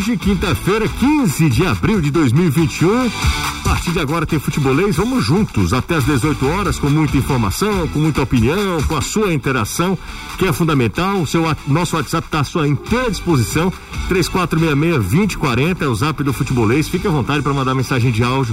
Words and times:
hoje, 0.00 0.16
quinta-feira, 0.16 0.88
15 0.88 1.50
de 1.50 1.66
abril 1.66 2.00
de 2.00 2.10
2021. 2.10 3.39
A 3.70 3.74
partir 3.74 3.92
de 3.92 4.00
agora 4.00 4.26
tem 4.26 4.40
futebolês, 4.40 4.96
vamos 4.96 5.24
juntos 5.24 5.72
até 5.72 5.94
as 5.94 6.04
18 6.04 6.44
horas 6.44 6.76
com 6.76 6.90
muita 6.90 7.16
informação, 7.16 7.86
com 7.86 8.00
muita 8.00 8.20
opinião, 8.20 8.82
com 8.82 8.96
a 8.96 9.00
sua 9.00 9.32
interação, 9.32 9.96
que 10.36 10.44
é 10.44 10.52
fundamental. 10.52 11.22
O 11.22 11.26
seu, 11.26 11.44
nosso 11.68 11.94
WhatsApp 11.94 12.26
está 12.26 12.40
à 12.40 12.44
sua 12.44 12.66
inteira 12.66 13.08
disposição. 13.08 13.72
3466-2040 14.10 15.82
é 15.82 15.86
o 15.86 15.94
zap 15.94 16.20
do 16.24 16.32
futebolês. 16.32 16.88
Fique 16.88 17.06
à 17.06 17.10
vontade 17.12 17.42
para 17.44 17.54
mandar 17.54 17.72
mensagem 17.76 18.10
de 18.10 18.24
áudio. 18.24 18.52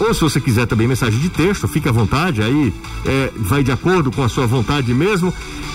Ou 0.00 0.12
se 0.12 0.20
você 0.20 0.38
quiser 0.38 0.66
também 0.66 0.86
mensagem 0.86 1.18
de 1.18 1.30
texto, 1.30 1.66
fique 1.66 1.88
à 1.88 1.92
vontade, 1.92 2.42
aí 2.42 2.72
é, 3.06 3.32
vai 3.36 3.64
de 3.64 3.72
acordo 3.72 4.10
com 4.10 4.22
a 4.22 4.28
sua 4.28 4.46
vontade 4.46 4.92
mesmo. 4.92 5.32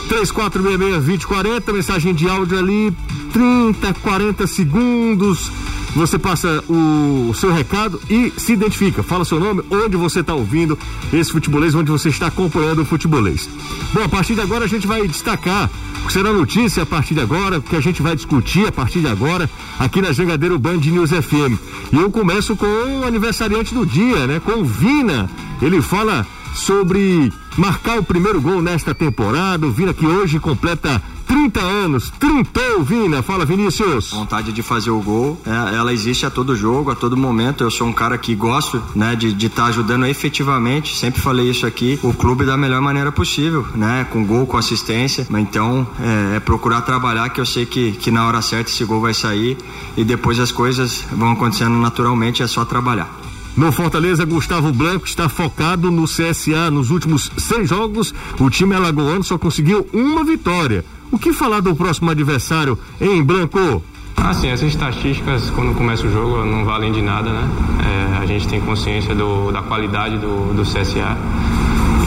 3466-2040, 0.07 1.73
mensagem 1.73 2.13
de 2.13 2.29
áudio 2.29 2.59
ali, 2.59 2.95
30, 3.33 3.91
40 3.95 4.45
segundos. 4.45 5.51
Você 5.95 6.17
passa 6.17 6.63
o, 6.67 7.33
seu 7.35 7.53
recado 7.53 8.01
e 8.09 8.33
se 8.35 8.53
identifica. 8.53 9.03
Fala 9.03 9.23
seu 9.23 9.39
nome, 9.39 9.63
onde 9.69 9.95
você 9.95 10.21
está 10.21 10.33
ouvindo 10.33 10.77
esse 11.11 11.31
futebolês, 11.31 11.75
onde 11.75 11.91
você 11.91 12.09
está 12.09 12.27
acompanhando 12.27 12.81
o 12.81 12.85
futebolês. 12.85 13.47
Bom, 13.93 14.03
a 14.03 14.09
partir 14.09 14.33
de 14.33 14.41
agora 14.41 14.65
a 14.65 14.67
gente 14.67 14.87
vai 14.87 15.07
destacar 15.07 15.69
o 16.03 16.07
que 16.07 16.13
será 16.13 16.33
notícia 16.33 16.83
a 16.83 16.85
partir 16.85 17.13
de 17.13 17.21
agora, 17.21 17.61
que 17.61 17.75
a 17.75 17.81
gente 17.81 18.01
vai 18.01 18.15
discutir 18.15 18.67
a 18.67 18.71
partir 18.71 19.01
de 19.01 19.07
agora 19.07 19.49
aqui 19.79 20.01
na 20.01 20.11
Jangadeiro 20.11 20.57
Band 20.57 20.77
News 20.77 21.11
FM. 21.11 21.59
E 21.91 21.95
eu 21.95 22.09
começo 22.09 22.55
com 22.55 22.65
o 22.65 23.03
aniversariante 23.05 23.73
do 23.73 23.85
dia, 23.85 24.25
né? 24.25 24.41
Com 24.43 24.61
o 24.61 24.65
Vina. 24.65 25.29
Ele 25.61 25.81
fala 25.81 26.25
sobre 26.53 27.31
marcar 27.57 27.99
o 27.99 28.03
primeiro 28.03 28.41
gol 28.41 28.61
nesta 28.61 28.93
temporada. 28.93 29.65
O 29.65 29.71
Vina 29.71 29.93
que 29.93 30.05
hoje 30.05 30.39
completa 30.39 31.01
30 31.27 31.59
anos, 31.59 32.11
trintou, 32.19 32.83
Vina. 32.83 33.23
Fala, 33.23 33.45
Vinícius. 33.45 34.11
Vontade 34.11 34.51
de 34.51 34.61
fazer 34.61 34.91
o 34.91 34.99
gol, 34.99 35.39
é, 35.45 35.75
ela 35.75 35.93
existe 35.93 36.25
a 36.25 36.29
todo 36.29 36.55
jogo, 36.55 36.91
a 36.91 36.95
todo 36.95 37.17
momento. 37.17 37.63
Eu 37.63 37.71
sou 37.71 37.87
um 37.87 37.93
cara 37.93 38.17
que 38.17 38.35
gosto, 38.35 38.81
né, 38.95 39.15
de 39.15 39.29
estar 39.45 39.63
tá 39.63 39.69
ajudando 39.69 40.05
efetivamente. 40.05 40.95
Sempre 40.95 41.21
falei 41.21 41.49
isso 41.49 41.65
aqui. 41.65 41.99
O 42.03 42.13
clube 42.13 42.45
da 42.45 42.57
melhor 42.57 42.81
maneira 42.81 43.11
possível, 43.11 43.65
né, 43.75 44.05
com 44.11 44.25
gol, 44.25 44.45
com 44.45 44.57
assistência. 44.57 45.27
Então, 45.31 45.87
é, 45.99 46.37
é 46.37 46.39
procurar 46.39 46.81
trabalhar, 46.81 47.29
que 47.29 47.41
eu 47.41 47.45
sei 47.45 47.65
que, 47.65 47.93
que 47.93 48.11
na 48.11 48.27
hora 48.27 48.41
certa 48.41 48.69
esse 48.69 48.83
gol 48.85 49.01
vai 49.01 49.13
sair 49.13 49.57
e 49.97 50.03
depois 50.03 50.39
as 50.39 50.51
coisas 50.51 51.03
vão 51.11 51.31
acontecendo 51.31 51.75
naturalmente. 51.77 52.43
É 52.43 52.47
só 52.47 52.65
trabalhar. 52.65 53.09
No 53.55 53.71
Fortaleza, 53.71 54.25
Gustavo 54.25 54.71
Blanco 54.71 55.05
está 55.05 55.29
focado 55.29 55.91
no 55.91 56.05
CSA. 56.05 56.71
Nos 56.71 56.89
últimos 56.89 57.31
seis 57.37 57.69
jogos, 57.69 58.13
o 58.39 58.49
time 58.49 58.73
alagoano 58.73 59.23
só 59.23 59.37
conseguiu 59.37 59.87
uma 59.93 60.23
vitória. 60.23 60.83
O 61.11 61.19
que 61.19 61.31
falar 61.31 61.59
do 61.59 61.75
próximo 61.75 62.09
adversário 62.09 62.77
em 62.99 63.21
Blanco? 63.23 63.83
Ah, 64.17 64.33
sim, 64.33 64.47
essas 64.47 64.69
estatísticas, 64.69 65.51
quando 65.51 65.75
começa 65.75 66.07
o 66.07 66.11
jogo, 66.11 66.43
não 66.43 66.65
valem 66.65 66.91
de 66.91 67.01
nada, 67.01 67.29
né? 67.29 67.49
É, 67.83 68.17
a 68.17 68.25
gente 68.25 68.47
tem 68.47 68.59
consciência 68.59 69.13
do, 69.13 69.51
da 69.51 69.61
qualidade 69.61 70.17
do, 70.17 70.53
do 70.53 70.63
CSA. 70.63 71.15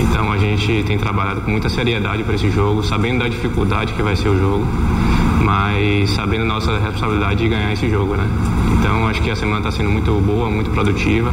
Então 0.00 0.33
a 0.33 0.38
gente 0.38 0.83
tem 0.84 0.98
trabalhado 0.98 1.42
com 1.42 1.50
muita 1.50 1.69
seriedade 1.69 2.25
para 2.25 2.34
esse 2.34 2.50
jogo, 2.50 2.83
sabendo 2.83 3.20
da 3.20 3.28
dificuldade 3.28 3.92
que 3.92 4.03
vai 4.03 4.16
ser 4.16 4.28
o 4.31 4.38
jogo 4.38 4.66
mas 5.47 6.11
sabendo 6.11 6.44
nossa 6.44 6.77
responsabilidade 6.77 7.36
de 7.36 7.48
ganhar 7.48 7.72
esse 7.72 7.89
jogo, 7.89 8.16
né? 8.16 8.28
Então 8.72 9.06
acho 9.06 9.22
que 9.22 9.30
a 9.30 9.36
semana 9.36 9.58
está 9.58 9.70
sendo 9.70 9.91
muito 9.91 10.11
boa, 10.20 10.50
muito 10.50 10.70
produtiva 10.70 11.33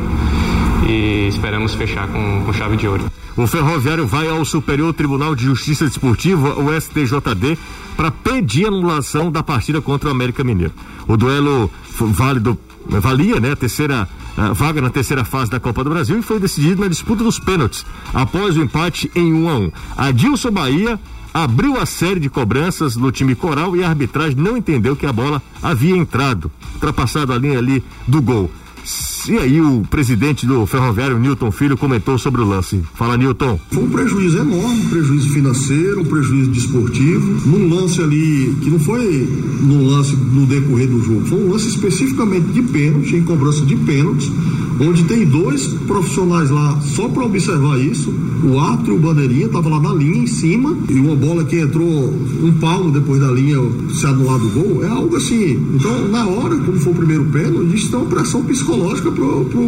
e 0.88 1.28
esperamos 1.30 1.74
fechar 1.74 2.08
com, 2.08 2.44
com 2.46 2.54
chave 2.54 2.78
de 2.78 2.88
ouro. 2.88 3.12
O 3.36 3.48
Ferroviário 3.48 4.06
vai 4.06 4.30
ao 4.30 4.46
Superior 4.46 4.94
Tribunal 4.94 5.34
de 5.34 5.46
Justiça 5.46 5.86
Desportiva, 5.86 6.54
o 6.60 6.80
STJD, 6.80 7.58
para 7.98 8.12
pedir 8.12 8.68
anulação 8.68 9.32
da 9.32 9.42
partida 9.42 9.82
contra 9.82 10.10
o 10.10 10.12
América 10.12 10.44
Mineiro. 10.44 10.74
O 11.08 11.18
duelo 11.18 11.72
válido 12.00 12.56
valia, 12.86 13.40
né, 13.40 13.54
a 13.54 13.56
terceira 13.56 14.08
a 14.38 14.52
vaga 14.52 14.82
na 14.82 14.90
terceira 14.90 15.24
fase 15.24 15.50
da 15.50 15.60
Copa 15.60 15.84
do 15.84 15.92
Brasil 15.92 16.18
e 16.18 16.24
foi 16.24 16.40
decidido 16.40 16.82
na 16.82 16.88
disputa 16.88 17.24
dos 17.24 17.40
pênaltis, 17.40 17.86
após 18.14 18.58
o 18.58 18.62
empate 18.62 19.12
em 19.16 19.32
1 19.32 19.44
um 19.44 19.50
a 19.50 19.56
1. 19.56 19.62
Um. 19.64 19.72
Adilson 19.96 20.52
Bahia 20.52 21.00
abriu 21.34 21.80
a 21.80 21.86
série 21.86 22.20
de 22.20 22.30
cobranças 22.30 22.96
no 22.96 23.12
time 23.12 23.34
coral 23.34 23.76
e 23.76 23.84
a 23.84 23.90
arbitragem 23.90 24.38
não 24.38 24.56
entendeu 24.56 24.96
que 24.96 25.06
a 25.06 25.12
bola 25.12 25.42
havia 25.62 25.98
entrado, 25.98 26.52
ultrapassado 26.76 27.34
a 27.34 27.38
linha 27.38 27.58
ali 27.58 27.84
do 28.08 28.22
gol. 28.22 28.52
E 29.26 29.38
aí 29.38 29.62
o 29.62 29.84
presidente 29.90 30.46
do 30.46 30.66
Ferroviário, 30.66 31.18
Newton 31.18 31.50
Filho, 31.50 31.78
comentou 31.78 32.18
sobre 32.18 32.42
o 32.42 32.46
lance. 32.46 32.82
Fala, 32.94 33.16
Newton. 33.16 33.58
Foi 33.72 33.84
um 33.84 33.90
prejuízo 33.90 34.38
enorme, 34.38 34.82
um 34.86 34.90
prejuízo 34.90 35.30
financeiro, 35.30 36.02
um 36.02 36.06
prejuízo 36.06 36.52
desportivo, 36.52 37.48
num 37.48 37.74
lance 37.74 38.02
ali, 38.02 38.54
que 38.62 38.70
não 38.70 38.80
foi 38.80 39.30
num 39.62 39.88
lance 39.88 40.14
no 40.14 40.46
decorrer 40.46 40.90
do 40.90 41.02
jogo, 41.02 41.26
foi 41.26 41.38
um 41.38 41.52
lance 41.52 41.70
especificamente 41.70 42.48
de 42.48 42.62
pênalti, 42.64 43.16
em 43.16 43.24
cobrança 43.24 43.66
de 43.66 43.78
pênaltis, 43.78 44.30
onde 44.78 45.06
tem 45.06 45.26
dois 45.26 45.68
profissionais 45.88 46.50
lá 46.50 46.82
só 46.82 47.08
para 47.08 47.24
observar 47.24 47.80
isso. 47.80 48.14
O 48.44 48.60
árbitro 48.60 48.96
e 48.96 48.98
o 48.98 49.00
bandeirinha 49.00 49.46
estavam 49.46 49.72
lá 49.72 49.80
na 49.80 49.94
linha 49.94 50.24
em 50.24 50.28
cima 50.28 50.78
e 50.90 51.00
uma 51.00 51.16
bola 51.16 51.46
que 51.46 51.58
entrou 51.58 52.14
um 52.42 52.52
palmo 52.60 52.92
depois 52.92 53.22
da 53.22 53.32
linha 53.32 53.58
se 53.94 54.06
anular 54.06 54.38
do 54.38 54.50
gol 54.50 54.84
é 54.84 54.88
algo 54.90 55.16
assim. 55.16 55.52
Então, 55.76 56.10
na 56.10 56.28
hora, 56.28 56.58
como 56.58 56.78
foi 56.78 56.92
o 56.92 56.96
primeiro 56.96 57.24
pênalti, 57.26 57.74
isso 57.74 57.90
tem 57.90 58.00
uma 58.02 58.10
pressão 58.10 58.44
psicológica 58.44 58.73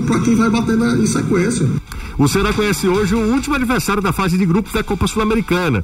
para 0.06 0.20
quem 0.22 0.36
vai 0.36 0.50
bater 0.50 0.78
na, 0.78 0.96
em 0.96 1.06
sequência. 1.06 1.70
O 2.18 2.28
Ceará 2.28 2.54
conhece 2.54 2.88
hoje 2.88 3.14
o 3.14 3.20
último 3.20 3.56
adversário 3.56 4.02
da 4.02 4.14
fase 4.14 4.38
de 4.38 4.46
grupos 4.46 4.72
da 4.72 4.84
Copa 4.84 5.08
Sul-Americana. 5.08 5.84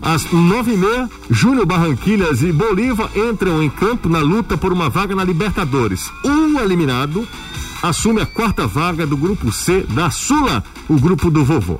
Às 0.00 0.30
nove 0.32 0.72
e 0.72 0.76
meia, 0.76 1.08
Júnior 1.30 1.64
Barranquilhas 1.64 2.42
e 2.42 2.52
Bolívar 2.52 3.08
entram 3.14 3.62
em 3.62 3.70
campo 3.70 4.08
na 4.08 4.18
luta 4.18 4.58
por 4.58 4.72
uma 4.72 4.88
vaga 4.90 5.14
na 5.14 5.22
Libertadores. 5.22 6.10
Um 6.24 6.58
eliminado 6.58 7.26
assume 7.82 8.20
a 8.20 8.26
quarta 8.26 8.66
vaga 8.66 9.06
do 9.06 9.16
grupo 9.16 9.52
C 9.52 9.86
da 9.90 10.10
Sula, 10.10 10.62
o 10.88 10.98
grupo 10.98 11.30
do 11.30 11.44
vovô. 11.44 11.78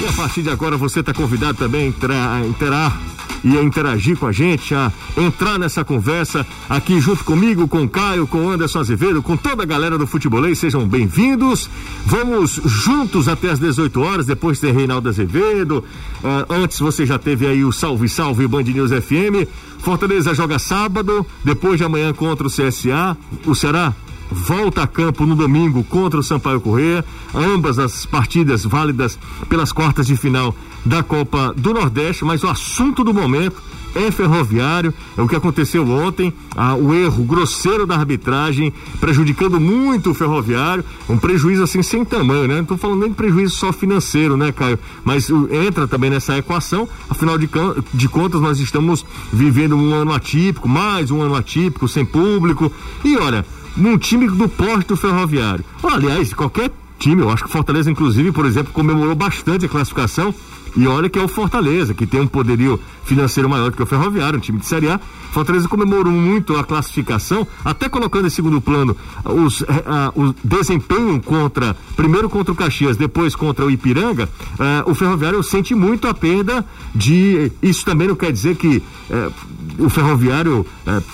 E 0.00 0.08
a 0.08 0.12
partir 0.12 0.42
de 0.42 0.50
agora 0.50 0.76
você 0.76 1.00
está 1.00 1.12
convidado 1.12 1.58
também 1.58 1.82
a 1.82 1.86
entrar, 1.86 2.32
a 2.34 2.46
interar 2.46 3.09
e 3.44 3.56
a 3.56 3.62
interagir 3.62 4.16
com 4.16 4.26
a 4.26 4.32
gente, 4.32 4.74
a 4.74 4.92
entrar 5.16 5.58
nessa 5.58 5.84
conversa 5.84 6.46
aqui 6.68 7.00
junto 7.00 7.24
comigo, 7.24 7.66
com 7.66 7.88
Caio, 7.88 8.26
com 8.26 8.48
Anderson 8.48 8.80
Azevedo, 8.80 9.22
com 9.22 9.36
toda 9.36 9.62
a 9.62 9.66
galera 9.66 9.96
do 9.96 10.06
Futebolês. 10.06 10.58
Sejam 10.58 10.86
bem-vindos. 10.86 11.68
Vamos 12.06 12.60
juntos 12.64 13.28
até 13.28 13.50
as 13.50 13.58
18 13.58 14.00
horas, 14.00 14.26
depois 14.26 14.60
tem 14.60 14.72
Reinaldo 14.72 15.08
Azevedo. 15.08 15.84
Uh, 16.22 16.52
antes 16.52 16.78
você 16.78 17.06
já 17.06 17.18
teve 17.18 17.46
aí 17.46 17.64
o 17.64 17.72
Salve 17.72 18.08
Salve 18.08 18.46
Band 18.46 18.64
News 18.64 18.90
FM. 18.90 19.48
Fortaleza 19.78 20.34
joga 20.34 20.58
sábado, 20.58 21.26
depois 21.42 21.78
de 21.78 21.84
amanhã 21.84 22.12
contra 22.12 22.46
o 22.46 22.50
CSA. 22.50 23.16
O 23.46 23.54
Ceará 23.54 23.94
volta 24.30 24.82
a 24.82 24.86
campo 24.86 25.26
no 25.26 25.34
domingo 25.34 25.82
contra 25.84 26.18
o 26.18 26.22
Sampaio 26.22 26.60
Correia. 26.60 27.04
Ambas 27.34 27.78
as 27.78 28.06
partidas 28.06 28.64
válidas 28.64 29.18
pelas 29.48 29.72
quartas 29.72 30.06
de 30.06 30.16
final 30.16 30.54
da 30.84 31.02
Copa 31.02 31.52
do 31.56 31.74
Nordeste, 31.74 32.24
mas 32.24 32.42
o 32.42 32.48
assunto 32.48 33.04
do 33.04 33.12
momento 33.12 33.60
é 33.94 34.10
ferroviário, 34.10 34.94
é 35.16 35.22
o 35.22 35.28
que 35.28 35.34
aconteceu 35.34 35.88
ontem, 35.88 36.32
ah, 36.56 36.74
o 36.74 36.94
erro 36.94 37.24
grosseiro 37.24 37.86
da 37.86 37.96
arbitragem, 37.96 38.72
prejudicando 39.00 39.60
muito 39.60 40.10
o 40.10 40.14
ferroviário, 40.14 40.84
um 41.08 41.18
prejuízo 41.18 41.62
assim 41.62 41.82
sem 41.82 42.04
tamanho, 42.04 42.46
né? 42.46 42.56
Não 42.56 42.64
tô 42.64 42.76
falando 42.76 43.00
nem 43.00 43.10
de 43.10 43.16
prejuízo 43.16 43.56
só 43.56 43.72
financeiro, 43.72 44.36
né, 44.36 44.52
Caio? 44.52 44.78
Mas 45.04 45.28
uh, 45.28 45.48
entra 45.52 45.88
também 45.88 46.10
nessa 46.10 46.38
equação, 46.38 46.88
afinal 47.08 47.36
de, 47.36 47.48
de 47.92 48.08
contas 48.08 48.40
nós 48.40 48.60
estamos 48.60 49.04
vivendo 49.32 49.76
um 49.76 49.92
ano 49.92 50.12
atípico, 50.12 50.68
mais 50.68 51.10
um 51.10 51.20
ano 51.20 51.34
atípico, 51.34 51.88
sem 51.88 52.04
público, 52.04 52.72
e 53.04 53.16
olha, 53.16 53.44
num 53.76 53.98
time 53.98 54.28
do 54.28 54.48
porte 54.48 54.88
do 54.88 54.96
ferroviário. 54.96 55.64
Aliás, 55.82 56.32
qualquer 56.34 56.70
time, 56.98 57.22
eu 57.22 57.30
acho 57.30 57.44
que 57.44 57.50
Fortaleza, 57.50 57.90
inclusive, 57.90 58.32
por 58.32 58.46
exemplo, 58.46 58.72
comemorou 58.72 59.14
bastante 59.14 59.66
a 59.66 59.68
classificação 59.68 60.34
e 60.76 60.86
olha 60.86 61.08
que 61.08 61.18
é 61.18 61.22
o 61.22 61.28
Fortaleza, 61.28 61.94
que 61.94 62.06
tem 62.06 62.20
um 62.20 62.26
poderio 62.26 62.80
financeiro 63.04 63.48
maior 63.48 63.70
do 63.70 63.76
que 63.76 63.82
o 63.82 63.86
Ferroviário, 63.86 64.38
um 64.38 64.40
time 64.40 64.58
de 64.58 64.66
Série 64.66 64.88
A. 64.88 65.00
Fortaleza 65.32 65.68
comemorou 65.68 66.12
muito 66.12 66.56
a 66.56 66.64
classificação, 66.64 67.46
até 67.64 67.88
colocando 67.88 68.26
em 68.26 68.30
segundo 68.30 68.60
plano 68.60 68.96
os, 69.24 69.62
eh, 69.62 69.84
a, 69.86 70.12
o 70.14 70.34
desempenho 70.42 71.20
contra, 71.20 71.76
primeiro 71.96 72.28
contra 72.28 72.52
o 72.52 72.56
Caxias, 72.56 72.96
depois 72.96 73.36
contra 73.36 73.64
o 73.64 73.70
Ipiranga. 73.70 74.28
Eh, 74.58 74.84
o 74.86 74.94
Ferroviário 74.94 75.42
sente 75.42 75.74
muito 75.74 76.08
a 76.08 76.14
perda 76.14 76.64
de. 76.94 77.52
Isso 77.62 77.84
também 77.84 78.08
não 78.08 78.16
quer 78.16 78.32
dizer 78.32 78.56
que 78.56 78.82
eh, 79.08 79.30
o 79.78 79.88
Ferroviário 79.88 80.66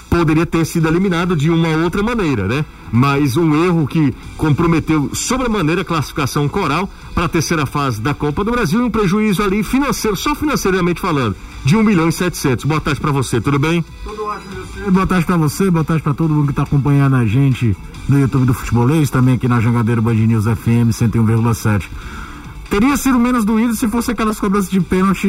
poderia 0.09 0.47
ter 0.47 0.64
sido 0.64 0.88
eliminado 0.88 1.37
de 1.37 1.50
uma 1.50 1.69
outra 1.69 2.02
maneira, 2.02 2.47
né? 2.47 2.64
Mas 2.93 3.37
um 3.37 3.65
erro 3.65 3.87
que 3.87 4.15
comprometeu 4.37 5.11
sobremaneira 5.12 5.83
a 5.83 5.85
classificação 5.85 6.49
coral 6.49 6.88
para 7.15 7.25
a 7.25 7.29
terceira 7.29 7.67
fase 7.67 8.00
da 8.00 8.15
Copa 8.15 8.44
do 8.44 8.50
Brasil 8.50 8.81
e 8.81 8.85
um 8.85 8.91
prejuízo 8.91 9.43
ali 9.43 9.62
financeiro, 9.62 10.17
só 10.17 10.35
financeiramente 10.35 11.00
falando, 11.00 11.35
de 11.65 11.77
1 11.77 11.83
milhão 11.83 12.09
e 12.09 12.12
700. 12.12 12.65
Boa 12.65 12.81
tarde 12.81 13.00
para 13.00 13.11
você, 13.11 13.41
tudo 13.41 13.59
bem? 13.59 13.85
Tudo 14.05 14.25
ótimo, 14.25 14.55
você. 14.55 14.91
Boa 14.91 15.06
tarde 15.06 15.27
para 15.27 15.37
você, 15.37 15.71
boa 15.71 15.85
tarde 15.85 16.03
para 16.03 16.15
todo 16.15 16.33
mundo 16.33 16.47
que 16.47 16.53
está 16.53 16.62
acompanhando 16.62 17.17
a 17.17 17.25
gente 17.25 17.77
no 18.09 18.19
YouTube 18.19 18.47
do 18.47 18.55
Futebolês, 18.55 19.11
também 19.11 19.35
aqui 19.35 19.49
na 19.49 19.61
Jangadeiro 19.61 20.00
Band 20.00 20.15
News 20.15 20.44
FM 20.44 20.91
101,7. 20.93 21.88
Teria 22.71 22.97
sido 22.97 23.19
menos 23.19 23.45
doído 23.45 23.75
se 23.77 23.87
fosse 23.89 24.11
aquelas 24.11 24.41
cobranças 24.41 24.71
de 24.71 24.81
pênalti 24.81 25.29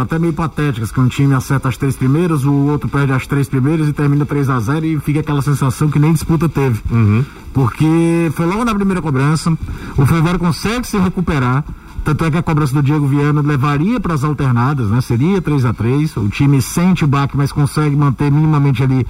até 0.00 0.18
meio 0.18 0.32
patéticas, 0.32 0.90
que 0.90 0.98
um 1.00 1.06
time 1.06 1.34
acerta 1.34 1.68
as 1.68 1.76
três 1.76 1.94
primeiras, 1.94 2.44
o 2.44 2.52
outro 2.52 2.88
perde 2.88 3.12
as 3.12 3.26
três 3.26 3.48
primeiras 3.48 3.88
e 3.88 3.92
termina 3.92 4.24
3 4.24 4.48
a 4.48 4.58
0 4.58 4.86
e 4.86 4.98
fica 5.00 5.20
aquela 5.20 5.42
sensação 5.42 5.90
que 5.90 5.98
nem 5.98 6.12
disputa 6.12 6.48
teve. 6.48 6.80
Uhum. 6.90 7.24
Porque 7.52 8.30
foi 8.34 8.46
logo 8.46 8.64
na 8.64 8.74
primeira 8.74 9.02
cobrança, 9.02 9.50
o 9.96 10.06
Ferroviário 10.06 10.40
consegue 10.40 10.86
se 10.86 10.96
recuperar, 10.96 11.62
tanto 12.04 12.24
é 12.24 12.30
que 12.30 12.38
a 12.38 12.42
cobrança 12.42 12.72
do 12.72 12.82
Diego 12.82 13.06
Viana 13.06 13.42
levaria 13.42 14.00
para 14.00 14.14
as 14.14 14.24
alternadas, 14.24 14.88
né? 14.88 15.00
Seria 15.02 15.42
3 15.42 15.66
a 15.66 15.74
3 15.74 16.16
O 16.16 16.28
time 16.28 16.62
sente 16.62 17.04
o 17.04 17.06
baque, 17.06 17.36
mas 17.36 17.52
consegue 17.52 17.94
manter 17.94 18.32
minimamente 18.32 18.82
ali 18.82 19.06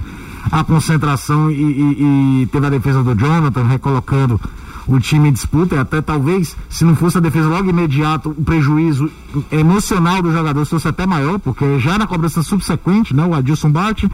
a 0.51 0.65
concentração 0.65 1.49
e, 1.49 1.53
e, 1.53 2.41
e 2.41 2.47
teve 2.47 2.65
a 2.65 2.69
defesa 2.69 3.01
do 3.01 3.15
Jonathan 3.15 3.63
recolocando 3.63 4.39
o 4.87 4.99
time 4.99 5.31
disputa 5.31 5.75
e 5.75 5.77
até 5.77 6.01
talvez, 6.01 6.55
se 6.69 6.83
não 6.83 6.95
fosse 6.95 7.17
a 7.17 7.21
defesa 7.21 7.47
logo 7.47 7.69
imediato, 7.69 8.29
o 8.29 8.43
prejuízo 8.43 9.09
emocional 9.51 10.21
do 10.21 10.31
jogador 10.31 10.65
fosse 10.65 10.87
até 10.87 11.05
maior, 11.05 11.39
porque 11.39 11.79
já 11.79 11.97
na 11.97 12.07
cobrança 12.07 12.41
subsequente, 12.41 13.15
né, 13.15 13.25
o 13.25 13.33
Adilson 13.33 13.71
bate, 13.71 14.09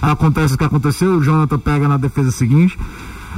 acontece 0.00 0.54
o 0.54 0.58
que 0.58 0.64
aconteceu, 0.64 1.16
o 1.16 1.22
Jonathan 1.22 1.58
pega 1.58 1.88
na 1.88 1.96
defesa 1.96 2.30
seguinte. 2.30 2.78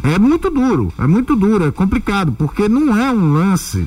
É 0.02 0.19
muito 0.19 0.50
duro, 0.50 0.93
é 0.99 1.06
muito 1.06 1.34
duro, 1.34 1.64
é 1.64 1.70
complicado, 1.70 2.32
porque 2.32 2.69
não 2.69 2.96
é 2.96 3.11
um 3.11 3.32
lance. 3.32 3.87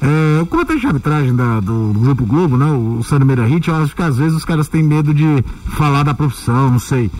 É, 0.00 0.42
o 0.42 0.46
comitê 0.46 0.76
de 0.76 0.86
arbitragem 0.86 1.34
da, 1.34 1.60
do, 1.60 1.92
do, 1.92 2.00
Grupo 2.00 2.26
Globo, 2.26 2.56
né, 2.58 2.66
o, 2.66 2.98
o 2.98 3.04
Sandro 3.04 3.26
Meira 3.26 3.46
Hit, 3.46 3.68
eu 3.68 3.76
acho 3.76 3.94
que 3.94 4.02
às 4.02 4.18
vezes 4.18 4.36
os 4.36 4.44
caras 4.44 4.68
têm 4.68 4.82
medo 4.82 5.14
de 5.14 5.42
falar 5.68 6.02
da 6.02 6.12
profissão, 6.12 6.70
não 6.70 6.78
sei. 6.78 7.10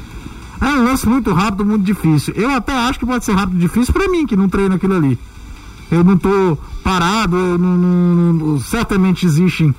É 0.64 0.68
um 0.68 0.84
lance 0.84 1.06
muito 1.06 1.30
rápido, 1.30 1.62
muito 1.62 1.84
difícil. 1.84 2.32
Eu 2.34 2.50
até 2.50 2.72
acho 2.72 2.98
que 2.98 3.04
pode 3.04 3.22
ser 3.22 3.32
rápido 3.32 3.56
e 3.56 3.60
difícil 3.60 3.92
para 3.92 4.08
mim, 4.08 4.26
que 4.26 4.34
não 4.34 4.48
treino 4.48 4.74
aquilo 4.74 4.94
ali. 4.94 5.18
Eu 5.90 6.02
não 6.02 6.14
estou 6.14 6.58
parado, 6.82 7.36
não, 7.58 7.76
não, 7.76 8.32
não, 8.32 8.60
certamente 8.60 9.26
existem 9.26 9.74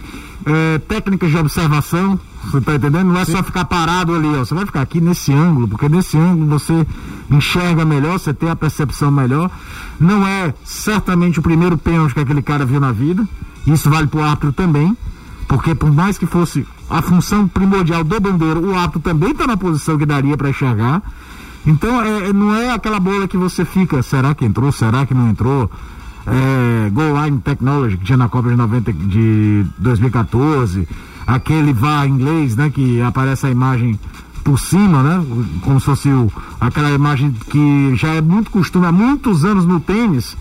é, 0.45 0.77
técnicas 0.77 1.31
de 1.31 1.37
observação, 1.37 2.19
você 2.43 2.59
está 2.59 2.75
entendendo? 2.75 3.07
Não 3.07 3.19
é 3.19 3.25
Sim. 3.25 3.31
só 3.31 3.41
ficar 3.41 3.65
parado 3.65 4.13
ali, 4.13 4.27
ó. 4.27 4.45
Você 4.45 4.53
vai 4.53 4.63
ficar 4.63 4.81
aqui 4.81 5.01
nesse 5.01 5.33
ângulo, 5.33 5.67
porque 5.67 5.89
nesse 5.89 6.19
ângulo 6.19 6.45
você 6.45 6.85
enxerga 7.31 7.83
melhor, 7.83 8.19
você 8.19 8.31
tem 8.31 8.47
a 8.51 8.55
percepção 8.55 9.09
melhor. 9.09 9.49
Não 9.99 10.27
é 10.27 10.53
certamente 10.63 11.39
o 11.39 11.41
primeiro 11.41 11.79
pênalti 11.79 12.13
que 12.13 12.19
aquele 12.19 12.43
cara 12.43 12.63
viu 12.63 12.79
na 12.79 12.91
vida. 12.91 13.27
Isso 13.65 13.89
vale 13.89 14.05
para 14.05 14.19
o 14.19 14.23
árbitro 14.23 14.53
também. 14.53 14.95
Porque 15.47 15.73
por 15.73 15.91
mais 15.91 16.17
que 16.19 16.27
fosse 16.27 16.65
a 16.89 17.01
função 17.01 17.47
primordial 17.47 18.03
do 18.03 18.19
bandeiro, 18.19 18.59
o 18.67 18.75
árbitro 18.75 18.99
também 18.99 19.31
está 19.31 19.47
na 19.47 19.57
posição 19.57 19.97
que 19.97 20.05
daria 20.05 20.37
para 20.37 20.49
enxergar. 20.49 21.01
Então 21.65 22.01
é, 22.01 22.29
é, 22.29 22.33
não 22.33 22.55
é 22.55 22.71
aquela 22.71 22.99
bola 22.99 23.27
que 23.27 23.37
você 23.37 23.65
fica, 23.65 24.01
será 24.03 24.35
que 24.35 24.45
entrou, 24.45 24.71
será 24.71 25.05
que 25.05 25.13
não 25.13 25.29
entrou? 25.29 25.69
É, 26.27 26.89
Goal 26.89 27.23
Line 27.23 27.39
Technology, 27.39 27.97
que 27.97 28.05
tinha 28.05 28.17
na 28.17 28.29
Copa 28.29 28.49
de, 28.49 28.55
90, 28.55 28.93
de 28.93 29.65
2014, 29.77 30.87
aquele 31.25 31.73
VAR 31.73 32.07
inglês, 32.07 32.55
né, 32.55 32.69
que 32.69 33.01
aparece 33.01 33.45
a 33.45 33.49
imagem 33.49 33.99
por 34.43 34.59
cima, 34.59 35.03
né, 35.03 35.25
como 35.61 35.79
se 35.79 35.85
fosse 35.85 36.09
o, 36.09 36.31
aquela 36.59 36.91
imagem 36.91 37.31
que 37.49 37.95
já 37.95 38.09
é 38.09 38.21
muito 38.21 38.51
costume 38.51 38.85
há 38.85 38.91
muitos 38.91 39.43
anos 39.43 39.65
no 39.65 39.79
tênis, 39.79 40.35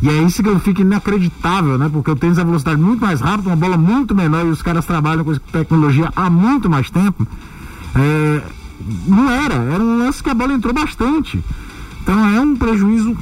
e 0.00 0.08
é 0.08 0.22
isso 0.22 0.42
que 0.42 0.48
eu 0.48 0.58
fico 0.60 0.80
inacreditável, 0.80 1.76
né? 1.76 1.88
Porque 1.92 2.10
o 2.10 2.16
tênis 2.16 2.38
é 2.38 2.44
velocidade 2.44 2.80
muito 2.80 3.00
mais 3.00 3.20
rápida, 3.20 3.50
uma 3.50 3.56
bola 3.56 3.76
muito 3.76 4.14
menor 4.14 4.46
e 4.46 4.50
os 4.50 4.62
caras 4.62 4.86
trabalham 4.86 5.24
com 5.24 5.34
tecnologia 5.34 6.12
há 6.14 6.30
muito 6.30 6.70
mais 6.70 6.88
tempo. 6.88 7.26
É, 7.96 8.42
não 9.06 9.28
era, 9.30 9.54
era 9.54 9.82
um 9.82 9.98
lance 9.98 10.22
que 10.22 10.30
a 10.30 10.34
bola 10.34 10.52
entrou 10.52 10.72
bastante. 10.72 11.42
Então 12.02 12.26
é 12.28 12.40
um 12.40 12.54
prejuízo 12.54 13.16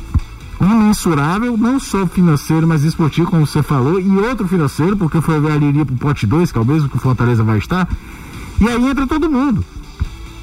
imensurável, 0.61 1.57
não 1.57 1.81
só 1.81 2.07
financeiro, 2.07 2.67
mas 2.67 2.85
esportivo, 2.85 3.31
como 3.31 3.47
você 3.47 3.63
falou, 3.63 3.99
e 3.99 4.19
outro 4.19 4.47
financeiro, 4.47 4.97
porque 4.97 5.21
foi 5.21 5.37
a 5.37 5.57
iria 5.57 5.85
para 5.85 5.95
o 5.95 5.99
pote 5.99 6.27
2, 6.27 6.53
que 6.53 6.59
é 6.59 6.61
o 6.61 6.65
mesmo 6.65 6.89
que 6.91 6.97
o 6.97 7.01
Fortaleza 7.01 7.43
vai 7.43 7.59
estar. 7.59 7.89
E 8.61 8.69
aí 8.69 8.87
entra 8.87 9.07
todo 9.07 9.31
mundo. 9.31 9.65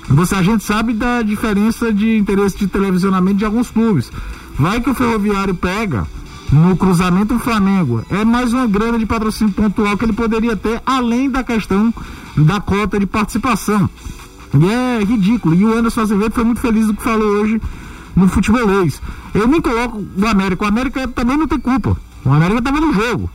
Você, 0.10 0.36
a 0.36 0.44
gente 0.44 0.64
sabe 0.64 0.94
da 0.94 1.22
diferença 1.22 1.94
de 1.94 2.18
interesse 2.18 2.58
de 2.58 2.68
televisionamento 2.68 3.38
de 3.38 3.46
alguns 3.46 3.70
clubes. 3.70 4.12
Vai 4.58 4.82
que 4.82 4.90
o 4.90 4.94
Ferroviário 4.94 5.56
pega 5.56 6.06
no 6.52 6.76
cruzamento 6.78 7.38
Flamengo. 7.40 8.04
É 8.10 8.24
mais 8.24 8.54
uma 8.54 8.68
grana 8.68 8.98
de 8.98 9.06
patrocínio 9.06 9.54
pontual 9.54 9.98
que 9.98 10.06
ele 10.06 10.14
poderia 10.14 10.56
ter, 10.56 10.82
além 10.86 11.30
da 11.30 11.44
questão 11.44 11.94
da 12.38 12.60
cota 12.60 13.00
de 13.00 13.06
participação. 13.06 13.90
E 14.60 14.66
é 14.66 15.04
ridículo. 15.04 15.56
E 15.56 15.66
o 15.66 15.78
Anderson 15.78 16.02
Azevedo 16.02 16.34
foi 16.34 16.44
muito 16.44 16.62
feliz 16.62 16.88
do 16.88 16.94
que 16.94 17.02
falou 17.02 17.28
hoje 17.42 17.62
no 18.16 18.28
futebolês. 18.28 19.02
Eu 19.34 19.48
nem 19.48 19.62
coloco 19.62 20.04
o 20.16 20.28
América. 20.28 20.66
O 20.66 20.68
América 20.68 21.08
também 21.08 21.38
não 21.38 21.48
tem 21.48 21.60
culpa. 21.60 21.98
O 22.24 22.32
América 22.32 22.60
estava 22.60 22.80
no 22.80 22.94
jogo. 22.94 23.30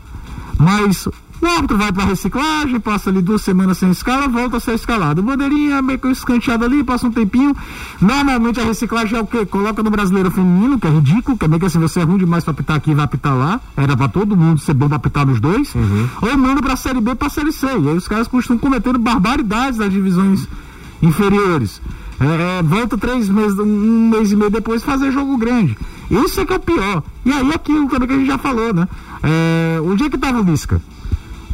Mas 0.58 1.08
o 1.40 1.46
árbitro 1.46 1.78
vai 1.78 1.92
para 1.92 2.04
reciclagem, 2.04 2.80
passa 2.80 3.10
ali 3.10 3.22
duas 3.22 3.42
semanas 3.42 3.78
sem 3.78 3.90
escala, 3.90 4.26
volta 4.26 4.56
a 4.56 4.60
ser 4.60 4.74
escalado. 4.74 5.20
O 5.20 5.24
bandeirinha 5.24 5.80
meio 5.80 5.98
que 5.98 6.08
escanteado 6.08 6.64
ali, 6.64 6.82
passa 6.82 7.06
um 7.06 7.12
tempinho. 7.12 7.56
Normalmente 8.00 8.60
a 8.60 8.64
reciclagem 8.64 9.16
é 9.16 9.20
o 9.20 9.26
quê? 9.26 9.46
Coloca 9.46 9.82
no 9.82 9.90
brasileiro 9.90 10.30
feminino, 10.30 10.78
que 10.78 10.86
é 10.86 10.90
ridículo, 10.90 11.38
que 11.38 11.44
é 11.44 11.48
meio 11.48 11.60
que 11.60 11.66
assim, 11.66 11.78
você 11.78 12.00
é 12.00 12.02
ruim 12.02 12.18
demais 12.18 12.42
para 12.42 12.52
apitar 12.52 12.76
aqui 12.76 12.90
e 12.90 12.94
vai 12.94 13.04
apitar 13.04 13.36
lá. 13.36 13.60
Era 13.76 13.96
para 13.96 14.08
todo 14.08 14.36
mundo 14.36 14.60
ser 14.60 14.74
bom 14.74 14.88
pra 14.88 14.96
apitar 14.96 15.24
nos 15.26 15.40
dois. 15.40 15.74
Uhum. 15.74 16.08
Ou 16.22 16.38
manda 16.38 16.60
pra 16.60 16.74
série 16.74 17.00
B 17.00 17.14
pra 17.14 17.28
série 17.28 17.52
C. 17.52 17.66
E 17.66 17.88
aí 17.88 17.96
os 17.96 18.08
caras 18.08 18.26
costumam 18.26 18.58
cometendo 18.58 18.98
barbaridades 18.98 19.78
nas 19.78 19.92
divisões 19.92 20.48
inferiores. 21.00 21.80
É, 22.20 22.58
é, 22.58 22.62
volta 22.64 22.98
três 22.98 23.28
meses, 23.28 23.56
um 23.58 24.10
mês 24.10 24.32
e 24.32 24.36
meio 24.36 24.50
depois 24.50 24.82
fazer 24.82 25.12
jogo 25.12 25.36
grande. 25.36 25.78
Isso 26.10 26.40
é 26.40 26.44
que 26.44 26.52
é 26.52 26.56
o 26.56 26.60
pior. 26.60 27.02
E 27.24 27.30
aí 27.30 27.52
aquilo 27.52 27.88
também 27.88 28.08
que 28.08 28.14
a 28.14 28.18
gente 28.18 28.26
já 28.26 28.38
falou, 28.38 28.74
né? 28.74 28.88
É, 29.22 29.80
onde 29.80 30.04
é 30.04 30.10
que 30.10 30.18
tava 30.18 30.40
o 30.40 30.42
Lisca? 30.42 30.80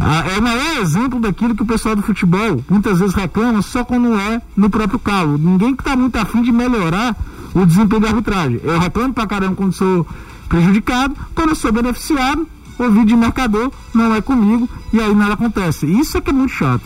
Ah, 0.07 0.23
é 0.29 0.39
o 0.39 0.43
maior 0.43 0.83
exemplo 0.83 1.19
daquilo 1.19 1.55
que 1.55 1.63
o 1.63 1.67
pessoal 1.67 1.97
do 1.97 2.03
futebol 2.03 2.63
muitas 2.69 2.99
vezes 2.99 3.15
reclama 3.15 3.63
só 3.63 3.83
quando 3.83 4.15
é 4.15 4.43
no 4.55 4.69
próprio 4.69 4.99
calo. 4.99 5.39
Ninguém 5.39 5.75
que 5.75 5.81
está 5.81 5.97
muito 5.97 6.17
afim 6.17 6.43
de 6.43 6.53
melhorar 6.53 7.17
o 7.55 7.65
desempenho 7.65 8.03
da 8.03 8.09
arbitragem. 8.09 8.61
Eu 8.63 8.79
reclamo 8.79 9.15
pra 9.15 9.27
caramba 9.27 9.57
quando 9.57 9.73
sou 9.73 10.07
prejudicado, 10.47 11.17
quando 11.35 11.51
eu 11.51 11.55
sou 11.55 11.73
beneficiado, 11.73 12.47
o 12.79 12.91
vídeo 12.91 13.07
de 13.07 13.17
marcador 13.17 13.73
não 13.95 14.15
é 14.15 14.21
comigo 14.21 14.69
e 14.93 15.01
aí 15.01 15.15
nada 15.15 15.33
acontece. 15.33 15.87
Isso 15.87 16.19
é 16.19 16.21
que 16.21 16.29
é 16.29 16.35
muito 16.35 16.53
chato. 16.53 16.85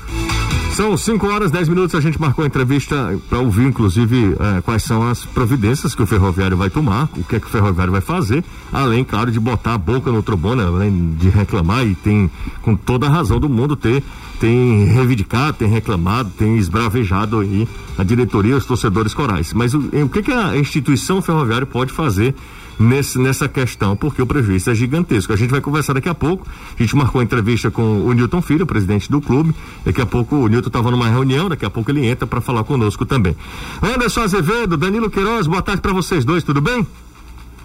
São 0.78 0.96
5 0.96 1.26
horas 1.26 1.50
10 1.50 1.70
minutos. 1.70 1.96
A 1.96 2.00
gente 2.00 2.20
marcou 2.20 2.44
a 2.44 2.46
entrevista 2.46 3.19
para 3.28 3.40
ouvir, 3.40 3.66
inclusive, 3.66 4.36
eh, 4.38 4.60
quais 4.64 4.84
são 4.84 5.02
as 5.02 5.25
providências 5.25 5.92
que 5.92 6.00
o 6.00 6.06
ferroviário 6.06 6.56
vai 6.56 6.70
tomar, 6.70 7.08
o 7.16 7.25
que 7.25 7.34
é 7.34 7.40
que 7.40 7.48
o 7.48 7.50
ferroviário 7.50 7.90
vai 7.90 8.00
fazer, 8.00 8.44
além, 8.72 9.02
claro, 9.02 9.32
de 9.32 9.40
botar 9.40 9.75
a 9.75 9.78
boca 9.78 10.12
no 10.12 10.22
trombone, 10.22 10.62
além 10.62 11.16
de 11.19 11.30
reclamar 11.30 11.84
e 11.84 11.96
tem, 11.96 12.30
com 12.62 12.76
toda 12.76 13.08
a 13.08 13.10
razão 13.10 13.40
do 13.40 13.48
mundo, 13.48 13.75
ter 13.75 14.04
tem 14.38 14.84
reivindicado, 14.84 15.54
tem 15.54 15.69
reclamado, 15.69 16.30
tem 16.38 16.56
esbravejado 16.56 17.40
aí 17.40 17.68
a 17.99 18.04
diretoria, 18.04 18.56
os 18.56 18.64
torcedores 18.64 19.12
corais. 19.12 19.52
Mas 19.52 19.75
o, 19.75 19.80
o 19.80 20.08
que, 20.08 20.23
que 20.23 20.30
a 20.30 20.56
instituição 20.56 21.20
ferroviária 21.20 21.66
pode 21.66 21.92
fazer 21.92 22.37
nesse, 22.78 23.18
nessa 23.18 23.49
questão, 23.49 23.97
porque 23.97 24.23
o 24.23 24.26
prejuízo 24.26 24.70
é 24.70 24.75
gigantesco. 24.75 25.32
A 25.32 25.37
gente 25.37 25.50
vai 25.50 25.61
conversar 25.61 25.94
daqui 25.94 26.08
a 26.08 26.14
pouco. 26.14 26.47
A 26.78 26.82
gente 26.82 26.94
marcou 26.97 27.20
a 27.20 27.25
entrevista 27.25 27.70
com 27.70 28.02
o 28.02 28.12
Newton 28.12 28.40
Filho, 28.40 28.66
presidente 28.66 29.11
do 29.11 29.20
clube. 29.20 29.54
Daqui 29.85 30.00
a 30.00 30.06
pouco 30.06 30.37
o 30.37 30.49
Newton 30.49 30.68
estava 30.68 30.90
numa 30.90 31.08
reunião, 31.08 31.49
daqui 31.49 31.64
a 31.64 31.70
pouco 31.70 31.90
ele 31.90 32.06
entra 32.06 32.26
para 32.26 32.40
falar 32.40 32.64
conosco 32.64 33.04
também. 33.04 33.37
Anderson 33.82 34.23
Azevedo, 34.23 34.76
Danilo 34.76 35.11
Queiroz, 35.11 35.47
boa 35.47 35.62
tarde 35.62 35.82
para 35.82 35.92
vocês 35.92 36.25
dois, 36.25 36.44
tudo 36.44 36.61
bem? 36.61 36.87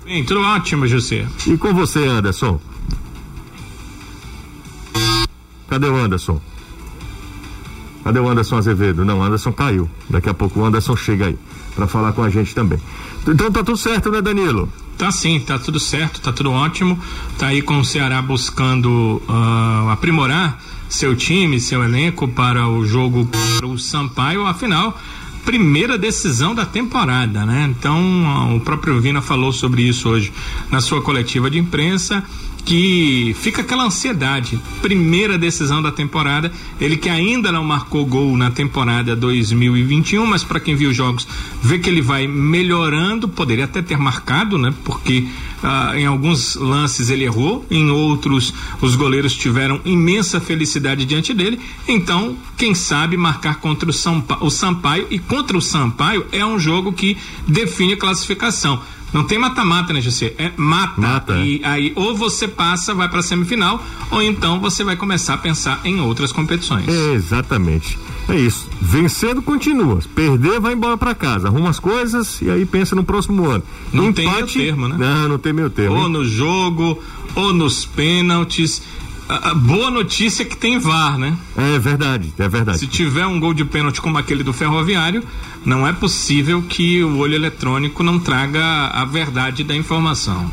Bem, 0.06 0.24
tudo 0.26 0.42
ótimo, 0.42 0.88
José. 0.88 1.26
E 1.48 1.58
com 1.58 1.74
você, 1.74 2.06
Anderson? 2.06 2.60
Cadê 5.70 5.88
o 5.88 5.96
Anderson? 5.96 6.42
Cadê 8.04 8.20
o 8.20 8.30
Anderson 8.30 8.58
Azevedo? 8.58 9.06
Não, 9.06 9.20
o 9.20 9.24
Anderson 9.24 9.54
caiu. 9.54 9.90
Daqui 10.10 10.30
a 10.30 10.34
pouco 10.34 10.60
o 10.60 10.66
Anderson 10.66 10.96
chega 10.96 11.28
aí 11.28 11.38
para 11.74 11.88
falar 11.88 12.12
com 12.12 12.22
a 12.22 12.30
gente 12.30 12.54
também. 12.54 12.80
Então 13.26 13.50
tá 13.52 13.64
tudo 13.64 13.78
certo, 13.78 14.12
né, 14.12 14.22
Danilo? 14.22 14.70
Tá 14.98 15.12
sim, 15.12 15.40
tá 15.40 15.58
tudo 15.58 15.80
certo, 15.80 16.22
tá 16.22 16.32
tudo 16.32 16.52
ótimo. 16.52 17.00
Tá 17.38 17.48
aí 17.48 17.62
com 17.62 17.80
o 17.80 17.86
Ceará 17.86 18.22
buscando 18.22 19.22
uh, 19.28 19.90
aprimorar 19.90 20.62
seu 20.88 21.16
time, 21.16 21.60
seu 21.60 21.84
elenco 21.84 22.28
para 22.28 22.68
o 22.68 22.86
jogo 22.86 23.28
para 23.58 23.66
o 23.66 23.80
Sampaio, 23.80 24.46
afinal, 24.46 25.00
primeira 25.44 25.98
decisão 25.98 26.54
da 26.54 26.66
temporada, 26.66 27.46
né? 27.46 27.74
Então, 27.78 28.00
uh, 28.00 28.56
o 28.56 28.60
próprio 28.60 29.02
Vina 29.02 29.22
falou 29.22 29.52
sobre 29.52 29.82
isso 29.82 30.10
hoje 30.10 30.32
na 30.70 30.80
sua 30.80 31.02
coletiva 31.02 31.50
de 31.50 31.58
imprensa 31.58 32.24
que 32.66 33.36
fica 33.40 33.62
aquela 33.62 33.84
ansiedade. 33.84 34.60
Primeira 34.82 35.38
decisão 35.38 35.82
da 35.82 35.92
temporada, 35.92 36.52
ele 36.80 36.98
que 36.98 37.10
ainda 37.10 37.52
não 37.52 37.64
marcou 37.64 38.06
gol 38.06 38.38
na 38.38 38.52
temporada 38.52 39.16
2021, 39.16 40.26
mas 40.26 40.44
para 40.44 40.60
quem 40.60 40.76
viu 40.76 40.90
os 40.90 40.96
jogos, 40.96 41.28
vê 41.62 41.78
que 41.78 41.90
ele 41.90 42.02
vai 42.02 42.28
melhorando, 42.28 43.28
poderia 43.28 43.66
até 43.66 43.82
ter 43.82 43.98
marcado, 43.98 44.58
né? 44.58 44.74
Porque 44.84 45.28
ah, 45.62 45.94
em 45.96 46.06
alguns 46.06 46.56
lances 46.56 47.10
ele 47.10 47.24
errou, 47.24 47.66
em 47.70 47.90
outros 47.90 48.54
os 48.82 48.96
goleiros 48.96 49.36
tiveram 49.36 49.80
imensa 49.84 50.40
felicidade 50.40 51.06
diante 51.06 51.34
dele. 51.34 51.60
Então, 51.88 52.38
quem 52.58 52.74
sabe 52.74 53.18
marcar 53.18 53.56
contra 53.56 53.90
o, 53.90 54.46
o 54.46 54.50
Sampaio 54.50 55.08
e 55.10 55.20
contra 55.20 55.58
o 55.58 55.62
Sampaio 55.62 56.26
é 56.32 56.46
um 56.46 56.58
jogo 56.58 56.94
que 56.94 57.18
define 57.48 57.94
a 57.94 57.98
classificação. 57.98 58.82
Não 59.14 59.24
tem 59.24 59.38
mata-mata, 59.38 59.94
né, 59.94 60.02
José? 60.02 60.34
É 60.38 60.52
mata. 60.58 61.00
mata. 61.00 61.38
E 61.38 61.62
aí 61.64 61.94
ou 61.96 62.16
você 62.16 62.48
passa, 62.48 62.94
vai 62.94 63.08
para 63.08 63.20
a 63.20 63.24
semifinal, 63.24 63.84
ou 64.12 64.22
então 64.22 64.60
você 64.60 64.84
vai 64.84 64.96
começar 64.96 65.36
a 65.36 65.38
pensar 65.38 65.82
em 65.86 66.02
outras 66.02 66.32
competições. 66.32 66.88
É, 66.88 67.14
exatamente. 67.14 67.98
É 68.28 68.36
isso. 68.36 68.68
Vencendo, 68.82 69.42
continua. 69.42 70.00
Perder, 70.16 70.60
vai 70.60 70.74
embora 70.74 70.98
para 70.98 71.14
casa. 71.14 71.48
Arruma 71.48 71.70
as 71.70 71.80
coisas 71.80 72.42
e 72.42 72.50
aí 72.50 72.66
pensa 72.66 72.96
no 72.96 73.04
próximo 73.04 73.46
ano. 73.46 73.64
Não 73.92 74.10
Empate, 74.10 74.24
tem 74.24 74.34
meio 74.34 74.48
termo, 74.48 74.88
né? 74.88 74.96
Não, 74.98 75.30
não 75.30 75.38
tem 75.38 75.54
meio 75.54 75.70
termo. 75.70 75.98
Ou 75.98 76.10
no 76.10 76.26
jogo, 76.26 76.98
ou 77.36 77.54
nos 77.54 77.86
pênaltis. 77.86 78.82
A, 79.34 79.50
a 79.50 79.56
boa 79.56 79.90
notícia 79.90 80.44
é 80.44 80.46
que 80.46 80.56
tem 80.56 80.78
VAR, 80.78 81.18
né? 81.18 81.36
É 81.58 81.80
verdade, 81.80 82.32
é 82.38 82.48
verdade. 82.48 82.78
Se 82.78 82.86
tiver 82.86 83.26
um 83.26 83.40
gol 83.40 83.52
de 83.52 83.66
pênalti 83.66 84.00
como 84.00 84.16
aquele 84.16 84.44
do 84.44 84.54
Ferroviário, 84.54 85.24
não 85.66 85.88
é 85.88 85.92
possível 85.92 86.62
que 86.62 87.04
o 87.04 87.18
olho 87.18 87.34
eletrônico 87.34 88.04
não 88.04 88.20
traga 88.20 88.64
a 88.94 89.04
verdade 89.06 89.64
da 89.64 89.76
informação. 89.76 90.52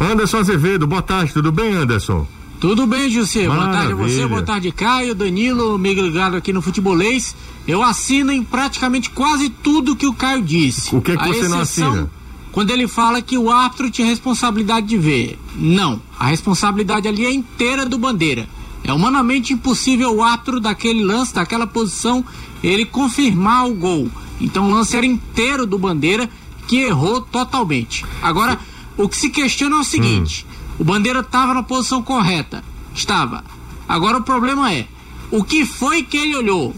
Anderson 0.00 0.38
Azevedo, 0.38 0.86
boa 0.86 1.02
tarde, 1.02 1.34
tudo 1.34 1.52
bem, 1.52 1.74
Anderson? 1.74 2.26
Tudo 2.58 2.86
bem, 2.86 3.10
José. 3.10 3.46
Boa 3.48 3.68
tarde 3.68 3.92
a 3.92 3.96
você, 3.96 4.26
boa 4.26 4.42
tarde, 4.42 4.72
Caio, 4.72 5.14
Danilo, 5.14 5.78
me 5.78 5.92
ligado 5.92 6.36
aqui 6.36 6.54
no 6.54 6.62
Futebolês. 6.62 7.36
Eu 7.68 7.82
assino 7.82 8.32
em 8.32 8.42
praticamente 8.42 9.10
quase 9.10 9.50
tudo 9.50 9.94
que 9.94 10.06
o 10.06 10.14
Caio 10.14 10.40
disse. 10.40 10.96
O 10.96 11.02
que, 11.02 11.12
é 11.12 11.16
que 11.18 11.28
você 11.28 11.48
não 11.48 11.60
assina? 11.60 12.10
Quando 12.56 12.70
ele 12.70 12.88
fala 12.88 13.20
que 13.20 13.36
o 13.36 13.50
árbitro 13.50 13.90
tinha 13.90 14.08
responsabilidade 14.08 14.86
de 14.86 14.96
ver. 14.96 15.38
Não, 15.56 16.00
a 16.18 16.28
responsabilidade 16.28 17.06
ali 17.06 17.26
é 17.26 17.30
inteira 17.30 17.84
do 17.84 17.98
Bandeira. 17.98 18.48
É 18.82 18.90
humanamente 18.94 19.52
impossível 19.52 20.16
o 20.16 20.22
árbitro 20.22 20.58
daquele 20.58 21.04
lance, 21.04 21.34
daquela 21.34 21.66
posição, 21.66 22.24
ele 22.62 22.86
confirmar 22.86 23.66
o 23.66 23.74
gol. 23.74 24.10
Então 24.40 24.70
o 24.70 24.74
lance 24.74 24.96
era 24.96 25.04
inteiro 25.04 25.66
do 25.66 25.78
Bandeira 25.78 26.30
que 26.66 26.78
errou 26.78 27.20
totalmente. 27.20 28.06
Agora, 28.22 28.58
o 28.96 29.06
que 29.06 29.18
se 29.18 29.28
questiona 29.28 29.76
é 29.76 29.80
o 29.80 29.84
seguinte: 29.84 30.46
hum. 30.48 30.76
o 30.78 30.84
Bandeira 30.84 31.20
estava 31.20 31.52
na 31.52 31.62
posição 31.62 32.02
correta. 32.02 32.64
Estava. 32.94 33.44
Agora 33.86 34.16
o 34.16 34.22
problema 34.22 34.72
é: 34.72 34.88
o 35.30 35.44
que 35.44 35.66
foi 35.66 36.02
que 36.02 36.16
ele 36.16 36.34
olhou? 36.34 36.74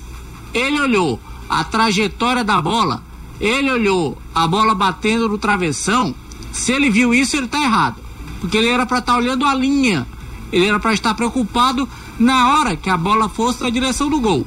Ele 0.53 0.81
olhou 0.81 1.21
a 1.49 1.63
trajetória 1.63 2.43
da 2.43 2.61
bola, 2.61 3.01
ele 3.41 3.71
olhou 3.71 4.19
a 4.35 4.47
bola 4.47 4.75
batendo 4.75 5.29
no 5.29 5.39
travessão. 5.39 6.15
Se 6.53 6.73
ele 6.73 6.91
viu 6.91 7.15
isso, 7.15 7.37
ele 7.37 7.47
está 7.47 7.63
errado. 7.63 7.97
Porque 8.41 8.57
ele 8.57 8.69
era 8.69 8.87
para 8.87 8.99
estar 8.99 9.13
tá 9.13 9.19
olhando 9.19 9.45
a 9.45 9.55
linha. 9.55 10.07
Ele 10.53 10.67
era 10.67 10.79
para 10.79 10.93
estar 10.93 11.15
preocupado 11.15 11.89
na 12.19 12.55
hora 12.55 12.77
que 12.77 12.91
a 12.91 12.97
bola 12.97 13.29
fosse 13.29 13.63
na 13.63 13.71
direção 13.71 14.09
do 14.09 14.21
gol. 14.21 14.47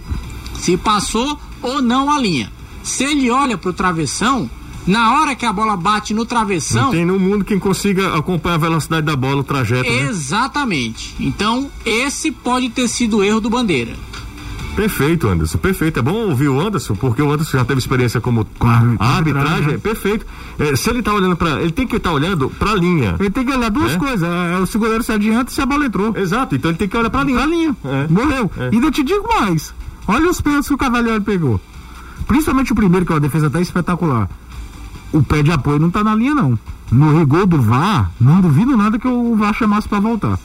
Se 0.56 0.76
passou 0.78 1.40
ou 1.62 1.82
não 1.82 2.12
a 2.12 2.20
linha. 2.20 2.52
Se 2.84 3.04
ele 3.04 3.30
olha 3.30 3.58
para 3.58 3.70
o 3.70 3.74
travessão, 3.74 4.50
na 4.86 5.20
hora 5.20 5.36
que 5.36 5.46
a 5.46 5.54
bola 5.54 5.78
bate 5.78 6.14
no 6.14 6.26
travessão. 6.26 6.86
Não 6.86 6.92
tem 6.92 7.06
no 7.06 7.20
mundo 7.20 7.46
quem 7.46 7.60
consiga 7.60 8.16
acompanhar 8.18 8.56
a 8.56 8.60
velocidade 8.60 9.06
da 9.06 9.16
bola, 9.16 9.42
o 9.42 9.44
trajeto. 9.44 9.90
Né? 9.90 10.10
Exatamente. 10.10 11.16
Né? 11.20 11.28
Então, 11.28 11.70
esse 11.86 12.32
pode 12.32 12.70
ter 12.70 12.88
sido 12.88 13.18
o 13.18 13.24
erro 13.24 13.40
do 13.40 13.50
Bandeira. 13.50 13.96
Perfeito, 14.76 15.28
Anderson, 15.28 15.58
perfeito. 15.58 16.00
É 16.00 16.02
bom 16.02 16.30
ouvir 16.30 16.48
o 16.48 16.60
Anderson, 16.60 16.96
porque 16.96 17.22
o 17.22 17.32
Anderson 17.32 17.58
já 17.58 17.66
teve 17.66 17.80
experiência 17.80 18.22
como 18.22 18.48
a 18.60 19.18
arbitragem. 19.18 19.74
É 19.74 19.78
perfeito. 19.78 20.26
É, 20.58 20.76
se 20.76 20.90
ele 20.90 21.00
está 21.00 21.14
olhando 21.14 21.36
para, 21.36 21.62
ele 21.62 21.72
tem 21.72 21.86
que 21.86 21.98
estar 21.98 22.10
tá 22.10 22.16
olhando 22.16 22.50
para 22.50 22.72
a 22.72 22.76
linha. 22.76 23.16
Ele 23.20 23.30
tem 23.30 23.46
que 23.46 23.52
olhar 23.52 23.70
duas 23.70 23.94
é? 23.94 23.98
coisas. 23.98 24.24
É, 24.24 24.54
é, 24.54 24.58
o 24.58 24.66
segurança 24.66 25.04
se 25.04 25.12
adianta 25.12 25.52
se 25.52 25.62
a 25.62 25.66
bola 25.66 25.86
entrou. 25.86 26.16
Exato. 26.16 26.56
Então 26.56 26.72
ele 26.72 26.78
tem 26.78 26.88
que 26.88 26.98
olhar 26.98 27.10
para 27.10 27.22
a 27.22 27.24
linha. 27.24 27.38
Pra 27.38 27.48
linha. 27.48 27.76
Morreu. 28.10 28.52
E 28.72 28.78
eu 28.78 28.92
te 28.92 29.04
digo 29.04 29.28
mais. 29.28 29.74
Olha 30.08 30.30
os 30.30 30.42
pênaltis 30.42 30.68
que 30.68 30.74
o 30.74 30.78
Cavaleiro 30.78 31.22
pegou. 31.22 31.60
Principalmente 32.28 32.72
o 32.72 32.76
primeiro, 32.76 33.06
que 33.06 33.12
é 33.12 33.16
uma 33.16 33.22
defesa 33.22 33.48
até 33.48 33.62
espetacular. 33.62 34.30
O 35.12 35.22
pé 35.22 35.44
de 35.44 35.52
apoio 35.52 35.80
não 35.80 35.90
está 35.90 36.04
na 36.04 36.16
linha, 36.16 36.34
não. 36.34 36.58
No 36.92 37.18
rigor 37.20 37.46
do 37.46 37.62
VAR, 37.62 38.12
não 38.20 38.42
duvido 38.42 38.76
nada 38.76 38.98
que 38.98 39.08
o 39.08 39.36
VAR 39.36 39.54
chamasse 39.54 39.88
para 39.88 40.00
voltar. 40.00 40.40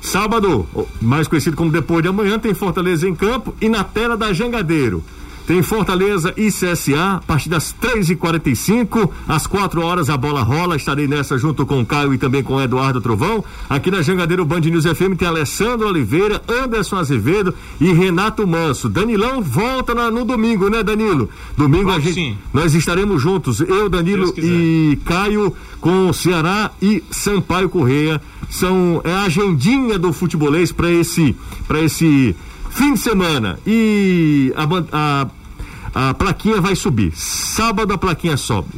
Sábado, 0.00 0.66
mais 1.00 1.28
conhecido 1.28 1.56
como 1.56 1.70
depois 1.70 2.02
de 2.02 2.08
amanhã, 2.08 2.38
tem 2.38 2.54
Fortaleza 2.54 3.08
em 3.08 3.14
campo 3.14 3.54
e 3.60 3.68
na 3.68 3.84
tela 3.84 4.16
da 4.16 4.32
Jangadeiro. 4.32 5.04
Tem 5.50 5.62
Fortaleza 5.62 6.32
e 6.36 6.46
CSA, 6.46 7.16
a 7.16 7.20
partir 7.26 7.48
das 7.48 7.74
3h45, 7.74 9.10
às 9.26 9.48
4 9.48 9.82
horas 9.82 10.08
a 10.08 10.16
bola 10.16 10.42
rola. 10.44 10.76
Estarei 10.76 11.08
nessa 11.08 11.36
junto 11.36 11.66
com 11.66 11.80
o 11.80 11.84
Caio 11.84 12.14
e 12.14 12.18
também 12.18 12.40
com 12.40 12.54
o 12.54 12.60
Eduardo 12.60 13.00
Trovão. 13.00 13.44
Aqui 13.68 13.90
na 13.90 14.00
Jangadeiro 14.00 14.44
Band 14.44 14.60
News 14.60 14.84
FM 14.84 15.18
tem 15.18 15.26
Alessandro 15.26 15.88
Oliveira, 15.88 16.40
Anderson 16.48 16.98
Azevedo 16.98 17.52
e 17.80 17.92
Renato 17.92 18.46
Manso. 18.46 18.88
Danilão 18.88 19.42
volta 19.42 19.92
na, 19.92 20.08
no 20.08 20.24
domingo, 20.24 20.68
né, 20.68 20.84
Danilo? 20.84 21.28
Domingo 21.56 21.90
a 21.90 21.98
gente, 21.98 22.14
sim. 22.14 22.38
nós 22.54 22.72
estaremos 22.72 23.20
juntos, 23.20 23.60
eu, 23.60 23.88
Danilo 23.88 24.32
e 24.38 25.00
Caio, 25.04 25.52
com 25.80 26.12
Ceará 26.12 26.70
e 26.80 27.02
Sampaio 27.10 27.68
Correia. 27.68 28.22
São 28.48 29.00
é 29.02 29.12
a 29.12 29.22
agendinha 29.22 29.98
do 29.98 30.12
futebolês 30.12 30.70
para 30.70 30.92
esse 30.92 31.34
esse 31.82 32.36
fim 32.70 32.94
de 32.94 33.00
semana. 33.00 33.58
E 33.66 34.52
a, 34.54 34.64
a 34.92 35.39
a 35.94 36.14
plaquinha 36.14 36.60
vai 36.60 36.74
subir. 36.74 37.12
Sábado 37.14 37.92
a 37.92 37.98
plaquinha 37.98 38.36
sobe. 38.36 38.68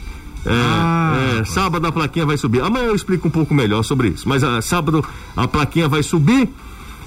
É, 0.44 0.50
ah, 0.50 1.38
é, 1.40 1.44
sábado 1.44 1.86
a 1.86 1.92
plaquinha 1.92 2.26
vai 2.26 2.36
subir. 2.36 2.60
Amanhã 2.62 2.86
eu 2.86 2.94
explico 2.94 3.28
um 3.28 3.30
pouco 3.30 3.54
melhor 3.54 3.82
sobre 3.82 4.08
isso. 4.08 4.28
Mas 4.28 4.42
a, 4.42 4.60
sábado 4.60 5.04
a 5.36 5.46
plaquinha 5.46 5.88
vai 5.88 6.02
subir. 6.02 6.48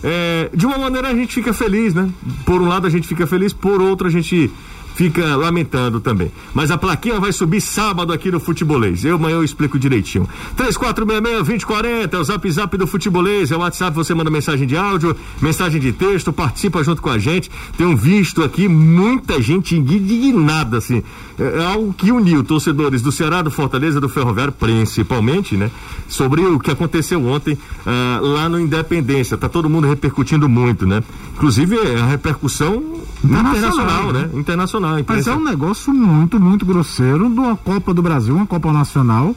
É, 0.04 0.50
de 0.54 0.66
uma 0.66 0.78
maneira 0.78 1.10
a 1.10 1.16
gente 1.16 1.34
fica 1.34 1.54
feliz, 1.54 1.94
né? 1.94 2.10
Por 2.46 2.62
um 2.62 2.68
lado 2.68 2.86
a 2.86 2.90
gente 2.90 3.08
fica 3.08 3.26
feliz, 3.26 3.52
por 3.54 3.82
outro 3.82 4.08
a 4.08 4.12
gente 4.12 4.52
fica 4.96 5.36
lamentando 5.36 6.00
também. 6.00 6.32
Mas 6.54 6.72
a 6.72 6.78
plaquinha 6.78 7.20
vai 7.20 7.32
subir 7.32 7.62
sábado 7.62 8.12
aqui 8.14 8.32
no 8.32 8.40
Futebolês. 8.40 9.04
Eu 9.04 9.16
amanhã 9.16 9.36
eu 9.36 9.44
explico 9.44 9.78
direitinho. 9.78 10.28
3466-2040 10.58 12.14
é 12.14 12.18
o 12.18 12.24
zap 12.24 12.52
zap 12.52 12.78
do 12.78 12.88
Futebolês, 12.88 13.52
é 13.52 13.56
o 13.56 13.60
WhatsApp, 13.60 13.96
você 13.96 14.14
manda 14.14 14.30
mensagem 14.30 14.66
de 14.66 14.78
áudio, 14.78 15.16
mensagem 15.42 15.80
de 15.80 15.92
texto, 15.92 16.32
participa 16.32 16.84
junto 16.84 17.02
com 17.02 17.10
a 17.10 17.20
gente. 17.20 17.52
Tenho 17.78 17.96
visto 17.96 18.42
aqui 18.42 18.68
muita 18.68 19.42
gente 19.42 19.75
indignada, 19.75 20.78
assim. 20.78 21.04
É, 21.38 21.60
é 21.60 21.66
algo 21.66 21.94
que 21.94 22.12
uniu 22.12 22.44
torcedores 22.44 23.02
do 23.02 23.12
Ceará, 23.12 23.42
do 23.42 23.52
Fortaleza, 23.52 24.00
do 24.00 24.08
Ferroviário, 24.08 24.54
principalmente, 24.54 25.58
né? 25.58 25.70
Sobre 26.08 26.42
o 26.42 26.60
que 26.60 26.72
aconteceu 26.72 27.25
ontem 27.25 27.58
ah, 27.86 28.20
lá 28.22 28.48
no 28.48 28.60
Independência. 28.60 29.38
Tá 29.38 29.50
todo 29.50 29.70
mundo 29.70 29.88
repercutindo 29.88 30.48
muito, 30.48 30.88
né? 30.88 31.04
Inclusive 31.34 31.78
é 31.78 32.00
a 32.00 32.06
repercussão 32.06 33.02
internacional, 33.25 34.10
internacional 34.10 34.13
né? 34.13 34.29
Internacional 34.34 35.00
mas 35.08 35.27
é 35.27 35.34
um 35.34 35.44
negócio 35.44 35.94
muito, 35.94 36.39
muito 36.39 36.65
grosseiro 36.65 37.29
de 37.29 37.39
uma 37.39 37.55
Copa 37.55 37.94
do 37.94 38.01
Brasil, 38.01 38.36
uma 38.36 38.46
Copa 38.46 38.72
Nacional, 38.72 39.36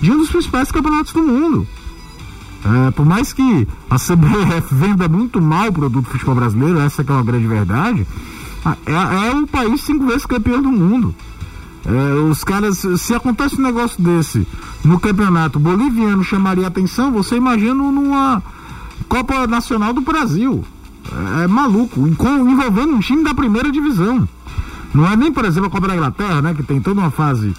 de 0.00 0.10
um 0.10 0.18
dos 0.18 0.30
principais 0.30 0.70
campeonatos 0.70 1.12
do 1.12 1.22
mundo. 1.22 1.66
É, 2.64 2.90
por 2.90 3.06
mais 3.06 3.32
que 3.32 3.68
a 3.88 3.96
CBF 3.96 4.74
venda 4.74 5.08
muito 5.08 5.40
mal 5.40 5.68
o 5.68 5.72
produto 5.72 6.04
do 6.04 6.10
futebol 6.10 6.34
brasileiro, 6.34 6.80
essa 6.80 7.04
que 7.04 7.10
é 7.10 7.14
uma 7.14 7.22
grande 7.22 7.46
verdade, 7.46 8.06
é, 8.86 9.28
é 9.28 9.34
um 9.34 9.46
país 9.46 9.80
cinco 9.82 10.06
vezes 10.06 10.26
campeão 10.26 10.60
do 10.60 10.70
mundo. 10.70 11.14
É, 11.86 12.14
os 12.20 12.42
caras, 12.44 12.84
se 12.98 13.14
acontece 13.14 13.58
um 13.58 13.62
negócio 13.62 14.02
desse 14.02 14.46
no 14.84 14.98
campeonato 14.98 15.58
boliviano 15.58 16.22
chamaria 16.24 16.66
atenção, 16.66 17.12
você 17.12 17.36
imagina 17.36 17.74
numa 17.74 18.42
Copa 19.08 19.46
Nacional 19.46 19.92
do 19.92 20.00
Brasil. 20.00 20.64
É, 21.42 21.46
maluco, 21.46 22.06
envolvendo 22.06 22.94
um 22.94 23.00
time 23.00 23.24
da 23.24 23.34
primeira 23.34 23.70
divisão. 23.70 24.28
Não 24.94 25.06
é 25.06 25.16
nem, 25.16 25.32
por 25.32 25.44
exemplo, 25.44 25.68
a 25.68 25.70
Copa 25.70 25.88
da 25.88 25.94
Inglaterra, 25.94 26.42
né? 26.42 26.54
Que 26.54 26.62
tem 26.62 26.80
toda 26.80 27.00
uma 27.00 27.10
fase 27.10 27.54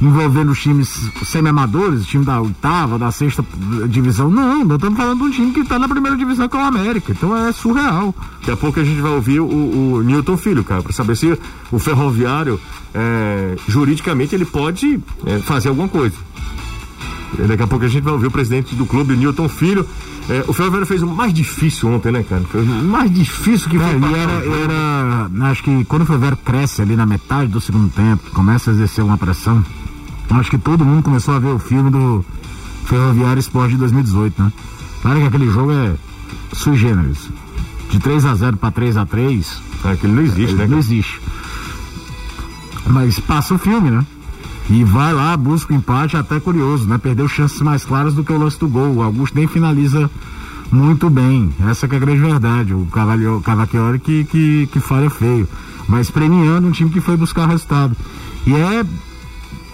envolvendo 0.00 0.54
times 0.54 1.10
semi-amadores, 1.24 2.06
time 2.06 2.24
da 2.24 2.40
oitava, 2.40 2.98
da 2.98 3.10
sexta 3.10 3.44
divisão. 3.88 4.28
Não, 4.28 4.64
nós 4.64 4.76
estamos 4.76 4.98
falando 4.98 5.18
de 5.18 5.24
um 5.24 5.30
time 5.30 5.52
que 5.52 5.60
está 5.60 5.78
na 5.78 5.88
primeira 5.88 6.16
divisão 6.16 6.48
que 6.48 6.56
é 6.56 6.60
o 6.60 6.62
América. 6.62 7.12
Então 7.12 7.36
é 7.36 7.52
surreal. 7.52 8.14
Daqui 8.40 8.50
a 8.50 8.56
pouco 8.56 8.80
a 8.80 8.84
gente 8.84 9.00
vai 9.00 9.12
ouvir 9.12 9.40
o, 9.40 9.46
o 9.46 10.02
Newton 10.02 10.36
Filho, 10.36 10.64
cara, 10.64 10.82
para 10.82 10.92
saber 10.92 11.16
se 11.16 11.38
o 11.70 11.78
ferroviário, 11.78 12.60
é, 12.92 13.56
juridicamente, 13.68 14.34
ele 14.34 14.44
pode 14.44 15.00
é, 15.26 15.38
fazer 15.38 15.68
alguma 15.68 15.88
coisa. 15.88 16.16
Daqui 17.46 17.62
a 17.62 17.66
pouco 17.66 17.84
a 17.84 17.88
gente 17.88 18.02
vai 18.02 18.12
ouvir 18.12 18.26
o 18.26 18.30
presidente 18.30 18.74
do 18.74 18.86
clube, 18.86 19.16
Newton 19.16 19.48
Filho. 19.48 19.86
É, 20.28 20.44
o 20.46 20.52
Ferroviário 20.52 20.86
fez 20.86 21.02
o 21.02 21.06
mais 21.06 21.32
difícil 21.32 21.90
ontem, 21.90 22.12
né, 22.12 22.22
cara? 22.22 22.42
Foi 22.42 22.62
o 22.62 22.66
mais 22.66 23.12
difícil 23.12 23.68
que 23.68 23.76
é, 23.76 23.80
foi. 23.80 24.10
E 24.10 24.14
era, 24.14 24.32
era, 24.32 25.50
acho 25.50 25.62
que 25.62 25.84
quando 25.84 26.02
o 26.02 26.06
Ferroviário 26.06 26.38
cresce 26.38 26.80
ali 26.80 26.96
na 26.96 27.04
metade 27.04 27.50
do 27.50 27.60
segundo 27.60 27.90
tempo, 27.90 28.30
começa 28.30 28.70
a 28.70 28.74
exercer 28.74 29.04
uma 29.04 29.18
pressão, 29.18 29.64
acho 30.30 30.50
que 30.50 30.58
todo 30.58 30.84
mundo 30.84 31.02
começou 31.02 31.34
a 31.34 31.38
ver 31.38 31.48
o 31.48 31.58
filme 31.58 31.90
do 31.90 32.24
Ferroviário 32.86 33.40
Esporte 33.40 33.72
de 33.72 33.78
2018, 33.78 34.42
né? 34.42 34.52
Claro 35.02 35.20
que 35.20 35.26
aquele 35.26 35.50
jogo 35.50 35.72
é 35.72 35.94
sui 36.52 36.76
generis. 36.76 37.28
De 37.90 37.98
3 37.98 38.24
a 38.24 38.34
0 38.34 38.56
para 38.56 38.70
3 38.70 38.96
a 38.96 39.06
3 39.06 39.62
é, 39.84 39.92
aquele 39.92 40.12
não 40.12 40.22
existe, 40.22 40.54
né? 40.54 40.66
Não 40.66 40.78
existe. 40.78 41.20
Mas 42.86 43.18
passa 43.18 43.54
o 43.54 43.58
filme, 43.58 43.90
né? 43.90 44.04
E 44.68 44.82
vai 44.82 45.12
lá, 45.12 45.36
busca 45.36 45.72
o 45.72 45.76
empate, 45.76 46.16
até 46.16 46.40
curioso, 46.40 46.86
né? 46.86 46.96
Perdeu 46.96 47.28
chances 47.28 47.60
mais 47.60 47.84
claras 47.84 48.14
do 48.14 48.24
que 48.24 48.32
o 48.32 48.38
lance 48.38 48.58
do 48.58 48.68
gol. 48.68 48.94
O 48.94 49.02
Augusto 49.02 49.34
nem 49.34 49.46
finaliza 49.46 50.10
muito 50.70 51.10
bem. 51.10 51.52
Essa 51.68 51.86
que 51.86 51.94
é 51.94 51.98
a 51.98 52.00
grande 52.00 52.20
verdade. 52.20 52.72
O 52.72 52.86
Cavacchioli 53.42 53.98
que, 53.98 54.24
que, 54.24 54.68
que 54.72 54.80
falha 54.80 55.10
feio. 55.10 55.48
Mas 55.86 56.10
premiando 56.10 56.66
um 56.66 56.72
time 56.72 56.90
que 56.90 57.00
foi 57.00 57.16
buscar 57.16 57.46
resultado. 57.46 57.94
E 58.46 58.54
é 58.54 58.84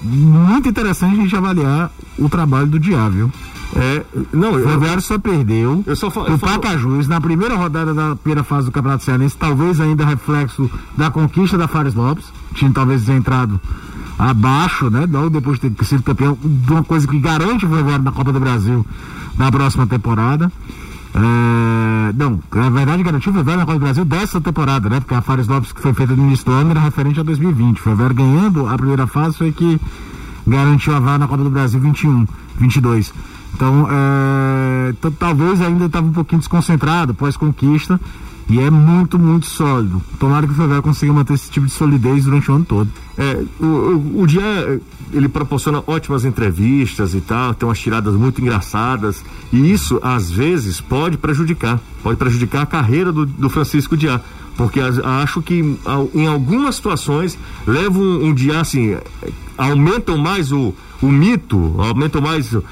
muito 0.03 0.69
interessante 0.69 1.19
a 1.19 1.23
gente 1.23 1.37
avaliar 1.37 1.91
o 2.19 2.29
trabalho 2.29 2.67
do 2.67 2.79
Diável. 2.79 3.31
É, 3.77 4.05
não, 4.33 4.55
o 4.55 4.59
Ferroviário 4.59 5.01
só 5.01 5.17
perdeu 5.17 5.85
eu 5.87 5.95
só 5.95 6.09
o 6.09 6.39
Pacajus 6.41 7.07
na 7.07 7.21
primeira 7.21 7.55
rodada 7.55 7.95
da 7.95 8.17
primeira 8.17 8.43
fase 8.43 8.67
do 8.67 8.73
Campeonato 8.73 9.05
Cearense, 9.05 9.37
talvez 9.37 9.81
ainda 9.81 10.05
reflexo 10.05 10.69
da 10.97 11.09
conquista 11.09 11.57
da 11.57 11.69
Fares 11.69 11.95
Lopes. 11.95 12.25
O 12.51 12.55
time 12.55 12.73
talvez 12.73 13.05
tenha 13.05 13.19
entrado 13.19 13.61
abaixo, 14.21 14.91
né? 14.91 15.07
Logo 15.11 15.31
depois 15.31 15.59
de 15.59 15.71
ter 15.71 15.85
sido 15.85 16.03
campeão, 16.03 16.37
de 16.43 16.71
uma 16.71 16.85
coisa 16.85 17.09
que 17.09 17.19
garante 17.19 17.65
o 17.65 17.69
Ferroviário 17.69 18.05
na 18.05 18.13
Copa 18.13 18.33
do 18.33 18.39
Brasil 18.39 18.85
na 19.39 19.51
próxima 19.51 19.87
temporada. 19.87 20.53
É, 21.13 22.13
não, 22.15 22.39
na 22.55 22.71
verdade 22.71 23.03
garantiu 23.03 23.31
o 23.31 23.33
Ferroviário 23.33 23.61
na 23.61 23.67
Copa 23.67 23.79
do 23.79 23.83
Brasil 23.83 24.05
dessa 24.05 24.39
temporada, 24.41 24.91
né? 24.91 25.01
Porque 25.01 25.15
a 25.15 25.23
Fares 25.23 25.49
Lopes 25.49 25.73
que 25.73 25.81
foi 25.81 25.95
feita 25.95 26.15
no 26.15 26.25
início 26.25 26.45
do 26.45 26.53
ano 26.53 26.71
era 26.71 26.81
referente 26.81 27.19
a 27.19 27.23
2020. 27.23 27.79
O 27.79 27.83
Ferroviário 27.83 28.15
ganhando 28.15 28.67
a 28.67 28.77
primeira 28.77 29.07
fase 29.07 29.39
foi 29.39 29.53
que 29.53 29.81
garantiu 30.47 30.95
a 30.95 31.01
vaga 31.01 31.19
na 31.19 31.29
Copa 31.29 31.43
do 31.43 31.51
Brasil 31.51 31.81
21, 31.81 32.27
22. 32.59 33.15
Então, 33.55 33.89
é, 33.91 34.95
talvez 35.19 35.63
ainda 35.63 35.87
estava 35.87 36.07
um 36.07 36.13
pouquinho 36.13 36.41
desconcentrado 36.41 37.15
pós-conquista 37.15 37.99
e 38.49 38.59
é 38.59 38.71
muito, 38.71 39.19
muito 39.19 39.47
sólido. 39.47 40.03
Tomara 40.19 40.47
que 40.47 40.53
o 40.53 40.57
Ferroviário 40.57 40.83
consiga 40.83 41.13
manter 41.13 41.35
esse 41.35 41.51
tipo 41.51 41.67
de 41.67 41.73
solidez 41.73 42.25
durante 42.25 42.51
o 42.51 42.55
ano 42.55 42.65
todo. 42.65 42.91
É, 43.17 43.45
o, 43.61 43.67
o, 43.67 44.23
o 44.23 44.27
dia 44.27 44.81
ele 45.13 45.29
proporciona 45.29 45.83
ótimas 45.87 46.25
entrevistas 46.25 47.15
e 47.15 47.21
tal, 47.21 47.55
tem 47.55 47.69
umas 47.69 47.79
tiradas 47.79 48.15
muito 48.15 48.41
engraçadas 48.41 49.25
e 49.53 49.73
isso 49.73 49.99
às 50.03 50.31
vezes 50.31 50.81
pode 50.81 51.19
prejudicar, 51.19 51.81
pode 52.03 52.17
prejudicar 52.17 52.63
a 52.63 52.67
carreira 52.67 53.13
do, 53.13 53.27
do 53.27 53.51
Francisco 53.51 53.97
Diá 53.97 54.21
porque 54.57 54.79
acho 54.79 55.41
que 55.41 55.79
em 56.15 56.27
algumas 56.27 56.77
situações 56.77 57.39
levam 57.67 58.03
um, 58.03 58.27
um 58.27 58.35
dia 58.35 58.61
assim 58.61 58.97
aumentam 59.57 60.19
mais 60.19 60.53
o, 60.53 60.75
o 61.03 61.11
mito, 61.11 61.77
aumentam 61.79 62.21
mais 62.21 62.53
uh, 62.53 62.63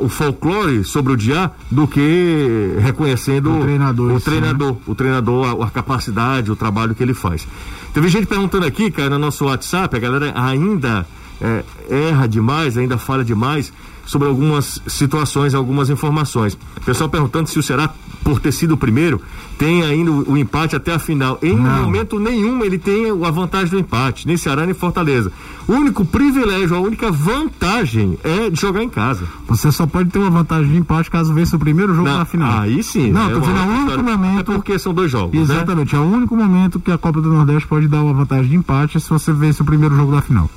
o 0.00 0.08
folclore 0.08 0.82
sobre 0.84 1.12
o 1.12 1.16
dia 1.16 1.50
do 1.70 1.86
que 1.86 2.76
reconhecendo 2.80 3.52
o 3.52 3.62
treinador, 3.62 4.12
o 4.14 4.20
treinador, 4.20 4.72
né? 4.72 4.78
o 4.86 4.94
treinador, 4.94 5.62
a, 5.62 5.66
a, 5.66 5.70
capacidade, 5.70 6.50
o 6.50 6.56
trabalho 6.56 6.94
que 6.94 7.02
ele 7.02 7.14
faz. 7.14 7.46
Teve 7.92 8.08
gente 8.08 8.26
perguntando 8.26 8.66
aqui, 8.66 8.90
cara, 8.90 9.10
no 9.10 9.18
nosso 9.18 9.44
WhatsApp, 9.44 9.94
a 9.94 9.98
galera 9.98 10.32
ainda 10.34 11.06
é, 11.40 11.64
erra 12.08 12.26
demais, 12.26 12.78
ainda 12.78 12.96
falha 12.96 13.24
demais 13.24 13.72
sobre 14.06 14.28
algumas 14.28 14.80
situações, 14.86 15.54
algumas 15.54 15.90
informações. 15.90 16.56
O 16.76 16.80
pessoal 16.80 17.10
perguntando 17.10 17.50
se 17.50 17.58
o 17.58 17.62
Ceará, 17.62 17.90
por 18.22 18.40
ter 18.40 18.52
sido 18.52 18.74
o 18.74 18.76
primeiro, 18.76 19.20
tem 19.58 19.82
ainda 19.82 20.10
o, 20.10 20.32
o 20.32 20.38
empate 20.38 20.76
até 20.76 20.94
a 20.94 20.98
final. 20.98 21.38
Em 21.42 21.54
Não. 21.54 21.82
momento 21.82 22.18
nenhum 22.18 22.64
ele 22.64 22.78
tem 22.78 23.10
a 23.10 23.30
vantagem 23.30 23.70
do 23.70 23.78
empate, 23.78 24.26
nem 24.26 24.36
Ceará 24.36 24.64
nem 24.64 24.74
Fortaleza. 24.74 25.30
O 25.66 25.72
único 25.72 26.04
privilégio, 26.04 26.76
a 26.76 26.80
única 26.80 27.10
vantagem 27.10 28.16
é 28.22 28.48
de 28.48 28.60
jogar 28.60 28.82
em 28.82 28.88
casa. 28.88 29.24
Você 29.48 29.72
só 29.72 29.86
pode 29.86 30.10
ter 30.10 30.18
uma 30.20 30.30
vantagem 30.30 30.70
de 30.70 30.78
empate 30.78 31.10
caso 31.10 31.34
vença 31.34 31.56
o 31.56 31.58
primeiro 31.58 31.92
jogo 31.94 32.08
Não, 32.08 32.18
na 32.18 32.24
final. 32.24 32.60
Aí 32.60 32.82
sim. 32.82 33.10
Não, 33.10 33.28
é 33.28 33.34
tô 33.34 33.40
dizendo, 33.40 33.58
é 33.58 33.62
o 33.62 33.68
único 33.68 34.02
momento. 34.02 34.52
É 34.52 34.54
porque 34.54 34.78
são 34.78 34.94
dois 34.94 35.10
jogos. 35.10 35.34
Né? 35.34 35.42
Exatamente, 35.42 35.94
né? 35.94 36.00
é 36.00 36.04
o 36.04 36.06
único 36.06 36.36
momento 36.36 36.78
que 36.78 36.92
a 36.92 36.98
Copa 36.98 37.20
do 37.20 37.28
Nordeste 37.28 37.66
pode 37.66 37.88
dar 37.88 38.02
uma 38.02 38.14
vantagem 38.14 38.50
de 38.50 38.56
empate 38.56 39.00
se 39.00 39.10
você 39.10 39.32
vence 39.32 39.60
o 39.60 39.64
primeiro 39.64 39.96
jogo 39.96 40.12
da 40.12 40.22
final. 40.22 40.48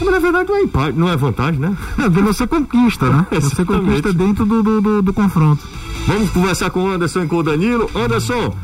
Mas 0.00 0.10
na 0.10 0.18
verdade 0.18 0.48
não 0.48 0.56
é 0.56 0.62
empate, 0.62 0.98
não 0.98 1.08
é 1.08 1.16
vantagem, 1.16 1.60
né? 1.60 1.76
É, 1.98 2.08
você 2.08 2.46
conquista, 2.46 3.08
né? 3.10 3.26
Você 3.32 3.64
conquista 3.64 4.12
dentro 4.12 4.44
do, 4.44 4.62
do, 4.62 4.80
do, 4.80 5.02
do, 5.02 5.12
confronto. 5.12 5.66
Vamos 6.06 6.30
conversar 6.30 6.70
com 6.70 6.84
o 6.84 6.88
Anderson 6.88 7.24
e 7.24 7.26
com 7.26 7.36
o 7.36 7.42
Danilo. 7.42 7.90
Anderson. 7.94 8.54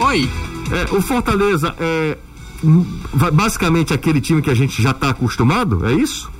Oi. 0.00 0.28
É, 0.70 0.96
o 0.96 1.02
Fortaleza 1.02 1.74
é 1.78 2.16
basicamente 3.32 3.92
aquele 3.92 4.20
time 4.20 4.42
que 4.42 4.50
a 4.50 4.54
gente 4.54 4.82
já 4.82 4.90
está 4.90 5.10
acostumado, 5.10 5.86
é 5.86 5.92
isso? 5.92 6.30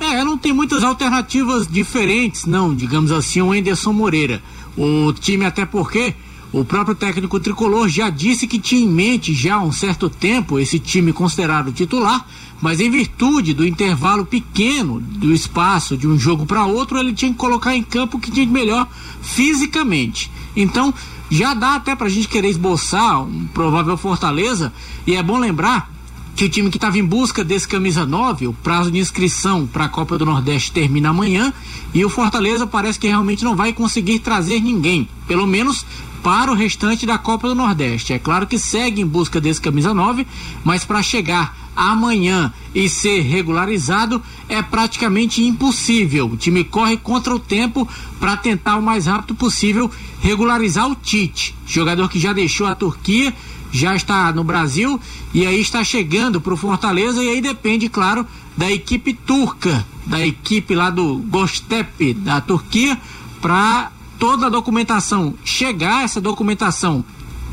É, 0.00 0.24
não 0.24 0.36
tem 0.36 0.52
muitas 0.52 0.82
alternativas 0.82 1.66
diferentes, 1.66 2.46
não, 2.46 2.74
digamos 2.74 3.10
assim, 3.12 3.40
o 3.40 3.52
Anderson 3.52 3.92
Moreira. 3.92 4.42
O 4.76 5.12
time 5.12 5.44
até 5.44 5.64
porque 5.64 6.14
o 6.54 6.64
próprio 6.64 6.94
técnico 6.94 7.40
tricolor 7.40 7.88
já 7.88 8.08
disse 8.08 8.46
que 8.46 8.60
tinha 8.60 8.80
em 8.80 8.88
mente 8.88 9.34
já 9.34 9.56
há 9.56 9.60
um 9.60 9.72
certo 9.72 10.08
tempo 10.08 10.56
esse 10.56 10.78
time 10.78 11.12
considerado 11.12 11.72
titular, 11.72 12.24
mas 12.62 12.78
em 12.78 12.88
virtude 12.88 13.52
do 13.52 13.66
intervalo 13.66 14.24
pequeno 14.24 15.00
do 15.00 15.32
espaço 15.32 15.96
de 15.96 16.06
um 16.06 16.16
jogo 16.16 16.46
para 16.46 16.64
outro, 16.64 16.96
ele 16.96 17.12
tinha 17.12 17.32
que 17.32 17.36
colocar 17.36 17.74
em 17.74 17.82
campo 17.82 18.18
o 18.18 18.20
que 18.20 18.30
tinha 18.30 18.46
de 18.46 18.52
melhor 18.52 18.86
fisicamente. 19.20 20.30
Então, 20.54 20.94
já 21.28 21.54
dá 21.54 21.74
até 21.74 21.96
para 21.96 22.06
a 22.06 22.10
gente 22.10 22.28
querer 22.28 22.50
esboçar 22.50 23.20
um 23.22 23.46
provável 23.46 23.96
Fortaleza, 23.96 24.72
e 25.04 25.16
é 25.16 25.22
bom 25.24 25.38
lembrar 25.38 25.92
que 26.36 26.44
o 26.44 26.48
time 26.48 26.70
que 26.70 26.76
estava 26.76 26.96
em 26.98 27.04
busca 27.04 27.42
desse 27.42 27.66
camisa 27.66 28.06
9, 28.06 28.46
o 28.46 28.52
prazo 28.52 28.92
de 28.92 28.98
inscrição 28.98 29.66
para 29.66 29.86
a 29.86 29.88
Copa 29.88 30.16
do 30.16 30.24
Nordeste 30.24 30.70
termina 30.70 31.08
amanhã 31.08 31.52
e 31.92 32.04
o 32.04 32.10
Fortaleza 32.10 32.64
parece 32.64 32.98
que 32.98 33.08
realmente 33.08 33.42
não 33.42 33.56
vai 33.56 33.72
conseguir 33.72 34.20
trazer 34.20 34.60
ninguém, 34.60 35.08
pelo 35.26 35.46
menos 35.46 35.84
para 36.24 36.50
o 36.50 36.54
restante 36.54 37.04
da 37.04 37.18
Copa 37.18 37.46
do 37.46 37.54
Nordeste. 37.54 38.14
É 38.14 38.18
claro 38.18 38.46
que 38.46 38.58
segue 38.58 39.02
em 39.02 39.06
busca 39.06 39.38
desse 39.38 39.60
camisa 39.60 39.92
9, 39.92 40.26
mas 40.64 40.82
para 40.82 41.02
chegar 41.02 41.54
amanhã 41.76 42.50
e 42.74 42.88
ser 42.88 43.20
regularizado 43.20 44.22
é 44.48 44.62
praticamente 44.62 45.44
impossível. 45.44 46.30
O 46.30 46.36
time 46.36 46.64
corre 46.64 46.96
contra 46.96 47.34
o 47.34 47.38
tempo 47.38 47.86
para 48.18 48.38
tentar 48.38 48.76
o 48.76 48.82
mais 48.82 49.04
rápido 49.04 49.34
possível 49.34 49.90
regularizar 50.18 50.90
o 50.90 50.94
Tite, 50.94 51.54
jogador 51.66 52.08
que 52.08 52.18
já 52.18 52.32
deixou 52.32 52.66
a 52.66 52.74
Turquia, 52.74 53.34
já 53.70 53.94
está 53.94 54.32
no 54.32 54.42
Brasil 54.42 54.98
e 55.34 55.46
aí 55.46 55.60
está 55.60 55.84
chegando 55.84 56.40
para 56.40 56.54
o 56.54 56.56
Fortaleza 56.56 57.22
e 57.22 57.28
aí 57.28 57.42
depende, 57.42 57.86
claro, 57.90 58.26
da 58.56 58.72
equipe 58.72 59.12
turca, 59.12 59.84
da 60.06 60.26
equipe 60.26 60.74
lá 60.74 60.88
do 60.88 61.18
Gostep 61.18 62.14
da 62.14 62.40
Turquia 62.40 62.98
para 63.42 63.92
toda 64.18 64.46
a 64.46 64.50
documentação 64.50 65.34
chegar, 65.44 66.04
essa 66.04 66.20
documentação 66.20 67.04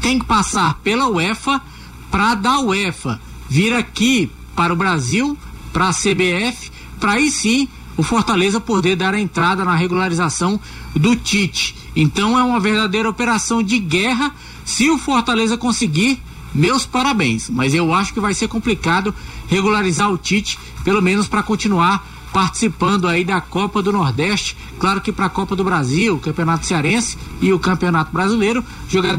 tem 0.01 0.19
que 0.19 0.25
passar 0.25 0.75
pela 0.83 1.07
UEFA 1.07 1.61
para 2.09 2.35
da 2.35 2.59
UEFA 2.59 3.19
vir 3.49 3.73
aqui 3.73 4.31
para 4.55 4.73
o 4.73 4.75
Brasil, 4.75 5.37
para 5.71 5.89
a 5.89 5.93
CBF, 5.93 6.71
para 6.99 7.13
aí 7.13 7.29
sim 7.29 7.67
o 7.97 8.03
Fortaleza 8.03 8.59
poder 8.59 8.95
dar 8.95 9.13
a 9.13 9.19
entrada 9.19 9.63
na 9.63 9.75
regularização 9.75 10.59
do 10.95 11.15
Tite. 11.15 11.75
Então 11.95 12.37
é 12.37 12.43
uma 12.43 12.59
verdadeira 12.59 13.09
operação 13.09 13.61
de 13.61 13.77
guerra. 13.79 14.33
Se 14.65 14.89
o 14.89 14.97
Fortaleza 14.97 15.57
conseguir, 15.57 16.21
meus 16.53 16.85
parabéns. 16.85 17.49
Mas 17.49 17.73
eu 17.73 17.93
acho 17.93 18.13
que 18.13 18.19
vai 18.19 18.33
ser 18.33 18.47
complicado 18.47 19.13
regularizar 19.47 20.11
o 20.11 20.17
Tite, 20.17 20.57
pelo 20.83 21.01
menos 21.01 21.27
para 21.27 21.43
continuar 21.43 22.05
participando 22.31 23.07
aí 23.07 23.23
da 23.23 23.41
Copa 23.41 23.81
do 23.81 23.91
Nordeste. 23.91 24.57
Claro 24.79 25.01
que 25.01 25.11
para 25.11 25.25
a 25.25 25.29
Copa 25.29 25.55
do 25.55 25.63
Brasil, 25.63 26.15
o 26.15 26.19
Campeonato 26.19 26.65
Cearense 26.65 27.17
e 27.41 27.51
o 27.53 27.59
Campeonato 27.59 28.11
Brasileiro, 28.11 28.63
jogar 28.87 29.17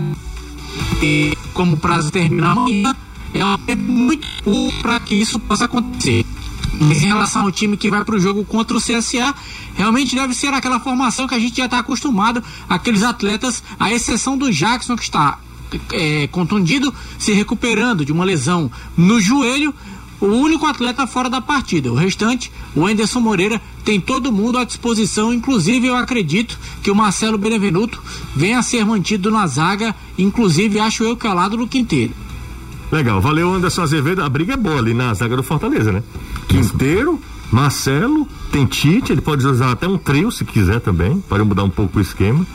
como 1.53 1.77
prazo 1.77 2.11
terminar 2.11 2.53
amanhã, 2.53 2.95
é 3.67 3.75
muito 3.75 4.27
pouco 4.43 4.83
para 4.83 5.01
que 5.01 5.15
isso 5.15 5.39
possa 5.39 5.65
acontecer. 5.65 6.25
Mas 6.81 7.03
em 7.03 7.07
relação 7.07 7.43
ao 7.43 7.53
time 7.53 7.77
que 7.77 7.91
vai 7.91 8.05
para 8.05 8.17
o 8.17 8.21
jogo 8.21 8.45
contra 8.45 8.77
o 8.77 8.81
CSA, 8.81 9.35
realmente 9.75 10.15
deve 10.15 10.35
ser 10.35 10.49
aquela 10.49 10.81
formação 10.81 11.29
que 11.29 11.35
a 11.35 11.39
gente 11.39 11.57
já 11.57 11.67
está 11.67 11.79
acostumado, 11.79 12.43
aqueles 12.69 13.03
atletas, 13.03 13.63
à 13.79 13.93
exceção 13.93 14.37
do 14.37 14.51
Jackson 14.51 14.97
que 14.97 15.03
está 15.03 15.39
é, 15.93 16.27
contundido, 16.29 16.93
se 17.19 17.33
recuperando 17.33 18.05
de 18.05 18.13
uma 18.13 18.25
lesão 18.25 18.71
no 18.97 19.21
joelho, 19.21 19.75
o 20.27 20.37
único 20.37 20.67
atleta 20.67 21.07
fora 21.07 21.29
da 21.29 21.41
partida. 21.41 21.91
O 21.91 21.97
restante, 21.97 22.53
o 22.75 22.87
Anderson 22.87 23.21
Moreira, 23.21 23.61
tem 23.85 24.01
todo 24.01 24.33
mundo 24.33 24.59
à 24.59 24.65
disposição. 24.65 25.35
Inclusive, 25.35 25.89
eu 25.89 25.97
acredito 25.97 26.59
que 26.83 26.91
o 26.91 26.95
Marcelo 26.95 27.37
Benevenuto 27.37 28.01
venha 28.35 28.59
a 28.59 28.63
ser 28.63 28.87
mantido 28.87 29.31
na 29.31 29.47
zaga. 29.47 29.95
Inclusive, 30.17 30.79
acho 30.79 31.03
eu 31.03 31.17
que 31.17 31.27
ao 31.27 31.35
lado 31.35 31.57
do 31.57 31.67
Quinteiro. 31.67 32.15
Legal, 32.93 33.21
valeu 33.21 33.53
Anderson 33.53 33.83
Azevedo. 33.83 34.23
A 34.23 34.29
briga 34.29 34.55
é 34.55 34.57
boa 34.57 34.79
ali 34.79 34.95
na 34.95 35.13
zaga 35.15 35.37
do 35.37 35.43
Fortaleza, 35.43 35.91
né? 35.91 36.03
Quinteiro, 36.47 37.21
Marcelo, 37.51 38.29
tem 38.53 38.65
Tite, 38.65 39.13
ele 39.13 39.21
pode 39.21 39.47
usar 39.47 39.73
até 39.73 39.89
um 39.89 39.99
trio 39.99 40.31
se 40.31 40.45
quiser 40.45 40.81
também, 40.81 41.21
pode 41.29 41.43
mudar 41.43 41.65
um 41.65 41.71
pouco 41.71 41.99
o 41.99 42.03
esquema. 42.03 42.47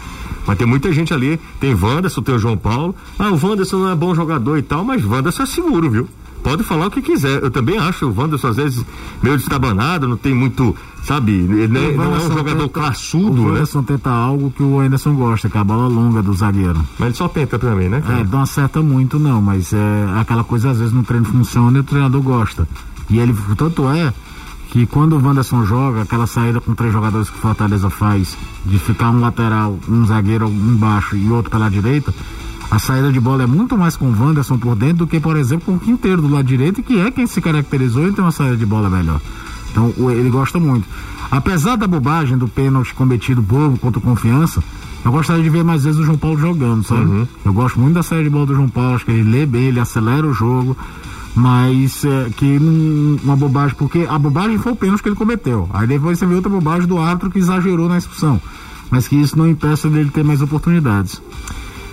Mas 0.46 0.58
tem 0.58 0.66
muita 0.66 0.92
gente 0.94 1.14
ali, 1.14 1.38
tem 1.60 1.74
Wanderson, 1.76 2.22
tem 2.22 2.36
o 2.36 2.40
João 2.40 2.56
Paulo. 2.56 2.96
Ah, 3.20 3.30
o 3.30 3.46
Wanderson 3.46 3.80
não 3.80 3.92
é 3.92 3.96
bom 3.96 4.16
jogador 4.16 4.58
e 4.58 4.62
tal, 4.62 4.86
mas 4.86 5.04
Wanderson 5.04 5.44
é 5.44 5.46
seguro, 5.46 5.90
viu? 5.90 6.08
Pode 6.44 6.64
falar 6.64 6.88
o 6.88 6.92
que 6.92 7.02
quiser. 7.02 7.44
Eu 7.44 7.52
também 7.52 7.78
acho 7.78 8.06
o 8.08 8.14
Wanderson 8.16 8.48
às 8.48 8.56
vezes 8.56 8.86
meio 9.22 9.38
destabanado, 9.38 10.08
não 10.08 10.18
tem 10.18 10.34
muito, 10.34 10.76
sabe, 11.04 11.32
ele 11.32 11.68
não, 11.68 11.92
não 12.06 12.16
é 12.16 12.18
um 12.18 12.32
jogador 12.32 12.68
tenta, 12.68 12.70
classudo, 12.70 13.44
o 13.44 13.52
né? 13.52 13.64
O 13.74 13.84
tenta 13.84 14.10
algo 14.10 14.52
que 14.52 14.64
o 14.64 14.80
Anderson 14.80 15.16
gosta, 15.16 15.50
que 15.50 15.58
é 15.58 15.62
a 15.62 15.64
bola 15.64 15.88
longa 15.88 16.22
do 16.22 16.34
zagueiro. 16.34 16.80
Mas 16.98 17.08
ele 17.08 17.18
só 17.18 17.28
tenta 17.28 17.60
também, 17.60 17.90
né? 17.90 18.02
Cara? 18.02 18.20
É, 18.20 18.24
não 18.24 18.42
acerta 18.42 18.82
muito 18.82 19.20
não, 19.20 19.42
mas 19.42 19.74
é 19.74 20.08
aquela 20.20 20.44
coisa 20.44 20.70
às 20.70 20.80
vezes 20.80 20.94
no 20.94 21.04
treino 21.04 21.26
funciona 21.26 21.78
e 21.78 21.82
o 21.82 21.84
treinador 21.84 22.22
gosta. 22.22 22.68
E 23.10 23.20
ele, 23.20 23.36
tanto 23.58 23.88
é 23.90 24.14
que 24.70 24.78
que 24.78 24.86
quando 24.86 25.18
o 25.18 25.26
Wanderson 25.26 25.66
joga, 25.66 26.04
aquela 26.04 26.28
saída 26.28 26.62
com 26.62 26.76
três 26.76 26.94
jogadores 26.94 27.30
que 27.30 27.38
o 27.38 27.42
Fortaleza 27.42 27.90
faz, 27.90 28.38
de 28.64 28.78
ficar 28.78 29.10
um 29.10 29.20
lateral, 29.20 29.80
um 29.88 30.06
zagueiro 30.06 30.48
embaixo 30.48 31.16
e 31.16 31.32
outro 31.32 31.50
pela 31.50 31.70
direita, 31.70 32.14
a 32.70 32.80
saída 32.80 33.12
de 33.12 33.20
bola 33.20 33.44
é 33.44 33.48
muito 33.48 33.78
mais 33.78 33.96
com 33.96 34.06
o 34.06 34.20
Wanderson 34.20 34.58
por 34.58 34.76
dentro 34.76 34.98
do 34.98 35.08
que, 35.08 35.20
por 35.20 35.38
exemplo, 35.38 35.66
com 35.66 35.76
o 35.76 35.80
Quinteiro 35.80 36.22
do 36.22 36.28
lado 36.28 36.46
direito, 36.46 36.84
que 36.84 37.00
é 37.00 37.10
quem 37.10 37.26
se 37.26 37.40
caracterizou 37.42 38.08
em 38.08 38.14
ter 38.14 38.22
uma 38.22 38.32
saída 38.32 38.58
de 38.58 38.66
bola 38.66 38.90
melhor. 38.90 39.22
Então 39.72 39.94
ele 40.12 40.30
gosta 40.30 40.60
muito. 40.60 40.88
Apesar 41.32 41.76
da 41.76 41.88
bobagem 41.88 42.38
do 42.38 42.48
pênalti 42.48 42.94
cometido 42.94 43.42
bobo 43.42 43.78
contra 43.78 44.02
Confiança, 44.02 44.62
eu 45.04 45.12
gostaria 45.12 45.44
de 45.44 45.50
ver 45.50 45.64
mais 45.64 45.84
vezes 45.84 46.00
o 46.00 46.04
João 46.04 46.18
Paulo 46.18 46.38
jogando, 46.38 46.84
sabe? 46.84 47.06
Uhum. 47.06 47.28
Eu 47.46 47.54
gosto 47.54 47.80
muito 47.80 47.94
da 47.94 48.04
saída 48.04 48.26
de 48.26 48.30
bola 48.30 48.46
do 48.48 48.56
João 48.56 48.70
Paulo, 48.70 48.96
acho 48.96 49.06
que 49.06 49.12
ele 49.12 49.30
lê 49.30 49.46
bem, 49.46 49.66
ele 49.68 49.80
acelera 49.80 50.26
o 50.28 50.34
jogo, 50.34 50.76
mas 51.36 52.04
é, 52.04 52.30
que 52.36 52.58
uma 53.24 53.36
bobagem, 53.36 53.76
porque 53.78 54.06
a 54.10 54.18
bobagem 54.18 54.58
foi 54.58 54.74
o 54.74 54.76
pênalti 54.76 55.04
que 55.04 55.10
ele 55.10 55.16
cometeu. 55.16 55.70
Aí 55.74 55.88
depois 55.88 56.20
você 56.20 56.26
vê 56.26 56.36
outra 56.36 56.50
bobagem 56.50 56.88
do 56.88 56.98
árbitro 56.98 57.30
que 57.30 57.40
exagerou 57.40 57.88
na 57.88 57.98
expulsão. 57.98 58.42
Mas 58.90 59.08
que 59.08 59.16
isso 59.16 59.38
não 59.38 59.48
impeça 59.48 59.90
dele 59.90 60.10
ter 60.10 60.24
mais 60.24 60.42
oportunidades. 60.42 61.22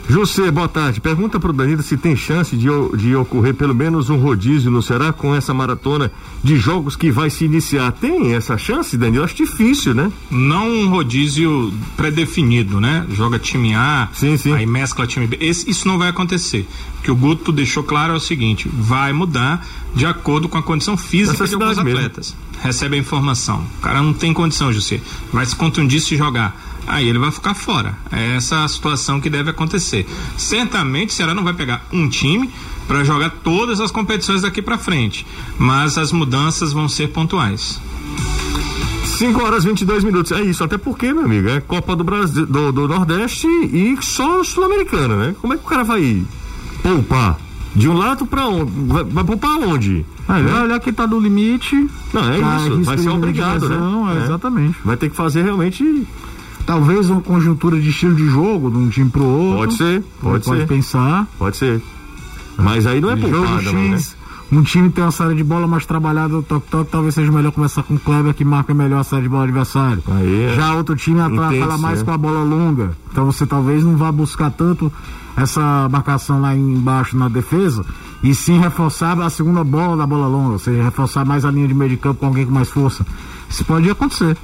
José, 0.07 0.51
boa 0.51 0.69
tarde. 0.69 1.01
Pergunta 1.01 1.41
para 1.41 1.51
o 1.51 1.53
Danilo 1.53 1.83
se 1.83 1.97
tem 1.97 2.15
chance 2.15 2.55
de, 2.57 2.69
de 2.97 3.17
ocorrer 3.17 3.55
pelo 3.55 3.75
menos 3.75 4.11
um 4.11 4.17
rodízio 4.17 4.71
no 4.71 4.83
Ceará 4.83 5.13
com 5.15 5.35
essa 5.35 5.55
maratona 5.55 6.13
de 6.43 6.57
jogos 6.57 6.95
que 6.95 7.11
vai 7.11 7.31
se 7.31 7.47
iniciar. 7.47 7.91
Tem 7.93 8.35
essa 8.35 8.59
chance, 8.59 8.99
Danilo? 8.99 9.25
Acho 9.25 9.35
difícil, 9.35 9.95
né? 9.95 10.13
Não 10.31 10.69
um 10.69 10.89
rodízio 10.91 11.73
pré-definido, 11.97 12.81
né? 12.81 13.07
Joga 13.13 13.39
time 13.39 13.75
A, 13.75 14.09
sim, 14.13 14.37
sim. 14.37 14.53
aí 14.53 14.67
mescla 14.67 15.07
time 15.07 15.27
B. 15.27 15.39
Esse, 15.41 15.71
isso 15.71 15.89
não 15.89 15.97
vai 15.97 16.11
acontecer. 16.11 16.69
O 16.99 17.03
que 17.03 17.11
o 17.11 17.17
Guto 17.17 17.51
deixou 17.51 17.83
claro 17.83 18.13
é 18.13 18.17
o 18.17 18.21
seguinte: 18.21 18.69
vai 18.73 19.11
mudar 19.13 19.67
de 19.95 20.05
acordo 20.05 20.51
com 20.51 20.59
a 20.59 20.63
condição 20.63 20.99
física 20.99 21.47
de 21.47 21.55
alguns 21.55 21.79
atletas. 21.79 22.35
Mesmo. 22.35 22.63
Recebe 22.63 22.97
a 22.97 22.99
informação. 22.99 23.65
O 23.79 23.81
cara 23.81 24.03
não 24.03 24.13
tem 24.13 24.35
condição, 24.35 24.73
José. 24.73 25.01
Vai 25.33 25.47
se 25.47 25.57
contundir 25.57 26.01
se 26.01 26.17
jogar 26.17 26.74
aí 26.87 27.09
ele 27.09 27.19
vai 27.19 27.31
ficar 27.31 27.55
fora. 27.55 27.97
É 28.11 28.37
essa 28.37 28.65
a 28.65 28.69
situação 28.69 29.21
que 29.21 29.31
deve 29.31 29.51
acontecer. 29.51 30.07
Certamente 30.37 31.11
o 31.11 31.13
Ceará 31.13 31.35
não 31.35 31.45
vai 31.45 31.55
pegar 31.55 31.87
um 31.93 32.09
time 32.09 32.51
para 32.87 33.05
jogar 33.05 33.31
todas 33.31 33.81
as 33.81 33.91
competições 33.91 34.43
daqui 34.43 34.61
para 34.61 34.77
frente, 34.77 35.27
mas 35.59 35.97
as 35.97 36.13
mudanças 36.13 36.73
vão 36.73 36.89
ser 36.89 37.09
pontuais. 37.09 37.81
5 39.19 39.43
horas 39.43 39.65
e 39.65 39.69
22 39.69 40.05
minutos. 40.05 40.33
É 40.33 40.43
isso, 40.43 40.65
até 40.65 40.77
porque, 40.77 41.13
meu 41.13 41.25
amigo, 41.25 41.49
é 41.49 41.61
Copa 41.61 41.95
do 41.95 42.03
Brasil, 42.03 42.47
do, 42.47 42.73
do 42.73 42.89
Nordeste 42.89 43.47
e 43.47 43.97
só 44.01 44.43
Sul-Americana, 44.43 45.17
né? 45.17 45.35
Como 45.41 45.53
é 45.53 45.57
que 45.57 45.65
o 45.65 45.69
cara 45.69 45.85
vai 45.85 46.23
poupar? 46.83 47.39
De 47.75 47.89
um 47.89 47.95
lado 47.95 48.25
para 48.25 48.47
onde? 48.47 48.71
Vai, 48.87 49.05
vai 49.05 49.25
poupar 49.25 49.59
onde? 49.59 50.05
Ah, 50.29 50.41
é. 50.41 50.53
Olha 50.63 50.81
que 50.81 50.93
tá 50.93 51.07
no 51.07 51.19
limite. 51.19 51.75
Não, 52.13 52.33
é 52.33 52.41
tá 52.41 52.57
isso. 52.69 52.83
Vai 52.83 52.99
ser 52.99 53.09
obrigado, 53.11 53.69
né? 53.69 53.77
É, 54.17 54.25
exatamente. 54.25 54.79
Vai 54.85 54.97
ter 54.97 55.11
que 55.11 55.17
fazer 55.17 55.43
realmente 55.43 56.07
Talvez 56.67 57.11
uma 57.11 57.21
conjuntura 57.21 57.79
de 57.79 57.91
estilo 57.91 58.15
de 58.15 58.27
jogo 58.29 58.71
de 58.71 58.77
um 58.77 58.89
time 58.89 59.11
pro 59.11 59.25
outro. 59.25 59.59
Pode 59.59 59.75
ser, 59.75 60.03
pode, 60.21 60.45
pode 60.45 60.61
ser. 60.61 60.67
pensar. 60.67 61.27
Pode 61.39 61.57
ser. 61.57 61.83
Mas 62.57 62.87
aí 62.87 63.01
não 63.01 63.11
é 63.11 63.17
poupada, 63.17 63.63
X, 63.63 63.73
né? 63.73 64.25
Um 64.53 64.63
time 64.63 64.89
tem 64.91 65.03
uma 65.03 65.11
série 65.11 65.35
de 65.35 65.43
bola 65.43 65.67
mais 65.67 65.85
trabalhada, 65.85 66.41
toque-toque, 66.43 66.91
talvez 66.91 67.15
seja 67.15 67.33
melhor 67.33 67.51
começar 67.51 67.83
com 67.83 67.95
o 67.95 67.99
Kleber 67.99 68.35
que 68.35 68.45
marca 68.45 68.73
melhor 68.73 69.01
a 69.01 69.05
série 69.05 69.23
de 69.23 69.29
bola 69.29 69.45
adversário. 69.45 70.03
Aí 70.07 70.45
é. 70.45 70.55
Já 70.55 70.75
outro 70.75 70.95
time 70.95 71.19
fala 71.19 71.79
mais 71.79 72.01
é. 72.01 72.05
com 72.05 72.11
a 72.13 72.19
bola 72.19 72.45
longa. 72.45 72.97
Então 73.11 73.25
você 73.25 73.47
talvez 73.47 73.83
não 73.83 73.97
vá 73.97 74.13
buscar 74.13 74.51
tanto 74.51 74.93
essa 75.37 75.89
marcação 75.91 76.41
lá 76.41 76.55
embaixo 76.55 77.17
na 77.17 77.29
defesa 77.29 77.85
e 78.23 78.35
sim 78.35 78.59
reforçar 78.59 79.21
a 79.21 79.29
segunda 79.29 79.65
bola 79.65 79.97
da 79.97 80.07
bola 80.07 80.29
longa, 80.29 80.53
ou 80.53 80.59
seja, 80.59 80.83
reforçar 80.83 81.25
mais 81.25 81.45
a 81.45 81.51
linha 81.51 81.67
de 81.67 81.75
meio 81.75 81.91
de 81.91 81.97
campo 81.97 82.21
com 82.21 82.27
alguém 82.27 82.47
com 82.47 82.53
mais 82.53 82.71
força. 82.71 83.05
Isso 83.51 83.65
pode 83.65 83.91
acontecer. 83.91 84.37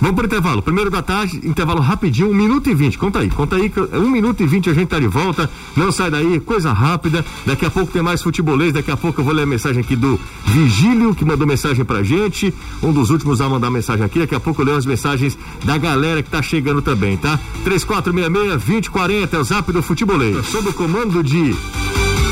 Vamos 0.00 0.16
para 0.16 0.22
o 0.22 0.26
intervalo. 0.26 0.62
Primeiro 0.62 0.90
da 0.90 1.02
tarde, 1.02 1.40
intervalo 1.44 1.80
rapidinho, 1.80 2.30
um 2.30 2.34
minuto 2.34 2.70
e 2.70 2.74
vinte. 2.74 2.96
Conta 2.96 3.18
aí, 3.18 3.28
conta 3.28 3.56
aí, 3.56 3.70
um 3.94 4.10
minuto 4.10 4.42
e 4.42 4.46
vinte 4.46 4.70
a 4.70 4.72
gente 4.72 4.88
tá 4.88 4.98
de 4.98 5.06
volta. 5.06 5.50
Não 5.76 5.92
sai 5.92 6.10
daí, 6.10 6.40
coisa 6.40 6.72
rápida. 6.72 7.24
Daqui 7.44 7.66
a 7.66 7.70
pouco 7.70 7.92
tem 7.92 8.00
mais 8.00 8.22
futebolês. 8.22 8.72
Daqui 8.72 8.90
a 8.90 8.96
pouco 8.96 9.20
eu 9.20 9.24
vou 9.24 9.34
ler 9.34 9.42
a 9.42 9.46
mensagem 9.46 9.82
aqui 9.82 9.94
do 9.94 10.18
Vigílio, 10.46 11.14
que 11.14 11.24
mandou 11.24 11.46
mensagem 11.46 11.84
pra 11.84 12.02
gente. 12.02 12.52
Um 12.82 12.92
dos 12.92 13.10
últimos 13.10 13.40
a 13.40 13.48
mandar 13.48 13.70
mensagem 13.70 14.04
aqui. 14.04 14.20
Daqui 14.20 14.34
a 14.34 14.40
pouco 14.40 14.62
eu 14.62 14.66
leio 14.66 14.78
as 14.78 14.86
mensagens 14.86 15.38
da 15.64 15.76
galera 15.76 16.22
que 16.22 16.30
tá 16.30 16.40
chegando 16.40 16.80
também, 16.80 17.18
tá? 17.18 17.38
3466-2040 17.64 19.34
é 19.34 19.38
o 19.38 19.44
zap 19.44 19.70
do 19.70 19.82
futebolês. 19.82 20.46
Sob 20.46 20.70
o 20.70 20.72
comando 20.72 21.22
de 21.22 21.54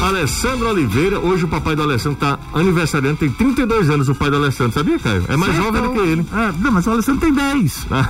Alessandro 0.00 0.68
Oliveira, 0.68 1.18
hoje 1.18 1.44
o 1.44 1.48
papai 1.48 1.74
do 1.74 1.82
Alessandro 1.82 2.14
está 2.14 2.38
aniversariando, 2.54 3.18
tem 3.18 3.30
32 3.30 3.90
anos 3.90 4.08
o 4.08 4.14
pai 4.14 4.30
do 4.30 4.36
Alessandro, 4.36 4.72
sabia, 4.72 4.98
Caio? 4.98 5.24
É 5.28 5.36
mais 5.36 5.54
jovem 5.56 5.82
do 5.82 5.92
que 5.92 5.98
ele. 5.98 6.26
É, 6.32 6.52
não, 6.60 6.72
mas 6.72 6.86
o 6.86 6.90
Alessandro 6.90 7.20
tem 7.20 7.32
10. 7.32 7.86
Ah, 7.90 8.08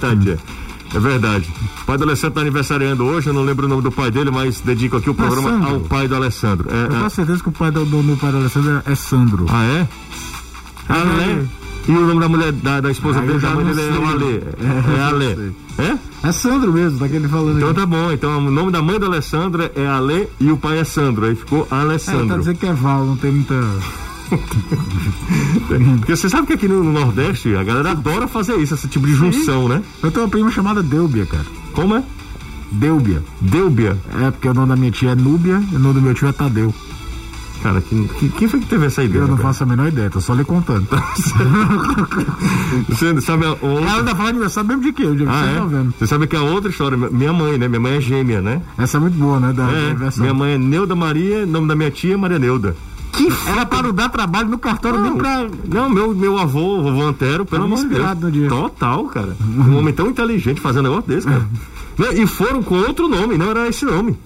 tadinha. 0.00 0.38
É 0.92 0.98
verdade. 0.98 1.50
O 1.82 1.84
pai 1.86 1.96
do 1.96 2.04
Alessandro 2.04 2.28
está 2.28 2.40
aniversariando 2.40 3.04
hoje, 3.04 3.28
eu 3.28 3.32
não 3.32 3.42
lembro 3.42 3.66
o 3.66 3.68
nome 3.68 3.82
do 3.82 3.90
pai 3.90 4.10
dele, 4.10 4.30
mas 4.30 4.60
dedico 4.60 4.96
aqui 4.96 5.08
o 5.08 5.14
programa 5.14 5.50
Alessandro. 5.50 5.74
ao 5.74 5.80
pai 5.80 6.08
do 6.08 6.16
Alessandro. 6.16 6.68
É, 6.70 6.84
eu 6.84 6.88
tenho 6.88 7.06
é... 7.06 7.08
certeza 7.08 7.42
que 7.42 7.48
o 7.48 7.52
pai 7.52 7.70
do, 7.70 7.84
do, 7.84 8.02
do 8.02 8.16
pai 8.16 8.32
do 8.32 8.38
Alessandro 8.38 8.82
é, 8.84 8.92
é 8.92 8.94
Sandro. 8.94 9.46
Ah, 9.48 9.64
é? 9.64 9.88
Ah, 10.88 11.04
é? 11.22 11.59
E 11.88 11.92
o 11.92 12.06
nome 12.06 12.20
da 12.20 12.28
mulher, 12.28 12.52
da, 12.52 12.80
da 12.80 12.90
esposa 12.90 13.20
dele, 13.20 13.38
da 13.38 13.50
mãe 13.50 13.64
dele 13.64 13.80
é 13.80 14.06
Ale. 14.06 14.44
É, 14.60 14.96
é 14.96 15.02
Ale. 15.02 15.54
É? 15.80 16.28
É 16.28 16.32
Sandro 16.32 16.70
mesmo, 16.70 16.98
daquele 16.98 17.26
falando 17.26 17.56
Então 17.56 17.70
aí. 17.70 17.74
tá 17.74 17.86
bom, 17.86 18.12
então 18.12 18.36
o 18.36 18.50
nome 18.50 18.70
da 18.70 18.82
mãe 18.82 19.00
da 19.00 19.06
Alessandra 19.06 19.72
é 19.74 19.86
Ale 19.86 20.28
e 20.38 20.52
o 20.52 20.58
pai 20.58 20.78
é 20.78 20.84
Sandro, 20.84 21.24
aí 21.24 21.34
ficou 21.34 21.66
Alessandro. 21.70 22.26
É, 22.26 22.28
tá 22.28 22.36
dizendo 22.36 22.58
que 22.58 22.66
é 22.66 22.72
Val, 22.74 23.06
não 23.06 23.16
tem 23.16 23.30
muita... 23.32 23.54
Porque 25.98 26.14
você 26.14 26.28
sabe 26.28 26.46
que 26.48 26.52
aqui 26.52 26.68
no, 26.68 26.84
Nordeste 26.84 27.54
a 27.56 27.64
galera 27.64 27.92
adora 27.92 28.28
fazer 28.28 28.56
isso, 28.56 28.74
esse 28.74 28.88
tipo 28.88 29.06
de 29.06 29.14
junção, 29.14 29.62
Sim. 29.62 29.68
né? 29.70 29.82
Eu 30.02 30.10
tenho 30.10 30.26
uma 30.26 30.30
prima 30.30 30.50
chamada 30.50 30.82
Delbia, 30.82 31.24
cara. 31.24 31.46
Como 31.72 31.96
é? 31.96 32.02
Delbia. 32.70 33.22
Delbia? 33.40 33.96
É, 34.20 34.30
porque 34.30 34.48
o 34.48 34.54
nome 34.54 34.68
da 34.68 34.76
minha 34.76 34.90
tia 34.92 35.12
é 35.12 35.14
Núbia 35.14 35.60
e 35.72 35.76
o 35.76 35.78
nome 35.78 35.94
do 35.94 36.02
meu 36.02 36.14
tio 36.14 36.28
é 36.28 36.32
Tadeu. 36.32 36.74
Cara, 37.62 37.80
que, 37.80 38.08
que, 38.08 38.28
quem 38.30 38.48
foi 38.48 38.60
que 38.60 38.66
teve 38.66 38.86
essa 38.86 39.04
ideia? 39.04 39.22
Eu 39.22 39.28
não 39.28 39.36
cara? 39.36 39.48
faço 39.48 39.64
a 39.64 39.66
menor 39.66 39.88
ideia, 39.88 40.08
tô 40.08 40.20
só 40.20 40.32
lhe 40.32 40.44
contando. 40.44 40.88
Você 42.88 43.20
sabe 43.20 43.44
a 43.44 43.50
outra... 43.50 43.90
Ela 43.90 44.16
fala 44.16 44.30
aniversário 44.30 44.68
mesmo 44.68 44.82
de 44.82 44.92
quê? 44.92 45.02
Eu 45.02 45.14
ah, 45.28 45.46
é? 45.46 45.66
vendo. 45.66 45.94
Você 45.98 46.06
sabe 46.06 46.26
que 46.26 46.36
a 46.36 46.42
outra 46.42 46.70
história, 46.70 46.96
minha 46.96 47.32
mãe, 47.32 47.58
né? 47.58 47.68
Minha 47.68 47.80
mãe 47.80 47.96
é 47.96 48.00
gêmea, 48.00 48.40
né? 48.40 48.62
Essa 48.78 48.96
é 48.96 49.00
muito 49.00 49.18
boa, 49.18 49.38
né? 49.38 49.52
Da 49.52 49.70
é, 49.70 49.94
minha 50.16 50.34
mãe 50.34 50.52
é 50.52 50.58
Neuda 50.58 50.94
Maria, 50.94 51.44
nome 51.44 51.68
da 51.68 51.76
minha 51.76 51.90
tia 51.90 52.14
é 52.14 52.16
Maria 52.16 52.38
Neuda. 52.38 52.74
Que 53.12 53.28
era 53.48 53.66
para 53.66 53.82
não 53.82 53.92
dar 53.92 54.08
trabalho 54.08 54.48
no 54.48 54.58
cartório 54.58 54.98
não, 54.98 55.10
nem 55.10 55.18
pra. 55.18 55.46
Não, 55.68 55.90
meu, 55.90 56.14
meu 56.14 56.38
avô, 56.38 56.80
vovô 56.80 57.02
Antero, 57.02 57.44
pelo 57.44 57.64
amor 57.64 57.78
de 57.78 57.88
Deus. 57.88 58.48
Total, 58.48 59.04
cara. 59.06 59.36
Um 59.40 59.78
homem 59.78 59.92
tão 59.92 60.06
inteligente 60.06 60.60
fazendo 60.60 60.86
um 60.86 60.90
negócio 60.90 61.08
desse, 61.08 61.26
cara. 61.26 61.46
e 62.14 62.26
foram 62.26 62.62
com 62.62 62.76
outro 62.76 63.08
nome, 63.08 63.36
não 63.36 63.50
era 63.50 63.68
esse 63.68 63.84
nome. 63.84 64.16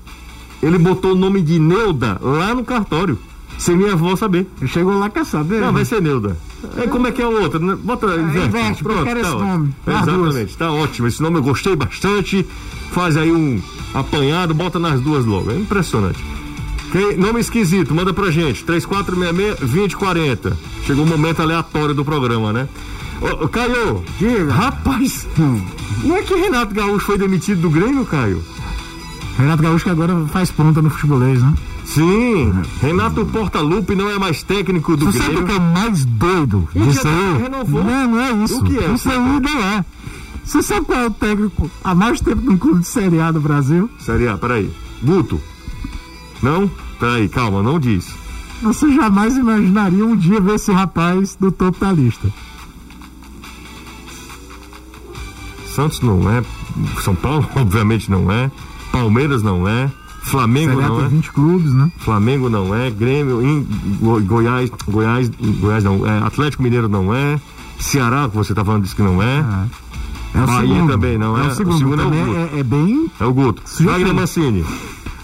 Ele 0.65 0.79
botou 0.79 1.13
o 1.13 1.15
nome 1.15 1.43
de 1.43 1.59
Neuda 1.59 2.19
lá 2.23 2.55
no 2.55 2.65
cartório. 2.65 3.19
Sem 3.59 3.77
minha 3.77 3.93
avó 3.93 4.17
saber. 4.17 4.49
Chegou 4.67 4.99
lá, 4.99 5.11
quer 5.11 5.27
saber? 5.27 5.61
Não, 5.61 5.73
vai 5.73 5.85
ser 5.85 6.01
Neuda. 6.01 6.37
É, 6.79 6.87
como 6.87 7.07
é 7.07 7.13
que 7.13 7.21
é 7.21 7.27
o 7.27 7.43
outro? 7.43 7.61
Bota, 7.77 8.07
é, 8.07 8.17
inverte. 8.19 8.49
inverte 8.49 8.83
Pronto, 8.83 9.05
tá 9.05 9.21
esse 9.21 9.31
nome. 9.31 9.75
Exatamente, 9.87 10.57
tá 10.57 10.73
ótimo. 10.73 11.07
Esse 11.07 11.23
nome 11.23 11.37
eu 11.39 11.43
gostei 11.43 11.77
bastante. 11.77 12.47
Faz 12.93 13.17
aí 13.17 13.31
um 13.31 13.61
apanhado, 13.93 14.55
bota 14.55 14.79
nas 14.79 15.01
duas 15.01 15.27
logo. 15.27 15.51
É 15.51 15.57
impressionante. 15.57 16.25
Quem, 16.91 17.17
nome 17.17 17.41
esquisito, 17.41 17.95
manda 17.95 18.15
pra 18.15 18.31
gente. 18.31 18.65
3466-2040. 18.65 20.55
Chegou 20.87 21.05
o 21.05 21.07
um 21.07 21.11
momento 21.11 21.43
aleatório 21.43 21.95
do 21.95 22.05
programa, 22.05 22.53
né? 22.53 22.69
Ô, 23.21 23.49
Caio, 23.49 24.03
Diga. 24.19 24.53
rapaz, 24.53 25.29
não 26.03 26.17
é 26.17 26.23
que 26.23 26.35
Renato 26.35 26.75
Gaúcho 26.75 27.07
foi 27.07 27.19
demitido 27.19 27.61
do 27.61 27.71
Grêmio, 27.71 28.05
Caio? 28.05 28.43
Renato 29.37 29.63
Gaúcho 29.63 29.85
que 29.85 29.91
agora 29.91 30.27
faz 30.27 30.51
ponta 30.51 30.81
no 30.81 30.91
futebolês, 30.91 31.43
né? 31.43 31.55
Sim, 31.85 32.53
Renato 32.81 33.27
Portaluppi 33.27 33.95
não 33.95 34.09
é 34.09 34.19
mais 34.19 34.43
técnico 34.43 34.97
do 34.97 35.07
Você 35.07 35.19
Grêmio. 35.19 35.35
Você 35.35 35.41
sabe 35.41 35.45
o 35.45 35.47
que 35.47 35.63
é 35.63 35.73
mais 35.73 36.05
doido 36.05 36.69
disso 36.75 37.09
aí? 37.09 37.43
Renovou. 37.43 37.85
Não, 37.85 38.09
não 38.09 38.21
é 38.21 38.33
isso. 38.45 38.59
O 38.61 38.65
que 38.65 38.79
é? 38.79 38.93
Isso 38.93 39.11
aí 39.11 39.19
não 39.19 39.63
é. 39.63 39.85
Você 40.45 40.63
sabe 40.63 40.87
qual 40.87 40.99
é 41.01 41.07
o 41.07 41.11
técnico 41.11 41.71
há 41.83 41.95
mais 41.95 42.21
tempo 42.21 42.43
no 42.43 42.59
clube 42.59 42.81
de 42.81 42.87
Série 42.87 43.21
A 43.21 43.33
do 43.33 43.41
Brasil? 43.41 43.91
Série 43.99 44.29
A, 44.29 44.37
peraí. 44.37 44.71
Guto. 45.03 45.41
Não? 46.43 46.71
Peraí, 47.01 47.29
calma, 47.29 47.63
não 47.63 47.79
diz. 47.79 48.15
Você 48.63 48.93
jamais 48.95 49.37
imaginaria 49.37 50.05
um 50.05 50.17
dia 50.17 50.41
ver 50.41 50.55
esse 50.55 50.73
rapaz 50.73 51.35
do 51.35 51.51
topo 51.51 51.81
da 51.81 51.93
lista. 51.93 52.29
Santos 55.67 56.01
não 56.01 56.31
é. 56.31 56.43
São 57.03 57.15
Paulo, 57.15 57.49
obviamente, 57.57 58.11
não 58.11 58.31
é. 58.31 58.51
Palmeiras 58.95 59.43
não 59.43 59.69
é. 59.69 59.91
Flamengo 60.23 60.77
Série 60.77 60.89
não 60.89 61.05
é. 61.05 61.09
20 61.09 61.33
clubes, 61.33 61.73
né? 61.73 61.91
Flamengo 61.99 62.49
não 62.49 62.75
é. 62.75 62.91
Grêmio, 62.91 63.43
em 63.43 63.67
Goiás, 64.25 64.71
Goiás, 64.87 65.31
Goiás 65.61 65.85
não 65.85 66.07
é. 66.07 66.19
Atlético 66.25 66.63
Mineiro 66.63 66.89
não 66.89 67.15
é. 67.15 67.39
Ceará, 67.79 68.29
que 68.29 68.37
você 68.37 68.55
tá 68.55 68.65
falando 68.65 68.85
disso 68.85 68.97
que 68.97 69.03
não 69.03 69.23
é. 69.23 69.45
é. 70.35 70.39
é 70.39 70.47
Bahia 70.47 70.75
segundo. 70.75 70.91
também 70.93 71.19
não 71.19 71.39
é. 71.39 71.45
É 71.45 71.49
o 71.49 71.55
segundo, 71.55 71.75
o 71.75 71.79
segundo 71.79 72.03
é, 72.03 72.07
o 72.07 72.11
Guto. 72.11 72.37
É, 72.37 72.59
é, 72.61 72.63
bem. 72.63 73.11
É 73.21 73.25
o 73.25 73.35
Guto. 73.35 73.63
Wagner 73.81 74.15
Mancini. 74.15 74.65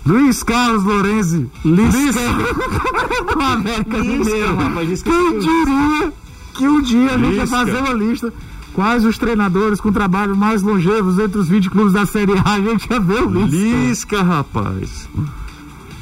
Luiz 0.04 0.42
Carlos 0.42 0.84
Lorenzi. 0.84 1.48
Com 1.62 3.40
América 3.40 3.98
Mineiro. 3.98 4.56
Quem 5.04 5.38
diria 5.38 6.12
que 6.54 6.68
um 6.68 6.82
dia 6.82 7.14
a 7.14 7.18
gente 7.18 7.40
Lisca. 7.40 7.46
fazer 7.46 7.78
uma 7.78 7.92
lista. 7.92 8.32
Quais 8.80 9.04
os 9.04 9.18
treinadores 9.18 9.78
com 9.78 9.92
trabalho 9.92 10.34
mais 10.34 10.62
longevos 10.62 11.18
entre 11.18 11.38
os 11.38 11.50
20 11.50 11.68
clubes 11.68 11.92
da 11.92 12.06
Série 12.06 12.32
A? 12.42 12.54
A 12.54 12.60
gente 12.60 12.88
já 12.88 12.98
vê 12.98 13.12
o 13.12 13.28
Lisca. 13.28 13.54
Lisca, 13.54 14.22
rapaz. 14.22 15.06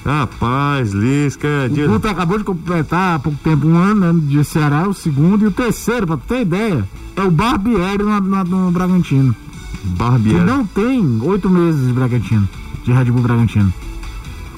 Rapaz, 0.06 0.92
Lisca. 0.92 1.48
é 1.48 1.66
O 1.66 1.88
Guto 1.88 2.06
acabou 2.06 2.38
de 2.38 2.44
completar 2.44 3.16
há 3.16 3.18
pouco 3.18 3.36
tempo 3.42 3.66
um 3.66 3.76
ano 3.76 4.12
né, 4.12 4.20
de 4.28 4.44
Ceará, 4.44 4.88
o 4.88 4.94
segundo, 4.94 5.44
e 5.44 5.48
o 5.48 5.50
terceiro, 5.50 6.06
pra 6.06 6.16
tu 6.18 6.22
ter 6.28 6.42
ideia, 6.42 6.88
é 7.16 7.22
o 7.22 7.32
Barbieri 7.32 8.04
no, 8.04 8.20
no, 8.20 8.44
no 8.44 8.70
Bragantino. 8.70 9.34
Que 9.82 9.88
Barbieri. 9.88 10.44
não 10.44 10.64
tem 10.64 11.18
oito 11.22 11.50
meses 11.50 11.84
de 11.84 11.92
Bragantino, 11.92 12.48
de 12.84 12.92
Red 12.92 13.06
Bull 13.06 13.22
Bragantino. 13.22 13.74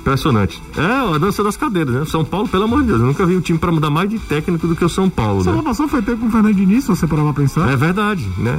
Impressionante. 0.01 0.61
É 0.77 1.15
a 1.15 1.19
dança 1.19 1.45
das 1.45 1.57
cadeiras, 1.57 1.95
né? 1.95 2.05
São 2.07 2.25
Paulo, 2.25 2.49
pelo 2.49 2.65
amor 2.65 2.81
de 2.81 2.89
Deus, 2.89 3.01
eu 3.01 3.07
nunca 3.07 3.25
vi 3.27 3.37
um 3.37 3.41
time 3.41 3.59
pra 3.59 3.71
mudar 3.71 3.91
mais 3.91 4.09
de 4.09 4.19
técnico 4.19 4.67
do 4.67 4.75
que 4.75 4.85
o 4.85 4.89
São 4.89 5.11
Paulo, 5.11 5.41
Essa 5.41 5.51
né? 5.51 5.57
renovação 5.57 5.87
foi 5.89 6.01
ter 6.03 6.17
com 6.17 6.27
o 6.27 6.31
Fernando 6.31 6.55
Diniz, 6.55 6.85
se 6.85 6.89
você 6.89 7.07
parar 7.07 7.23
pra 7.25 7.33
pensar. 7.35 7.71
É 7.71 7.77
verdade, 7.77 8.27
né? 8.39 8.59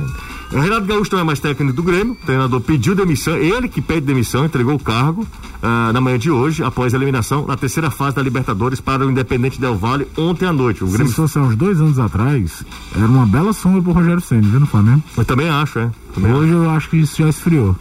O 0.53 0.59
Renato 0.59 0.85
Gaúcho 0.85 1.09
não 1.13 1.19
é 1.21 1.23
mais 1.23 1.39
técnico 1.39 1.73
do 1.73 1.81
Grêmio, 1.81 2.13
o 2.13 2.25
treinador 2.25 2.59
pediu 2.61 2.93
demissão, 2.93 3.35
ele 3.37 3.67
que 3.69 3.81
pede 3.81 4.01
demissão, 4.05 4.45
entregou 4.45 4.75
o 4.75 4.79
cargo 4.79 5.25
ah, 5.63 5.91
na 5.93 6.01
manhã 6.01 6.19
de 6.19 6.29
hoje, 6.29 6.61
após 6.63 6.93
a 6.93 6.97
eliminação 6.97 7.47
na 7.47 7.55
terceira 7.55 7.89
fase 7.89 8.15
da 8.17 8.21
Libertadores 8.21 8.79
para 8.81 9.05
o 9.05 9.09
Independente 9.09 9.59
Del 9.59 9.75
Valle 9.77 10.07
ontem 10.17 10.45
à 10.45 10.51
noite. 10.53 10.83
O 10.83 10.87
Se 10.87 10.93
Grêmio, 10.93 11.09
isso 11.09 11.21
fosse 11.21 11.39
há 11.39 11.41
uns 11.41 11.55
dois 11.55 11.79
anos 11.81 11.97
atrás, 11.99 12.63
era 12.95 13.05
uma 13.07 13.25
bela 13.25 13.53
sombra 13.53 13.81
pro 13.81 13.93
Rogério 13.93 14.21
Senna, 14.21 14.41
viu, 14.47 14.59
no 14.59 14.67
Flamengo? 14.67 15.01
eu 15.17 15.25
também 15.25 15.49
acho, 15.49 15.79
é. 15.79 15.89
Também 16.13 16.33
Hoje 16.33 16.51
eu 16.51 16.69
acho 16.69 16.89
que 16.89 16.97
isso 16.97 17.15
já 17.23 17.29
esfriou. 17.29 17.75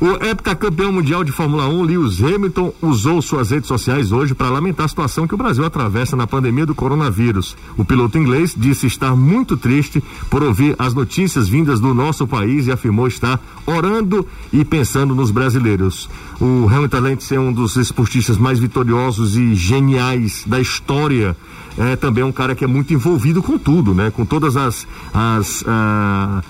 O 0.00 0.24
heptacampeão 0.24 0.92
mundial 0.92 1.24
de 1.24 1.32
Fórmula 1.32 1.66
1, 1.68 1.82
Lewis 1.82 2.22
Hamilton, 2.22 2.72
usou 2.80 3.20
suas 3.20 3.50
redes 3.50 3.66
sociais 3.66 4.12
hoje 4.12 4.32
para 4.32 4.48
lamentar 4.48 4.86
a 4.86 4.88
situação 4.88 5.26
que 5.26 5.34
o 5.34 5.36
Brasil 5.36 5.64
atravessa 5.64 6.14
na 6.14 6.24
pandemia 6.24 6.64
do 6.64 6.72
coronavírus. 6.72 7.56
O 7.76 7.84
piloto 7.84 8.16
inglês 8.16 8.54
disse 8.56 8.86
estar 8.86 9.16
muito 9.16 9.56
triste 9.56 10.00
por 10.30 10.44
ouvir 10.44 10.76
as 10.78 10.94
notícias 10.94 11.48
vindas 11.48 11.80
do 11.80 11.92
nosso 11.92 12.28
país 12.28 12.68
e 12.68 12.72
afirmou 12.72 13.08
estar 13.08 13.40
orando 13.66 14.24
e 14.52 14.64
pensando 14.64 15.16
nos 15.16 15.32
brasileiros. 15.32 16.08
O 16.40 16.68
Hamilton, 16.68 16.96
além 16.96 17.16
de 17.16 17.24
ser 17.24 17.40
um 17.40 17.52
dos 17.52 17.74
esportistas 17.74 18.38
mais 18.38 18.60
vitoriosos 18.60 19.36
e 19.36 19.52
geniais 19.56 20.44
da 20.46 20.60
história, 20.60 21.36
é 21.76 21.96
também 21.96 22.22
um 22.22 22.32
cara 22.32 22.54
que 22.54 22.62
é 22.62 22.68
muito 22.68 22.94
envolvido 22.94 23.42
com 23.42 23.58
tudo, 23.58 23.94
né? 23.94 24.10
Com 24.10 24.24
todas 24.24 24.56
as, 24.56 24.86
as, 25.12 25.64
ah, 25.66 26.42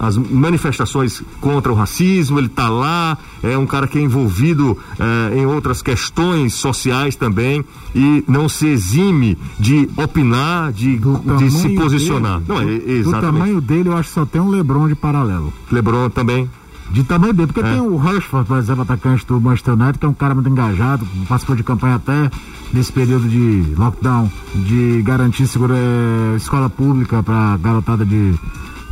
as 0.00 0.16
manifestações 0.16 1.22
contra 1.40 1.72
o 1.72 1.74
racismo, 1.74 2.38
ele 2.38 2.46
está 2.46 2.68
lá, 2.68 3.18
é 3.42 3.56
um 3.58 3.66
cara 3.66 3.86
que 3.86 3.98
é 3.98 4.02
envolvido 4.02 4.78
eh, 4.98 5.38
em 5.38 5.46
outras 5.46 5.82
questões 5.82 6.54
sociais 6.54 7.16
também 7.16 7.64
e 7.94 8.24
não 8.28 8.48
se 8.48 8.66
exime 8.66 9.36
de 9.58 9.88
opinar, 9.96 10.72
de, 10.72 10.96
de 11.38 11.50
se 11.50 11.68
posicionar. 11.74 12.40
dele, 12.40 12.44
não, 12.48 12.60
é, 12.60 12.64
do- 12.78 12.84
Do 12.84 12.90
exatamente. 12.92 13.32
tamanho 13.32 13.60
dele, 13.60 13.88
eu 13.88 13.96
acho 13.96 14.08
que 14.10 14.14
só 14.14 14.24
tem 14.24 14.40
um 14.40 14.48
Lebron 14.50 14.88
de 14.88 14.94
paralelo. 14.94 15.52
Lebron 15.70 16.08
também. 16.10 16.48
De 16.90 17.02
tamanho 17.02 17.32
dele, 17.32 17.46
porque 17.50 17.66
É. 17.66 17.72
tem 17.72 17.80
o 17.80 17.96
Rushford, 17.96 18.46
por 18.46 18.58
exemplo, 18.58 18.82
atacante 18.82 19.26
do 19.26 19.40
Manchester 19.40 19.74
United, 19.74 19.98
que 19.98 20.04
é 20.06 20.08
um 20.08 20.12
cara 20.14 20.34
muito 20.34 20.48
engajado, 20.50 21.04
participou 21.26 21.56
de 21.56 21.64
campanha 21.64 21.94
até 21.96 22.30
nesse 22.72 22.92
período 22.92 23.26
de 23.26 23.74
lockdown, 23.76 24.30
de 24.54 25.00
garantir 25.02 25.46
segura, 25.46 25.74
eh, 25.76 26.34
escola 26.36 26.68
pública 26.68 27.22
para 27.22 27.56
garotada 27.56 28.04
de, 28.04 28.34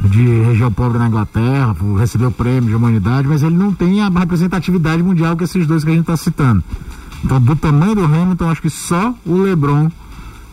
de 0.04 0.42
região 0.42 0.72
pobre 0.72 0.98
na 0.98 1.08
Inglaterra, 1.08 1.74
recebeu 1.98 2.30
prêmio 2.30 2.68
de 2.68 2.74
humanidade, 2.74 3.28
mas 3.28 3.42
ele 3.42 3.56
não 3.56 3.72
tem 3.72 4.00
a 4.00 4.08
representatividade 4.08 5.02
mundial 5.02 5.36
que 5.36 5.44
esses 5.44 5.66
dois 5.66 5.84
que 5.84 5.90
a 5.90 5.92
gente 5.92 6.02
está 6.02 6.16
citando. 6.16 6.62
Então, 7.24 7.40
do 7.40 7.54
tamanho 7.54 7.94
do 7.94 8.04
Hamilton, 8.04 8.50
acho 8.50 8.62
que 8.62 8.70
só 8.70 9.14
o 9.24 9.36
LeBron 9.38 9.88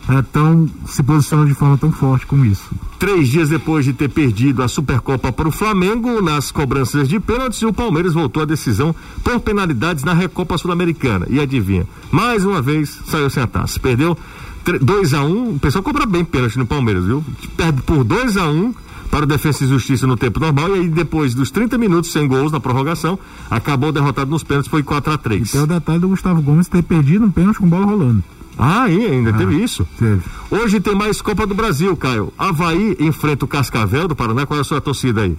é 0.08 0.22
tão, 0.22 0.68
se 0.86 1.02
posiciona 1.02 1.46
de 1.46 1.54
forma 1.54 1.76
tão 1.76 1.90
forte 1.90 2.26
como 2.26 2.44
isso. 2.44 2.70
Três 2.98 3.28
dias 3.28 3.48
depois 3.48 3.84
de 3.84 3.92
ter 3.92 4.08
perdido 4.08 4.62
a 4.62 4.68
Supercopa 4.68 5.32
para 5.32 5.48
o 5.48 5.52
Flamengo, 5.52 6.22
nas 6.22 6.50
cobranças 6.50 7.08
de 7.08 7.18
pênaltis, 7.18 7.62
o 7.62 7.72
Palmeiras 7.72 8.14
voltou 8.14 8.42
à 8.42 8.46
decisão 8.46 8.94
por 9.22 9.40
penalidades 9.40 10.04
na 10.04 10.12
Recopa 10.12 10.58
Sul-Americana. 10.58 11.26
E 11.28 11.40
adivinha? 11.40 11.86
Mais 12.10 12.44
uma 12.44 12.62
vez 12.62 13.00
saiu 13.06 13.30
sem 13.30 13.42
a 13.42 13.46
taça. 13.46 13.80
Perdeu 13.80 14.16
2 14.80 15.14
a 15.14 15.24
1 15.24 15.26
um, 15.26 15.54
o 15.54 15.58
pessoal 15.58 15.82
cobra 15.82 16.06
bem 16.06 16.24
pênalti 16.24 16.58
no 16.58 16.66
Palmeiras, 16.66 17.04
viu? 17.04 17.24
Perde 17.56 17.82
por 17.82 18.04
2 18.04 18.36
a 18.36 18.46
1 18.46 18.50
um 18.50 18.74
para 19.10 19.24
o 19.24 19.26
Defensa 19.26 19.64
e 19.64 19.66
Justiça 19.66 20.06
no 20.06 20.16
tempo 20.16 20.38
normal. 20.38 20.76
E 20.76 20.80
aí, 20.80 20.88
depois 20.88 21.34
dos 21.34 21.50
30 21.50 21.76
minutos 21.76 22.12
sem 22.12 22.28
gols 22.28 22.52
na 22.52 22.60
prorrogação, 22.60 23.18
acabou 23.50 23.90
derrotado 23.92 24.30
nos 24.30 24.44
pênaltis, 24.44 24.70
foi 24.70 24.82
4 24.82 25.12
a 25.12 25.18
3 25.18 25.50
Tem 25.50 25.62
o 25.62 25.66
detalhe 25.66 25.98
do 25.98 26.08
Gustavo 26.08 26.40
Gomes 26.40 26.68
ter 26.68 26.82
perdido 26.82 27.24
um 27.24 27.30
pênalti 27.30 27.58
com 27.58 27.68
bola 27.68 27.86
rolando. 27.86 28.22
Ah, 28.56 28.88
e 28.90 29.06
ainda 29.06 29.32
teve 29.32 29.56
isso? 29.56 29.88
Teve. 29.98 30.20
Hoje 30.50 30.80
tem 30.80 30.94
mais 30.94 31.22
Copa 31.22 31.46
do 31.46 31.54
Brasil, 31.54 31.96
Caio. 31.96 32.30
Havaí 32.38 32.94
enfrenta 33.00 33.44
o 33.44 33.48
Cascavel 33.48 34.06
do 34.06 34.14
Paraná. 34.14 34.44
Qual 34.44 34.58
é 34.58 34.60
a 34.60 34.64
sua 34.64 34.80
torcida 34.82 35.22
aí? 35.22 35.34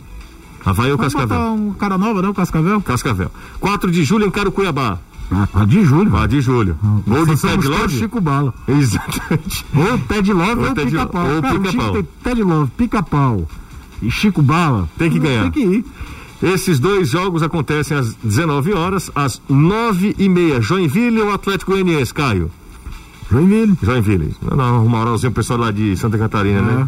Havaí 0.66 0.92
ou 0.92 0.98
Cascavel? 0.98 1.28
botar 1.28 1.52
um 1.52 1.74
cara 1.74 1.98
nova, 2.00 2.22
né? 2.22 2.30
O 2.30 2.34
Cascavel? 2.34 2.82
Cascavel. 2.82 3.32
4 3.60 3.92
de 3.92 4.04
julho 4.04 4.26
encara 4.26 4.50
o 4.50 4.52
Cuiabá. 4.52 4.98
Ah, 5.32 5.66
de 5.66 5.86
julho. 5.86 6.16
Ah, 6.16 6.28
de 6.28 6.42
julho. 6.42 6.78
Gol 7.08 7.24
de 7.24 7.32
Nós 7.32 7.40
somos 7.40 7.56
Ted 7.66 7.68
Lodge? 7.68 7.98
Chico 8.00 8.20
Bala. 8.20 8.54
Exatamente. 8.68 9.66
Ou 9.74 9.98
Ted 10.00 10.34
Love 10.34 10.62
Ou 10.62 10.68
ou, 10.68 10.76
Pica-Pau. 10.76 11.28
ou 11.36 11.42
Cara, 11.42 11.60
Pica-Pau. 11.60 11.92
tem 11.94 12.08
Ted 12.24 12.44
Love, 12.44 12.72
Pica-Pau 12.78 13.48
e 14.02 14.12
Chico 14.12 14.42
Bala. 14.42 14.90
Tem 14.98 15.10
que 15.10 15.20
ganhar. 15.20 15.44
Tem 15.44 15.52
que 15.52 15.60
ir. 15.62 15.86
Esses 16.44 16.80
dois 16.80 17.10
jogos 17.10 17.44
acontecem 17.44 17.96
às 17.96 18.16
19 18.16 18.74
horas, 18.74 19.10
às 19.16 19.42
9 19.48 20.16
e 20.18 20.28
meia. 20.28 20.60
Joinville 20.60 21.22
ou 21.22 21.32
Atlético 21.32 21.72
Goianiense, 21.72 22.14
Caio? 22.14 22.52
Joinville. 23.30 23.78
Joinville. 23.82 24.36
Não, 24.42 24.58
não, 24.58 24.86
uma 24.86 24.98
moralzinha 24.98 25.30
o 25.30 25.34
pessoal 25.34 25.60
lá 25.60 25.72
de 25.72 25.96
Santa 25.96 26.18
Catarina, 26.18 26.62
né? 26.62 26.88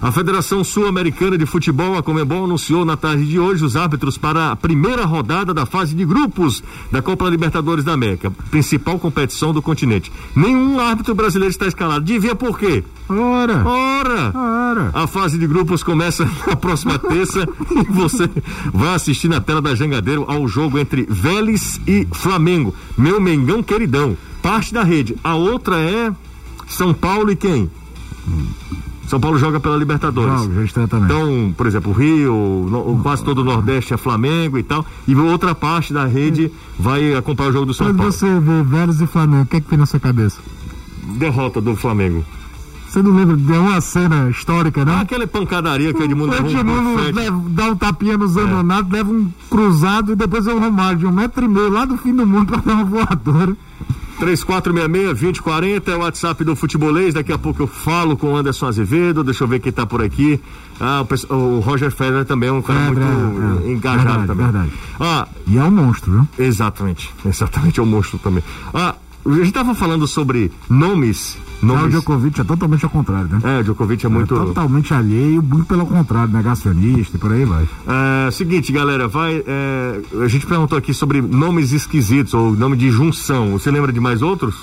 A 0.00 0.12
Federação 0.12 0.62
Sul-Americana 0.62 1.36
de 1.36 1.44
Futebol, 1.44 1.98
a 1.98 2.02
Comebol, 2.02 2.44
anunciou 2.44 2.84
na 2.84 2.96
tarde 2.96 3.26
de 3.26 3.38
hoje 3.38 3.64
os 3.64 3.74
árbitros 3.74 4.16
para 4.16 4.52
a 4.52 4.56
primeira 4.56 5.04
rodada 5.04 5.52
da 5.52 5.66
fase 5.66 5.92
de 5.92 6.04
grupos 6.04 6.62
da 6.92 7.02
Copa 7.02 7.28
Libertadores 7.28 7.84
da 7.84 7.94
América, 7.94 8.30
principal 8.48 8.96
competição 9.00 9.52
do 9.52 9.60
continente. 9.60 10.12
Nenhum 10.36 10.78
árbitro 10.78 11.16
brasileiro 11.16 11.50
está 11.50 11.66
escalado. 11.66 12.04
Devia 12.04 12.36
por 12.36 12.56
quê? 12.56 12.84
Ora. 13.08 13.64
Ora! 13.66 14.32
Ora. 14.34 14.90
A 14.94 15.08
fase 15.08 15.36
de 15.36 15.48
grupos 15.48 15.82
começa 15.82 16.24
na 16.46 16.54
próxima 16.54 16.96
terça 16.96 17.48
e 17.72 17.92
você 17.92 18.30
vai 18.72 18.94
assistir 18.94 19.28
na 19.28 19.40
tela 19.40 19.60
da 19.60 19.74
Jangadeiro 19.74 20.24
ao 20.28 20.46
jogo 20.46 20.78
entre 20.78 21.06
Vélez 21.10 21.80
e 21.88 22.06
Flamengo. 22.12 22.72
Meu 22.96 23.20
Mengão 23.20 23.64
queridão. 23.64 24.16
Parte 24.40 24.72
da 24.72 24.84
rede. 24.84 25.16
A 25.24 25.34
outra 25.34 25.80
é 25.80 26.12
São 26.68 26.94
Paulo 26.94 27.32
e 27.32 27.36
quem? 27.36 27.68
São 29.08 29.18
Paulo 29.18 29.38
joga 29.38 29.58
pela 29.58 29.76
Libertadores. 29.76 30.42
Joga. 30.42 30.64
Então, 31.04 31.54
por 31.56 31.66
exemplo, 31.66 31.90
o 31.90 31.94
Rio, 31.94 32.34
o 32.34 33.00
quase 33.02 33.24
todo 33.24 33.38
o 33.38 33.44
Nordeste 33.44 33.94
é 33.94 33.96
Flamengo 33.96 34.58
e 34.58 34.62
tal. 34.62 34.84
E 35.06 35.14
outra 35.16 35.54
parte 35.54 35.92
da 35.94 36.04
rede 36.04 36.52
vai 36.78 37.14
acompanhar 37.14 37.48
o 37.48 37.52
jogo 37.52 37.66
do 37.66 37.74
São 37.74 37.86
Quando 37.86 37.96
Paulo. 37.96 38.12
você 38.12 38.38
vê 38.38 38.62
Vélez 38.62 39.00
e 39.00 39.06
Flamengo, 39.06 39.42
o 39.44 39.46
que 39.46 39.56
é 39.56 39.60
que 39.60 39.66
tem 39.68 39.78
na 39.78 39.86
sua 39.86 39.98
cabeça? 39.98 40.38
Derrota 41.16 41.58
do 41.60 41.74
Flamengo. 41.74 42.22
Você 42.88 43.02
não 43.02 43.14
lembra 43.14 43.36
de 43.36 43.52
uma 43.52 43.80
cena 43.80 44.30
histórica, 44.30 44.84
não? 44.84 44.94
Ah, 44.94 45.00
aquela 45.00 45.26
pancadaria 45.26 45.92
que 45.92 46.00
o 46.00 46.04
Edmundo 46.04 46.32
um 46.32 46.96
leva- 47.12 47.42
dá 47.50 47.64
um 47.70 47.76
tapinha 47.76 48.16
no 48.16 48.24
É. 48.24 48.28
Zanonato, 48.28 48.90
leva 48.92 49.10
um 49.10 49.30
cruzado 49.50 50.12
e 50.12 50.16
depois 50.16 50.46
é 50.46 50.52
o 50.54 50.58
Romário 50.58 50.98
de 50.98 51.06
um 51.06 51.12
metro 51.12 51.44
e 51.44 51.48
meio 51.48 51.70
lá 51.70 51.84
do 51.84 51.96
fim 51.98 52.14
do 52.14 52.26
mundo 52.26 52.46
pra 52.46 52.58
dar 52.62 52.74
uma 52.74 52.84
voadora. 52.84 53.54
3466-2040 54.20 55.88
é 55.88 55.96
o 55.96 56.00
WhatsApp 56.00 56.44
do 56.44 56.56
Futebolês. 56.56 57.14
Daqui 57.14 57.32
a 57.32 57.38
pouco 57.38 57.62
eu 57.62 57.66
falo 57.66 58.16
com 58.16 58.32
o 58.32 58.36
Anderson 58.36 58.66
Azevedo. 58.66 59.22
Deixa 59.22 59.44
eu 59.44 59.48
ver 59.48 59.60
quem 59.60 59.70
tá 59.72 59.86
por 59.86 60.02
aqui. 60.02 60.40
Ah, 60.80 61.04
o, 61.30 61.34
o 61.34 61.60
Roger 61.60 61.90
Federer 61.90 62.24
também 62.24 62.48
é 62.48 62.52
um 62.52 62.62
cara 62.62 62.88
Federer, 62.88 63.08
muito 63.08 63.66
é. 63.66 63.70
engajado 63.72 64.04
Verdade, 64.04 64.26
também. 64.26 64.44
verdade. 64.46 64.72
Ah, 65.00 65.28
E 65.46 65.56
é 65.58 65.62
um 65.62 65.70
monstro, 65.70 66.12
viu? 66.12 66.28
exatamente. 66.46 67.10
Exatamente, 67.24 67.80
é 67.80 67.82
um 67.82 67.86
monstro 67.86 68.18
também. 68.18 68.42
Ah, 68.74 68.94
a 69.26 69.30
gente 69.34 69.52
tava 69.52 69.74
falando 69.74 70.06
sobre 70.06 70.50
nomes. 70.68 71.36
Já 71.60 71.82
o 71.84 71.88
Djokovic 71.88 72.40
é 72.40 72.44
totalmente 72.44 72.84
ao 72.84 72.90
contrário, 72.90 73.28
né? 73.28 73.40
é, 73.42 73.60
o 73.60 73.64
Djokovic 73.64 74.04
é 74.06 74.08
muito. 74.08 74.34
É 74.34 74.38
totalmente 74.38 74.94
alheio, 74.94 75.42
muito 75.42 75.66
pelo 75.66 75.86
contrário, 75.86 76.32
negacionista 76.32 77.16
e 77.16 77.20
por 77.20 77.32
aí 77.32 77.44
vai. 77.44 77.68
É, 77.86 78.30
seguinte, 78.30 78.72
galera, 78.72 79.08
vai. 79.08 79.42
é, 79.46 80.00
a 80.22 80.28
gente 80.28 80.46
perguntou 80.46 80.78
aqui 80.78 80.94
sobre 80.94 81.20
nomes 81.20 81.72
esquisitos 81.72 82.32
ou 82.34 82.52
nome 82.54 82.76
de 82.76 82.90
junção. 82.90 83.52
Você 83.52 83.70
lembra 83.70 83.92
de 83.92 84.00
mais 84.00 84.22
outros? 84.22 84.54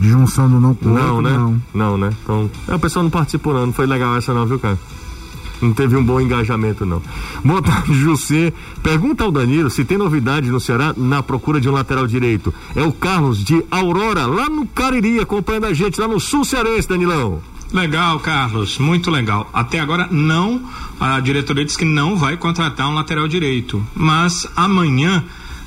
De 0.00 0.08
junção 0.08 0.50
do 0.50 0.58
não 0.60 0.74
com 0.74 0.88
Não, 0.88 1.16
outro, 1.16 1.30
né? 1.30 1.38
não. 1.38 1.62
Não, 1.72 1.96
né? 1.96 2.10
Então, 2.22 2.50
é, 2.66 2.74
o 2.74 2.78
pessoal 2.78 3.04
não 3.04 3.10
participou, 3.10 3.54
não. 3.54 3.66
Não 3.66 3.72
foi 3.72 3.86
legal 3.86 4.16
essa, 4.16 4.34
não, 4.34 4.44
viu, 4.46 4.58
cara? 4.58 4.76
Não 5.64 5.72
teve 5.72 5.96
um 5.96 6.04
bom 6.04 6.20
engajamento, 6.20 6.84
não. 6.84 7.02
Boa 7.44 7.62
tarde, 7.62 7.94
José. 7.94 8.52
Pergunta 8.82 9.24
ao 9.24 9.32
Danilo 9.32 9.70
se 9.70 9.84
tem 9.84 9.96
novidade 9.98 10.50
no 10.50 10.60
Ceará 10.60 10.94
na 10.96 11.22
procura 11.22 11.60
de 11.60 11.68
um 11.68 11.72
lateral 11.72 12.06
direito. 12.06 12.52
É 12.76 12.82
o 12.82 12.92
Carlos 12.92 13.42
de 13.42 13.64
Aurora, 13.70 14.26
lá 14.26 14.48
no 14.48 14.66
Cariri, 14.66 15.18
acompanhando 15.20 15.66
a 15.66 15.72
gente, 15.72 16.00
lá 16.00 16.06
no 16.06 16.20
Sul 16.20 16.44
Cearense, 16.44 16.88
Danilão. 16.88 17.42
Legal, 17.72 18.20
Carlos, 18.20 18.78
muito 18.78 19.10
legal. 19.10 19.48
Até 19.52 19.80
agora 19.80 20.06
não, 20.10 20.62
a 21.00 21.18
diretoria 21.18 21.64
diz 21.64 21.76
que 21.76 21.84
não 21.84 22.16
vai 22.16 22.36
contratar 22.36 22.88
um 22.88 22.94
lateral 22.94 23.26
direito, 23.26 23.84
mas 23.94 24.46
amanhã 24.54 25.24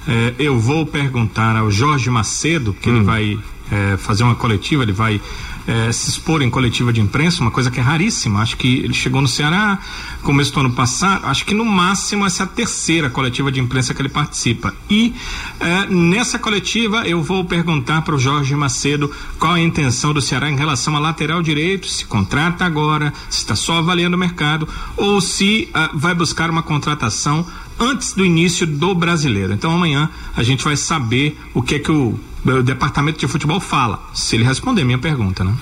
É, 0.10 0.34
eu 0.40 0.58
vou 0.58 0.86
perguntar 0.86 1.58
ao 1.58 1.70
Jorge 1.70 2.10
Macedo, 2.10 2.74
que 2.74 2.88
ele 2.90 3.02
vai 3.04 3.38
é, 3.70 3.98
fazer 3.98 4.24
uma 4.24 4.36
coletiva, 4.36 4.84
ele 4.84 4.94
vai 4.94 5.20
é, 5.68 5.92
se 5.92 6.10
expor 6.10 6.42
em 6.42 6.50
coletiva 6.50 6.94
de 6.94 7.02
imprensa, 7.02 7.42
uma 7.42 7.52
coisa 7.52 7.70
que 7.70 7.80
é 7.80 7.84
raríssima. 7.84 8.42
Acho 8.42 8.56
que 8.56 8.78
ele 8.78 8.94
chegou 8.94 9.22
no 9.22 9.28
Ceará 9.28 9.80
começo 10.24 10.54
do 10.54 10.60
ano 10.60 10.72
passado, 10.72 11.26
acho 11.26 11.46
que 11.46 11.54
no 11.54 11.64
máximo 11.64 12.26
essa 12.26 12.44
é 12.44 12.46
a 12.46 12.48
terceira 12.48 13.10
coletiva 13.10 13.52
de 13.52 13.60
imprensa 13.60 13.94
que 13.94 14.02
ele 14.02 14.10
participa. 14.10 14.74
E 14.90 15.14
é, 15.60 15.86
nessa 15.88 16.40
coletiva 16.40 17.08
eu 17.08 17.22
vou 17.22 17.46
perguntar 17.46 18.02
para 18.02 18.16
o 18.16 18.20
Jorge 18.20 18.56
Macedo 18.56 19.12
qual 19.40 19.54
a 19.54 19.60
intenção 19.60 20.14
do 20.14 20.22
Ceará 20.22 20.50
em 20.50 20.56
relação 20.56 20.96
a 20.96 21.00
lateral 21.00 21.42
direito, 21.42 21.88
se 21.88 22.06
contrata 22.06 22.66
agora, 22.66 23.14
se 23.30 23.40
está 23.40 23.56
só 23.56 23.78
avaliando 23.78 24.16
o 24.16 24.20
mercado, 24.20 24.68
ou 24.96 25.22
se 25.22 25.70
é, 25.74 25.90
vai 25.94 26.14
buscar 26.14 26.50
uma 26.50 26.64
contratação 26.64 27.46
antes 27.80 28.14
do 28.14 28.26
início 28.26 28.66
do 28.66 28.94
brasileiro. 28.96 29.54
Então 29.54 29.74
amanhã 29.74 30.10
a 30.36 30.44
gente 30.44 30.64
vai 30.64 30.76
saber 30.76 31.40
o 31.54 31.62
que 31.62 31.76
é 31.76 31.80
que 31.80 31.92
o 31.92 32.20
o 32.46 32.64
departamento 32.64 33.20
de 33.20 33.28
futebol 33.28 33.60
fala, 33.60 34.00
se 34.14 34.36
ele 34.36 34.44
responder 34.46 34.84
minha 34.84 34.98
pergunta, 34.98 35.44
né? 35.44 35.54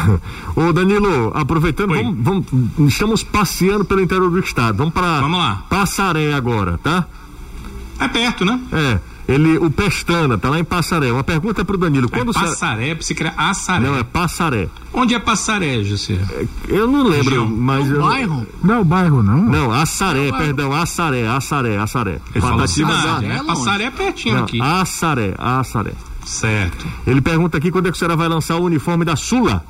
Ô 0.56 0.72
Danilo, 0.72 1.30
aproveitando, 1.34 1.94
vamos, 1.94 2.16
vamos, 2.18 2.46
estamos 2.92 3.22
passeando 3.22 3.84
pelo 3.84 4.00
interior 4.00 4.30
do 4.30 4.38
estado. 4.38 4.78
Vamos 4.78 4.94
para 4.94 5.20
Vamos 5.20 5.38
lá. 5.38 5.64
Passaré 5.68 6.32
agora, 6.32 6.78
tá? 6.78 7.06
É 7.98 8.08
perto, 8.08 8.44
né? 8.44 8.60
É. 8.72 9.11
Ele, 9.32 9.58
o 9.58 9.70
Pestana, 9.70 10.36
tá 10.36 10.50
lá 10.50 10.58
em 10.58 10.64
Passaré. 10.64 11.10
Uma 11.12 11.24
pergunta 11.24 11.64
pro 11.64 11.78
Danilo. 11.78 12.08
É 12.12 12.16
Quando 12.18 12.32
Passaré, 12.32 12.94
você 12.94 13.14
quer 13.14 13.32
Assaré. 13.36 13.84
Não, 13.86 13.96
é 13.96 14.02
Passaré. 14.02 14.68
Onde 14.92 15.14
é 15.14 15.18
Passaré, 15.18 15.82
José? 15.82 16.18
Eu 16.68 16.86
não 16.86 17.02
lembro, 17.04 17.30
Região. 17.30 17.46
mas. 17.48 17.88
É 17.88 17.92
um 17.92 17.94
eu- 17.96 18.02
bairro? 18.02 18.46
Não 18.62 18.74
é 18.74 18.78
o 18.78 18.84
bairro, 18.84 19.22
não? 19.22 19.42
Não, 19.42 19.72
Assaré, 19.72 20.30
perdão, 20.32 20.72
Assaré, 20.72 21.26
Assaré, 21.26 21.78
Assaré. 21.78 22.20
Ele 22.34 22.40
Patativa 22.42 22.90
cidade, 22.92 23.06
da- 23.22 23.28
né? 23.28 23.40
é. 23.40 23.44
Passaré 23.44 23.84
é 23.84 23.90
pertinho 23.90 24.36
Não, 24.36 24.44
aqui. 24.44 24.60
Assaré, 24.60 25.34
Assaré. 25.38 25.92
Certo. 26.24 26.86
Ele 27.06 27.20
pergunta 27.20 27.56
aqui 27.58 27.70
quando 27.70 27.86
é 27.86 27.90
que 27.90 27.96
o 27.96 27.98
senhora 27.98 28.16
vai 28.16 28.28
lançar 28.28 28.56
o 28.56 28.62
uniforme 28.64 29.04
da 29.04 29.16
Sula. 29.16 29.64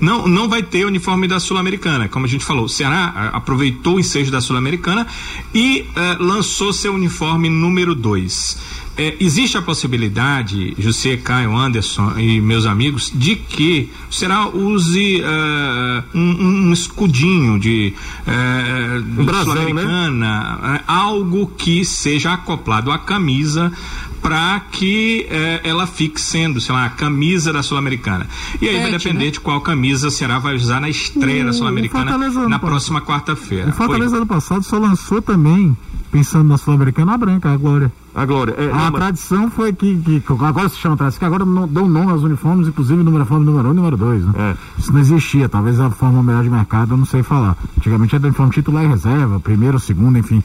Não, 0.00 0.26
não 0.26 0.48
vai 0.48 0.62
ter 0.62 0.84
uniforme 0.84 1.28
da 1.28 1.38
Sul-Americana. 1.38 2.08
Como 2.08 2.26
a 2.26 2.28
gente 2.28 2.44
falou, 2.44 2.64
o 2.64 2.68
Ceará 2.68 3.12
ah, 3.14 3.28
aproveitou 3.36 3.96
o 3.96 4.00
ensejo 4.00 4.30
da 4.30 4.40
Sul-Americana 4.40 5.06
e 5.54 5.86
eh, 5.94 6.16
lançou 6.18 6.72
seu 6.72 6.94
uniforme 6.94 7.48
número 7.48 7.94
2. 7.94 8.83
Existe 8.96 9.56
a 9.56 9.62
possibilidade, 9.62 10.74
José, 10.78 11.16
Caio, 11.16 11.56
Anderson 11.56 12.18
e 12.18 12.40
meus 12.40 12.66
amigos, 12.66 13.12
de 13.14 13.36
que 13.36 13.90
o 14.08 14.14
Ceará 14.14 14.48
use 14.48 15.20
eh, 15.20 16.02
um, 16.14 16.68
um 16.68 16.72
escudinho 16.72 17.58
de 17.58 17.92
eh, 18.26 19.02
Um 19.18 19.24
brasão, 19.24 19.54
Sul-Americana, 19.54 20.60
eh, 20.62 20.80
algo 20.86 21.46
que 21.48 21.84
seja 21.84 22.32
acoplado 22.32 22.90
à 22.90 22.98
camisa 22.98 23.72
para 24.22 24.58
que 24.72 25.26
ela 25.62 25.86
fique 25.86 26.18
sendo, 26.18 26.58
sei 26.58 26.74
lá, 26.74 26.86
a 26.86 26.88
camisa 26.88 27.52
da 27.52 27.62
Sul-Americana. 27.62 28.26
E 28.58 28.66
aí 28.66 28.80
vai 28.80 28.90
Pet, 28.92 29.04
depender 29.04 29.26
né? 29.26 29.30
de 29.32 29.38
qual 29.38 29.60
camisa 29.60 30.08
o 30.08 30.10
Ceará 30.10 30.38
vai 30.38 30.54
usar 30.54 30.80
na 30.80 30.88
estreia 30.88 31.44
da 31.44 31.50
O 31.50 31.52
Sul-Americana 31.52 32.16
na 32.48 32.58
próxima 32.58 33.02
quarta-feira. 33.02 33.68
O 33.68 33.72
Fortaleza 33.74 34.16
ano 34.16 34.26
passado 34.26 34.62
só 34.62 34.78
lançou 34.78 35.20
também, 35.20 35.76
pensando 36.14 36.48
na 36.48 36.56
Sul-Americana, 36.56 37.14
a 37.14 37.18
branca, 37.18 37.52
a 37.52 37.56
Glória. 37.56 37.90
A 38.14 38.24
Glória. 38.24 38.54
É, 38.56 38.70
A 38.70 38.72
não, 38.72 38.78
mas- 38.84 38.92
tradição 38.92 39.50
foi 39.50 39.72
que, 39.72 39.96
que 39.96 40.22
agora 40.44 40.68
se 40.68 40.76
chama 40.76 40.96
tradição, 40.96 41.18
que 41.18 41.24
agora 41.24 41.44
não 41.44 41.66
dão 41.66 41.88
nome 41.88 42.12
aos 42.12 42.22
uniformes, 42.22 42.68
inclusive 42.68 43.02
o 43.02 43.04
uniforme 43.16 43.44
número 43.44 43.66
1 43.66 43.70
um 43.70 43.72
e 43.72 43.76
número 43.76 43.96
2. 43.96 44.24
Né? 44.26 44.32
É. 44.36 44.56
Isso 44.78 44.92
não 44.92 45.00
existia, 45.00 45.48
talvez 45.48 45.80
a 45.80 45.90
forma 45.90 46.22
melhor 46.22 46.44
de 46.44 46.50
mercado, 46.50 46.92
eu 46.92 46.96
não 46.96 47.04
sei 47.04 47.24
falar. 47.24 47.56
Antigamente 47.76 48.14
era 48.14 48.24
uniforme 48.24 48.52
titular 48.52 48.84
e 48.84 48.86
reserva, 48.86 49.40
primeiro, 49.40 49.80
segundo, 49.80 50.16
enfim. 50.16 50.40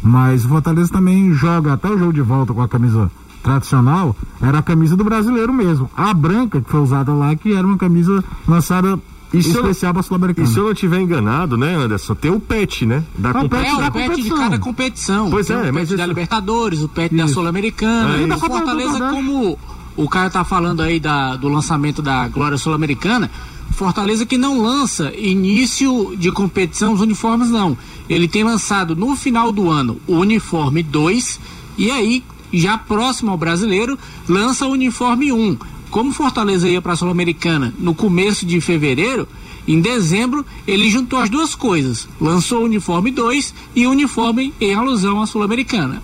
Mas 0.00 0.44
o 0.44 0.48
Fortaleza 0.50 0.92
também 0.92 1.32
joga 1.32 1.72
até 1.72 1.90
o 1.90 1.98
jogo 1.98 2.12
de 2.12 2.22
volta 2.22 2.54
com 2.54 2.62
a 2.62 2.68
camisa 2.68 3.10
tradicional, 3.42 4.14
era 4.40 4.58
a 4.58 4.62
camisa 4.62 4.96
do 4.96 5.02
brasileiro 5.02 5.52
mesmo. 5.52 5.90
A 5.96 6.14
branca 6.14 6.60
que 6.60 6.70
foi 6.70 6.78
usada 6.80 7.12
lá, 7.12 7.34
que 7.34 7.52
era 7.52 7.66
uma 7.66 7.76
camisa 7.76 8.22
lançada 8.46 8.96
E 9.32 9.42
se 9.42 9.50
eu- 9.54 9.60
especial 9.60 9.92
para 9.92 10.00
a 10.00 10.04
E 10.42 10.46
se 10.46 10.56
eu 10.58 10.64
não 10.66 10.74
tiver 10.74 11.00
enganado, 11.00 11.56
né, 11.58 11.74
Anderson? 11.74 12.14
Tem 12.14 12.30
o 12.30 12.40
PET, 12.40 12.86
né? 12.86 13.04
Da 13.16 13.28
Ah, 13.30 13.32
o 13.32 13.34
competição. 13.48 13.60
PET 13.60 13.68
É 13.68 13.74
o 13.74 13.80
da 13.80 13.90
pet 13.90 14.02
de 14.02 14.08
competição. 14.10 14.38
cada 14.38 14.58
competição. 14.58 15.30
Pois 15.30 15.46
Tem 15.46 15.56
é, 15.56 15.58
o 15.60 15.64
mas 15.74 15.88
pet 15.88 15.96
da 15.96 16.02
isso- 16.04 16.08
Libertadores, 16.08 16.82
o 16.82 16.88
pet 16.88 17.14
da 17.14 17.24
Isso. 17.24 17.34
Sul-Americana. 17.34 18.16
É 18.16 18.22
e 18.22 18.38
Fortaleza, 18.38 18.98
Da 18.98 19.08
do 19.10 19.14
como 19.14 19.58
o 19.96 20.08
cara 20.08 20.30
tá 20.30 20.44
falando 20.44 20.80
aí 20.80 20.98
da, 20.98 21.36
do 21.36 21.48
lançamento 21.48 22.00
da 22.00 22.26
Glória 22.28 22.56
Sul-Americana, 22.56 23.30
Fortaleza 23.72 24.24
que 24.24 24.38
não 24.38 24.62
lança 24.62 25.12
início 25.14 26.16
de 26.16 26.32
competição 26.32 26.94
os 26.94 27.00
uniformes, 27.00 27.50
não. 27.50 27.76
Ele 28.08 28.26
tem 28.26 28.42
lançado 28.42 28.96
no 28.96 29.14
final 29.14 29.52
do 29.52 29.68
ano 29.70 30.00
o 30.06 30.14
uniforme 30.16 30.82
2 30.82 31.38
e 31.76 31.90
aí, 31.90 32.24
já 32.52 32.78
próximo 32.78 33.30
ao 33.30 33.36
brasileiro, 33.36 33.98
lança 34.26 34.66
o 34.66 34.70
uniforme 34.72 35.30
1. 35.32 35.36
Um. 35.50 35.56
Como 35.90 36.12
Fortaleza 36.12 36.68
ia 36.68 36.82
para 36.82 36.92
a 36.92 36.96
Sul-Americana 36.96 37.74
no 37.78 37.94
começo 37.94 38.44
de 38.44 38.60
fevereiro, 38.60 39.26
em 39.66 39.80
dezembro, 39.80 40.44
ele 40.66 40.90
juntou 40.90 41.18
as 41.18 41.28
duas 41.28 41.54
coisas. 41.54 42.08
Lançou 42.20 42.62
o 42.62 42.64
uniforme 42.64 43.10
2 43.10 43.54
e 43.76 43.86
o 43.86 43.90
uniforme 43.90 44.54
em 44.60 44.74
alusão 44.74 45.20
à 45.20 45.26
Sul-Americana. 45.26 46.02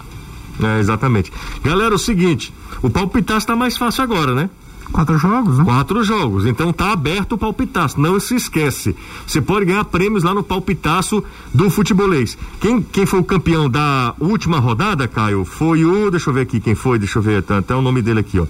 É, 0.63 0.79
exatamente. 0.79 1.33
Galera, 1.63 1.95
o 1.95 1.99
seguinte, 1.99 2.53
o 2.83 2.91
palpitaço 2.91 3.47
tá 3.47 3.57
mais 3.57 3.77
fácil 3.77 4.03
agora, 4.03 4.35
né? 4.35 4.51
Quatro 4.93 5.19
jogos, 5.19 5.59
né? 5.59 5.65
Quatro 5.65 6.05
jogos, 6.05 6.47
então 6.47 6.73
tá 6.73 6.93
aberto 6.93 7.33
o 7.33 7.39
palpitaço, 7.39 7.99
não 7.99 8.21
se 8.21 8.37
esquece. 8.37 8.95
Você 9.27 9.41
pode 9.41 9.65
ganhar 9.65 9.85
prêmios 9.87 10.23
lá 10.23 10.33
no 10.35 10.43
palpitaço 10.43 11.25
do 11.53 11.71
futebolês. 11.71 12.39
Quem, 12.61 12.83
quem 12.83 13.07
foi 13.07 13.19
o 13.19 13.25
campeão 13.25 13.69
da 13.69 14.15
última 14.21 14.59
rodada, 14.59 15.09
Caio? 15.09 15.45
Foi 15.45 15.85
o, 15.85 16.11
deixa 16.11 16.31
eu 16.31 16.35
ver 16.35 16.43
aqui 16.43 16.61
quem 16.61 16.75
foi, 16.75 16.99
deixa 16.99 17.19
eu 17.19 17.23
ver, 17.23 17.43
tá 17.43 17.59
até 17.59 17.75
o 17.75 17.83
nome 17.83 18.03
dele 18.03 18.21
aqui, 18.21 18.39
ó. 18.39 18.47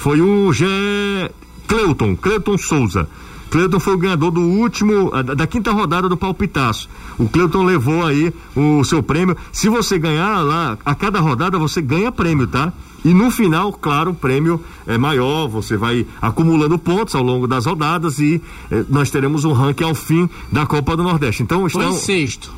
Foi 0.00 0.18
o 0.22 0.50
Gé 0.50 1.30
Cleuton, 1.68 2.16
Cleuton 2.16 2.56
Souza. 2.56 3.06
Cleuton 3.50 3.78
foi 3.78 3.92
o 3.92 3.98
ganhador 3.98 4.30
do 4.30 4.40
último, 4.40 5.10
da, 5.22 5.46
quinta 5.46 5.72
rodada 5.72 6.08
do 6.08 6.16
palpitaço. 6.16 6.88
O 7.18 7.28
Cleuton 7.28 7.64
levou 7.64 8.06
aí 8.06 8.32
o 8.56 8.82
seu 8.82 9.02
prêmio. 9.02 9.36
Se 9.52 9.68
você 9.68 9.98
ganhar 9.98 10.40
lá, 10.40 10.78
a 10.86 10.94
cada 10.94 11.20
rodada 11.20 11.58
você 11.58 11.82
ganha 11.82 12.10
prêmio, 12.10 12.46
tá? 12.46 12.72
E 13.04 13.12
no 13.12 13.30
final, 13.30 13.74
claro, 13.74 14.12
o 14.12 14.14
prêmio 14.14 14.64
é 14.86 14.96
maior, 14.96 15.48
você 15.48 15.76
vai 15.76 16.06
acumulando 16.22 16.78
pontos 16.78 17.14
ao 17.14 17.22
longo 17.22 17.46
das 17.46 17.66
rodadas 17.66 18.18
e 18.20 18.40
eh, 18.70 18.84
nós 18.88 19.10
teremos 19.10 19.44
um 19.44 19.52
ranking 19.52 19.84
ao 19.84 19.94
fim 19.94 20.30
da 20.50 20.64
Copa 20.64 20.96
do 20.96 21.02
Nordeste. 21.02 21.42
Então, 21.42 21.66
estão, 21.66 21.90
em 21.90 21.98
sexto. 21.98 22.50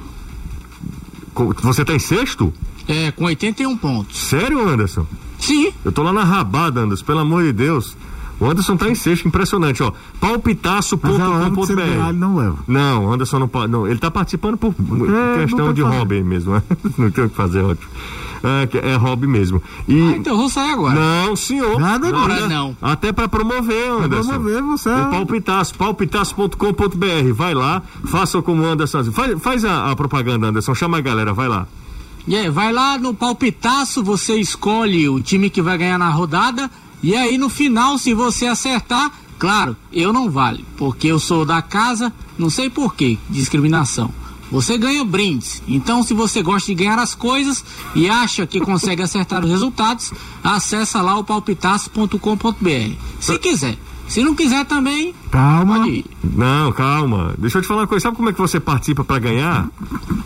você 1.61 1.85
tá 1.85 1.92
em 1.92 1.98
sexto? 1.98 2.55
É, 2.87 3.11
com 3.11 3.24
81 3.24 3.76
pontos. 3.78 4.16
Sério, 4.16 4.68
Anderson? 4.68 5.05
Sim. 5.42 5.72
Eu 5.85 5.92
tô 5.92 6.02
lá 6.02 6.12
na 6.12 6.24
rabada, 6.24 6.81
Anderson, 6.81 7.05
pelo 7.05 7.18
amor 7.20 7.42
de 7.42 7.52
Deus. 7.52 7.96
O 8.40 8.46
Anderson 8.50 8.76
tá 8.76 8.88
em 8.88 8.94
sexto, 8.94 9.28
impressionante, 9.28 9.83
ó. 9.83 9.88
É 9.88 9.92
Palpitaço.com.br. 10.18 12.12
não 12.14 12.37
leva. 12.37 12.57
Não, 12.66 13.05
o 13.07 13.12
Anderson 13.12 13.38
não 13.38 13.46
pode. 13.48 13.70
Não, 13.70 13.87
ele 13.87 13.98
tá 14.00 14.11
participando 14.11 14.57
por 14.57 14.72
por 14.74 15.09
É, 15.09 15.42
questão 15.42 15.66
não 15.66 15.72
de 15.72 15.81
tá 15.83 15.87
fazendo. 15.88 16.00
hobby 16.00 16.22
mesmo. 16.24 16.55
né? 16.55 16.62
não 16.98 17.11
tem 17.11 17.24
o 17.24 17.28
que 17.31 17.37
fazer, 17.37 17.62
ótimo. 17.62 17.88
É, 18.42 18.90
é 18.92 18.96
hobby 18.96 19.28
mesmo. 19.28 19.62
E. 19.87 20.00
Ah, 20.00 20.16
então 20.16 20.33
eu 20.33 20.37
vou 20.38 20.48
sair 20.48 20.72
agora. 20.72 20.98
Não, 20.98 21.37
senhor. 21.37 21.78
Nada. 21.78 22.09
Agora 22.09 22.48
não. 22.48 22.76
Até 22.83 23.12
para 23.12 23.28
promover, 23.28 23.88
Anderson. 24.02 24.31
promover, 24.31 24.62
você- 24.62 24.90
O 24.90 25.11
palpitaço, 25.11 25.74
palpitaço.com.br. 25.76 27.33
Vai 27.35 27.55
lá, 27.55 27.83
faça 28.07 28.42
como 28.42 28.62
o 28.62 28.66
Anderson. 28.66 29.05
Faz, 29.12 29.40
faz 29.40 29.64
a, 29.64 29.90
a 29.92 29.96
propaganda, 29.96 30.48
Anderson. 30.48 30.74
Chama 30.74 30.98
a 30.98 31.00
galera, 31.00 31.33
vai 31.33 31.46
lá. 31.48 31.66
E 32.27 32.37
aí, 32.37 32.49
vai 32.49 32.73
lá 32.73 32.99
no 32.99 33.13
palpitaço, 33.13 34.03
você 34.03 34.37
escolhe 34.37 35.09
o 35.09 35.21
time 35.21 35.51
que 35.51 35.61
vai 35.61 35.77
ganhar 35.77 35.99
na 35.99 36.11
rodada. 36.11 36.71
E 37.03 37.17
aí 37.17 37.37
no 37.37 37.49
final, 37.49 37.99
se 37.99 38.15
você 38.15 38.47
acertar, 38.47 39.11
claro, 39.39 39.77
eu 39.93 40.13
não 40.13 40.31
vale, 40.31 40.65
porque 40.77 41.09
eu 41.09 41.19
sou 41.19 41.45
da 41.45 41.61
casa, 41.61 42.13
não 42.39 42.49
sei 42.49 42.71
por 42.71 42.95
que, 42.95 43.19
discriminação. 43.29 44.13
Você 44.53 44.77
ganha 44.77 45.03
brindes. 45.03 45.63
Então, 45.67 46.03
se 46.03 46.13
você 46.13 46.43
gosta 46.43 46.67
de 46.67 46.75
ganhar 46.75 46.99
as 46.99 47.15
coisas 47.15 47.65
e 47.95 48.09
acha 48.09 48.47
que 48.47 48.61
consegue 48.61 49.03
acertar 49.03 49.43
os 49.43 49.51
resultados, 49.51 50.13
acessa 50.45 51.01
lá 51.01 51.17
o 51.17 51.25
palpitaço.com.br. 51.25 52.97
Se 53.19 53.39
quiser. 53.39 53.79
Se 54.07 54.23
não 54.23 54.35
quiser 54.35 54.67
também, 54.67 55.15
Calma. 55.33 55.87
Não, 56.23 56.71
calma. 56.73 57.35
Deixa 57.38 57.57
eu 57.59 57.62
te 57.62 57.68
falar 57.68 57.81
uma 57.81 57.87
coisa. 57.87 58.03
Sabe 58.03 58.16
como 58.16 58.29
é 58.29 58.33
que 58.35 58.38
você 58.40 58.61
participa 58.61 59.03
para 59.03 59.18
ganhar? 59.18 59.66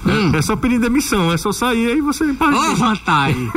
Hum. 0.04 0.32
É 0.34 0.42
só 0.42 0.56
pedir 0.56 0.80
demissão. 0.80 1.32
É 1.32 1.36
só 1.36 1.52
sair 1.52 1.92
aí 1.92 2.00
você 2.00 2.24
Ô, 2.24 2.34
participa. 2.34 2.74
vantagem. 2.74 3.50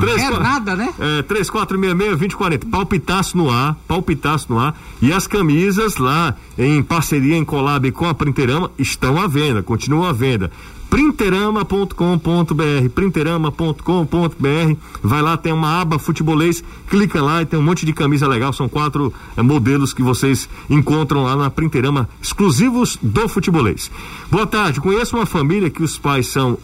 Três, 0.00 0.22
É 0.22 0.30
nada, 0.38 0.76
né? 0.76 0.92
É, 0.98 1.22
3466-2040. 1.22 2.70
Palpitaço 2.70 3.36
no 3.36 3.50
ar, 3.50 3.76
palpitaço 3.88 4.46
no 4.50 4.58
ar. 4.60 4.74
E 5.02 5.12
as 5.12 5.26
camisas 5.26 5.96
lá, 5.96 6.34
em 6.56 6.82
parceria, 6.82 7.36
em 7.36 7.44
collab 7.44 7.90
com 7.92 8.08
a 8.08 8.14
Printerama, 8.14 8.70
estão 8.78 9.20
à 9.20 9.26
venda, 9.26 9.62
continuam 9.62 10.04
à 10.04 10.12
venda. 10.12 10.50
Printerama.com.br, 10.88 12.88
printerama.com.br. 12.94 14.76
Vai 15.02 15.20
lá, 15.20 15.36
tem 15.36 15.52
uma 15.52 15.80
aba 15.80 15.98
futebolês, 15.98 16.62
clica 16.88 17.20
lá 17.20 17.42
e 17.42 17.46
tem 17.46 17.58
um 17.58 17.62
monte 17.62 17.84
de 17.84 17.92
camisa 17.92 18.28
legal. 18.28 18.52
São 18.52 18.68
quatro 18.76 19.10
eh, 19.34 19.42
modelos 19.42 19.94
que 19.94 20.02
vocês 20.02 20.46
encontram 20.68 21.22
lá 21.22 21.34
na 21.34 21.48
Printerama, 21.48 22.06
exclusivos 22.20 22.98
do 23.00 23.26
futebolês. 23.26 23.90
Boa 24.30 24.46
tarde, 24.46 24.82
conheço 24.82 25.16
uma 25.16 25.24
família 25.24 25.70
que 25.70 25.82
os 25.82 25.96
pais 25.96 26.26
são 26.26 26.58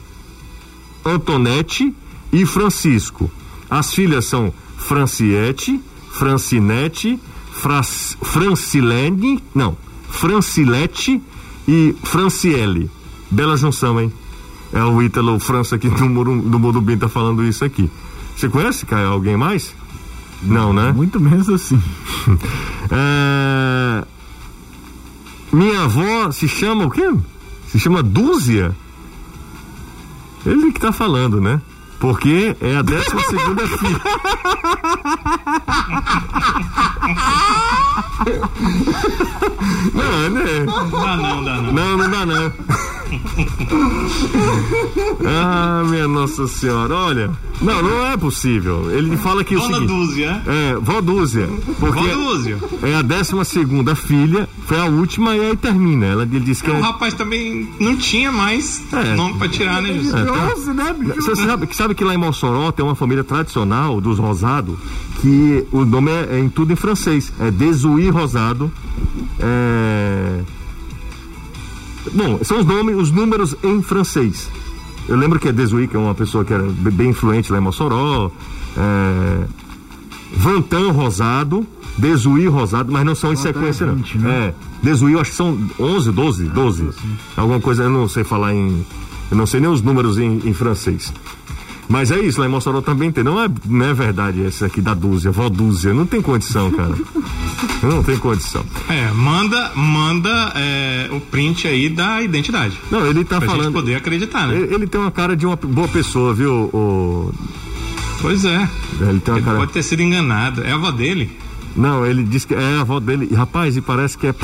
Antonete 1.03 1.95
e 2.31 2.45
Francisco. 2.45 3.31
As 3.71 3.95
filhas 3.95 4.27
são 4.27 4.53
Franciete, 4.77 5.81
Francinete, 6.11 7.19
Francilene, 8.21 9.43
não, 9.55 9.75
Francilete 10.11 11.19
e 11.67 11.97
Franciele. 12.03 12.91
Bela 13.31 13.57
junção, 13.57 13.99
hein? 13.99 14.13
É 14.71 14.85
o 14.85 15.01
Ítalo 15.01 15.41
França 15.41 15.77
aqui 15.77 15.89
do, 15.97 16.05
Muru, 16.11 16.43
do 16.43 16.59
Morumbi 16.59 16.95
tá 16.95 17.09
falando 17.09 17.43
isso 17.43 17.65
aqui. 17.65 17.91
Você 18.37 18.51
conhece, 18.51 18.85
Caio, 18.85 19.09
alguém 19.09 19.35
mais? 19.35 19.75
Não, 20.43 20.73
né? 20.73 20.93
Muito 20.93 21.21
menos 21.21 21.49
assim. 21.49 21.81
é... 22.91 24.05
Minha 25.53 25.83
avó 25.83 26.31
se 26.31 26.49
chama 26.49 26.87
o 26.87 26.91
quê? 26.91 27.15
Se 27.69 27.79
chama 27.79 28.03
Dúzia? 28.03 28.75
Ele 30.45 30.73
que 30.73 30.81
tá 30.81 30.93
falando, 30.93 31.41
né? 31.41 31.61
Porque 32.03 32.57
é 32.61 32.75
a 32.77 32.83
décima 32.83 33.23
segunda 33.23 33.65
filha. 33.79 34.01
não, 39.95 40.31
né? 40.31 40.67
Dá 40.91 41.17
não, 41.17 41.45
dá 41.45 41.57
não. 41.63 41.73
Não, 41.73 41.97
não 41.97 42.11
dá 42.11 42.27
não. 42.27 42.53
ah, 45.27 45.83
minha 45.89 46.09
Nossa 46.09 46.47
Senhora, 46.49 46.95
olha. 46.95 47.31
Não, 47.61 47.83
não 47.83 48.07
é 48.07 48.17
possível. 48.17 48.91
Ele 48.91 49.17
fala 49.17 49.45
que 49.45 49.55
Dona 49.55 49.67
o 49.69 49.73
seguinte, 49.75 49.89
Dúzia. 49.89 50.43
É, 50.47 50.75
vó 50.81 51.01
Dúzia. 51.01 51.49
Porque 51.79 52.01
Vó 52.01 52.15
Dúzia. 52.15 52.59
é 52.83 52.95
a 52.97 53.03
décima 53.03 53.45
segunda 53.45 53.95
filha, 53.95 54.49
foi 54.67 54.79
a 54.81 54.87
última 54.87 55.37
e 55.37 55.41
aí 55.51 55.57
termina. 55.57 56.07
Ela 56.07 56.23
ele 56.23 56.41
disse 56.41 56.63
que 56.65 56.71
O 56.71 56.75
é, 56.75 56.81
rapaz 56.81 57.15
também 57.15 57.69
não 57.79 57.97
tinha 57.97 58.33
mais 58.33 58.83
É. 58.93 59.15
nome 59.15 59.39
pra 59.39 59.49
tirar, 59.49 59.81
né, 59.83 59.93
José? 59.95 60.25
Nossa, 60.25 60.75
né, 60.75 60.93
bicho? 60.99 61.15
Você 61.23 61.37
sabe, 61.37 61.69
sabe 61.73 61.92
que 61.95 62.05
lá 62.05 62.15
em 62.15 62.19
Mossoró 62.19 62.71
tem 62.73 62.85
uma 62.85 62.95
família 62.95 63.25
tradicional 63.25 64.01
dos 64.01 64.19
Rosado, 64.19 64.79
que 65.21 65.67
o 65.73 65.85
nome 65.85 66.11
é, 66.11 66.37
é 66.37 66.39
em 66.41 66.49
tudo 66.49 66.73
em 66.73 66.77
francês. 66.77 67.33
É 67.41 67.51
Desuí 67.51 68.09
Rosado. 68.11 68.71
É... 69.39 70.41
Bom, 72.13 72.41
são 72.43 72.61
os 72.61 72.67
nomes, 72.67 72.97
os 72.97 73.11
números 73.11 73.55
em 73.63 73.83
francês. 73.83 74.51
Eu 75.09 75.17
lembro 75.17 75.39
que 75.39 75.49
é 75.49 75.53
Desuí, 75.53 75.87
que 75.89 75.97
é 75.97 75.99
uma 75.99 76.15
pessoa 76.15 76.45
que 76.45 76.53
era 76.53 76.63
be- 76.63 76.91
bem 76.91 77.11
influente 77.11 77.51
lá 77.53 77.59
em 77.59 77.63
Mossoró. 77.63 78.31
É... 78.77 79.45
Vantan 80.35 80.91
Rosado, 80.93 81.67
Desuí 81.99 82.47
Rosado, 82.49 82.91
mas 82.91 83.05
não 83.05 83.15
são 83.15 83.33
em 83.33 83.37
sequência, 83.37 83.87
não. 83.87 83.97
20, 83.97 84.19
né? 84.19 84.31
É, 84.31 84.55
Desuí, 84.83 85.13
eu 85.13 85.21
acho 85.21 85.31
que 85.31 85.37
são 85.37 85.59
11, 85.79 86.11
12, 86.11 86.45
12. 86.49 86.89
Alguma 87.37 87.61
coisa, 87.61 87.83
eu 87.85 87.91
não 87.91 88.09
sei 88.09 88.25
falar 88.25 88.55
em. 88.55 88.85
Eu 89.31 89.37
não 89.37 89.47
sei 89.47 89.61
nem 89.61 89.69
os 89.71 89.83
números 89.83 90.19
em, 90.19 90.41
em 90.45 90.53
francês. 90.55 91.13
Mas 91.93 92.11
é 92.11 92.19
isso, 92.19 92.41
lá 92.41 92.47
em 92.47 92.49
Mossoró 92.49 92.81
também 92.81 93.13
tem. 93.13 93.23
Não 93.23 93.39
é, 93.39 93.47
não 93.67 93.85
é 93.85 93.93
verdade 93.93 94.41
esse 94.41 94.65
aqui 94.65 94.81
da 94.81 94.95
dúzia, 94.95 95.31
vó 95.31 95.51
dúzia. 95.51 95.93
Não 95.93 96.07
tem 96.07 96.23
condição, 96.23 96.71
cara. 96.71 96.95
não 97.85 98.03
tem 98.03 98.17
condição. 98.17 98.65
É, 98.89 99.11
manda, 99.13 99.73
manda 99.75 100.55
é, 100.57 101.11
o 101.13 101.21
print 101.21 101.69
aí 101.69 101.91
da 101.91 102.23
identidade. 102.23 102.79
Não, 102.91 103.07
ele 103.07 103.23
tá 103.27 103.37
pra 103.37 103.47
gente 103.47 103.57
falando. 103.59 103.75
poder 103.75 103.97
acreditar, 103.97 104.49
né? 104.49 104.57
Ele, 104.57 104.75
ele 104.75 104.87
tem 104.87 104.99
uma 104.99 105.11
cara 105.11 105.37
de 105.37 105.45
uma 105.45 105.55
boa 105.55 105.87
pessoa, 105.87 106.33
viu? 106.33 106.71
O, 106.73 107.31
Pois 108.23 108.43
é. 108.47 108.67
ele 108.99 109.21
tem 109.21 109.35
uma 109.35 109.39
Ele 109.41 109.45
cara. 109.45 109.59
pode 109.59 109.73
ter 109.73 109.83
sido 109.83 110.01
enganado. 110.01 110.65
É 110.65 110.73
a 110.73 110.77
avó 110.77 110.91
dele? 110.91 111.31
Não, 111.77 112.07
ele 112.07 112.25
disse 112.25 112.47
que 112.47 112.55
é 112.55 112.77
a 112.79 112.81
avó 112.81 113.01
dele. 113.01 113.29
Rapaz, 113.35 113.77
e 113.77 113.83
parece 113.83 114.17
que 114.17 114.29
é. 114.29 114.35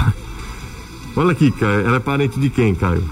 Olha 1.16 1.32
aqui, 1.32 1.50
Caio. 1.50 1.86
Ela 1.86 1.96
é 1.96 2.00
parente 2.00 2.38
de 2.38 2.50
quem, 2.50 2.74
Caio? 2.74 3.04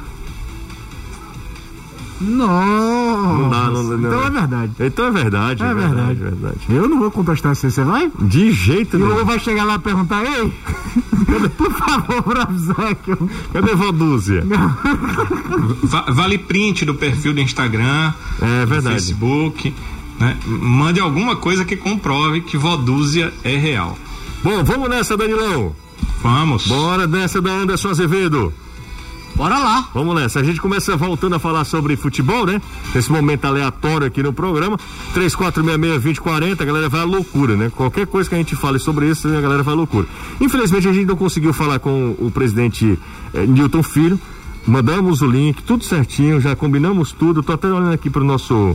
Não. 2.21 3.39
Não 3.39 3.51
dá, 3.51 3.71
não- 3.71 3.83
não- 3.83 3.99
Então 3.99 4.23
é 4.27 4.31
verdade. 4.31 4.73
Então 4.81 5.07
é 5.07 5.11
verdade. 5.11 5.63
É 5.63 5.75
verdade. 5.75 6.15
verdade. 6.15 6.57
Eu 6.69 6.89
não 6.89 6.99
vou 6.99 7.11
contestar 7.11 7.55
você, 7.55 7.71
você 7.71 7.85
vai? 7.85 8.11
De 8.21 8.53
jeito 8.53 8.97
E 8.97 9.03
o 9.03 9.07
nenhum. 9.09 9.25
vai 9.25 9.39
chegar 9.39 9.65
lá 9.65 9.75
e 9.75 9.79
perguntar, 9.79 10.23
ei, 10.25 10.53
por 11.57 11.71
favor, 11.73 12.23
pra 12.23 12.43
avisar 12.45 12.95
que 12.97 13.11
eu... 13.11 13.31
Cadê 13.53 13.75
vó 13.75 13.93
dúzia? 13.93 14.45
Va- 15.83 16.07
vale 16.09 16.39
print 16.39 16.85
do 16.85 16.95
perfil 16.95 17.35
do 17.35 17.41
Instagram, 17.41 18.13
É 18.41 18.63
do 18.65 18.69
verdade. 18.69 18.95
Facebook. 18.97 19.75
Né? 20.19 20.37
Mande 20.47 21.01
alguma 21.01 21.37
coisa 21.37 21.65
que 21.65 21.77
comprove 21.77 22.41
que 22.41 22.57
Vodúzia 22.57 23.33
é 23.45 23.57
real. 23.57 23.99
Bom, 24.43 24.65
vamos 24.65 24.89
nessa, 24.89 25.17
Danilão. 25.17 25.75
Vamos. 26.23 26.67
Bora 26.67 27.07
nessa 27.07 27.41
da 27.43 27.51
Anderson 27.51 27.91
Azevedo. 27.91 28.53
Bora 29.37 29.59
lá. 29.59 29.87
Vamos 29.93 30.15
nessa. 30.15 30.41
A 30.41 30.43
gente 30.43 30.59
começa 30.59 30.97
voltando 30.97 31.37
a 31.37 31.39
falar 31.39 31.67
sobre 31.67 31.95
futebol, 31.95 32.47
né? 32.47 32.61
Nesse 32.95 33.13
momento 33.13 33.45
aleatório 33.45 34.07
aqui 34.07 34.23
no 34.23 34.33
programa. 34.33 34.79
3466-2040, 35.15 36.63
a 36.63 36.65
galera 36.65 36.89
vai 36.89 37.03
à 37.03 37.05
loucura, 37.05 37.55
né? 37.55 37.71
Qualquer 37.77 38.07
coisa 38.07 38.31
que 38.31 38.35
a 38.35 38.39
gente 38.39 38.57
fale 38.57 38.79
sobre 38.79 39.11
isso, 39.11 39.29
a 39.29 39.41
galera 39.41 39.63
vai 39.63 39.75
à 39.75 39.77
loucura. 39.77 40.07
Infelizmente, 40.41 40.89
a 40.89 40.93
gente 40.93 41.07
não 41.07 41.17
conseguiu 41.17 41.53
falar 41.53 41.79
com 41.79 42.17
o 42.19 42.31
presidente 42.31 42.99
eh, 43.35 43.47
Newton 43.47 43.83
Filho. 43.83 44.19
Mandamos 44.67 45.21
o 45.21 45.27
link, 45.27 45.63
tudo 45.63 45.85
certinho, 45.85 46.41
já 46.41 46.57
combinamos 46.57 47.13
tudo. 47.13 47.43
Tô 47.43 47.53
até 47.53 47.69
olhando 47.69 47.93
aqui 47.93 48.09
pro 48.09 48.25
nosso, 48.25 48.75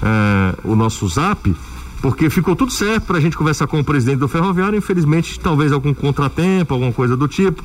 eh, 0.00 0.54
o 0.62 0.76
nosso 0.76 1.08
zap. 1.08 1.52
Porque 2.00 2.28
ficou 2.30 2.54
tudo 2.54 2.72
certo 2.72 3.04
pra 3.04 3.20
gente 3.20 3.36
conversar 3.36 3.66
com 3.66 3.80
o 3.80 3.84
presidente 3.84 4.18
do 4.18 4.28
Ferroviário, 4.28 4.78
infelizmente, 4.78 5.40
talvez 5.40 5.72
algum 5.72 5.94
contratempo, 5.94 6.74
alguma 6.74 6.92
coisa 6.92 7.16
do 7.16 7.26
tipo. 7.26 7.62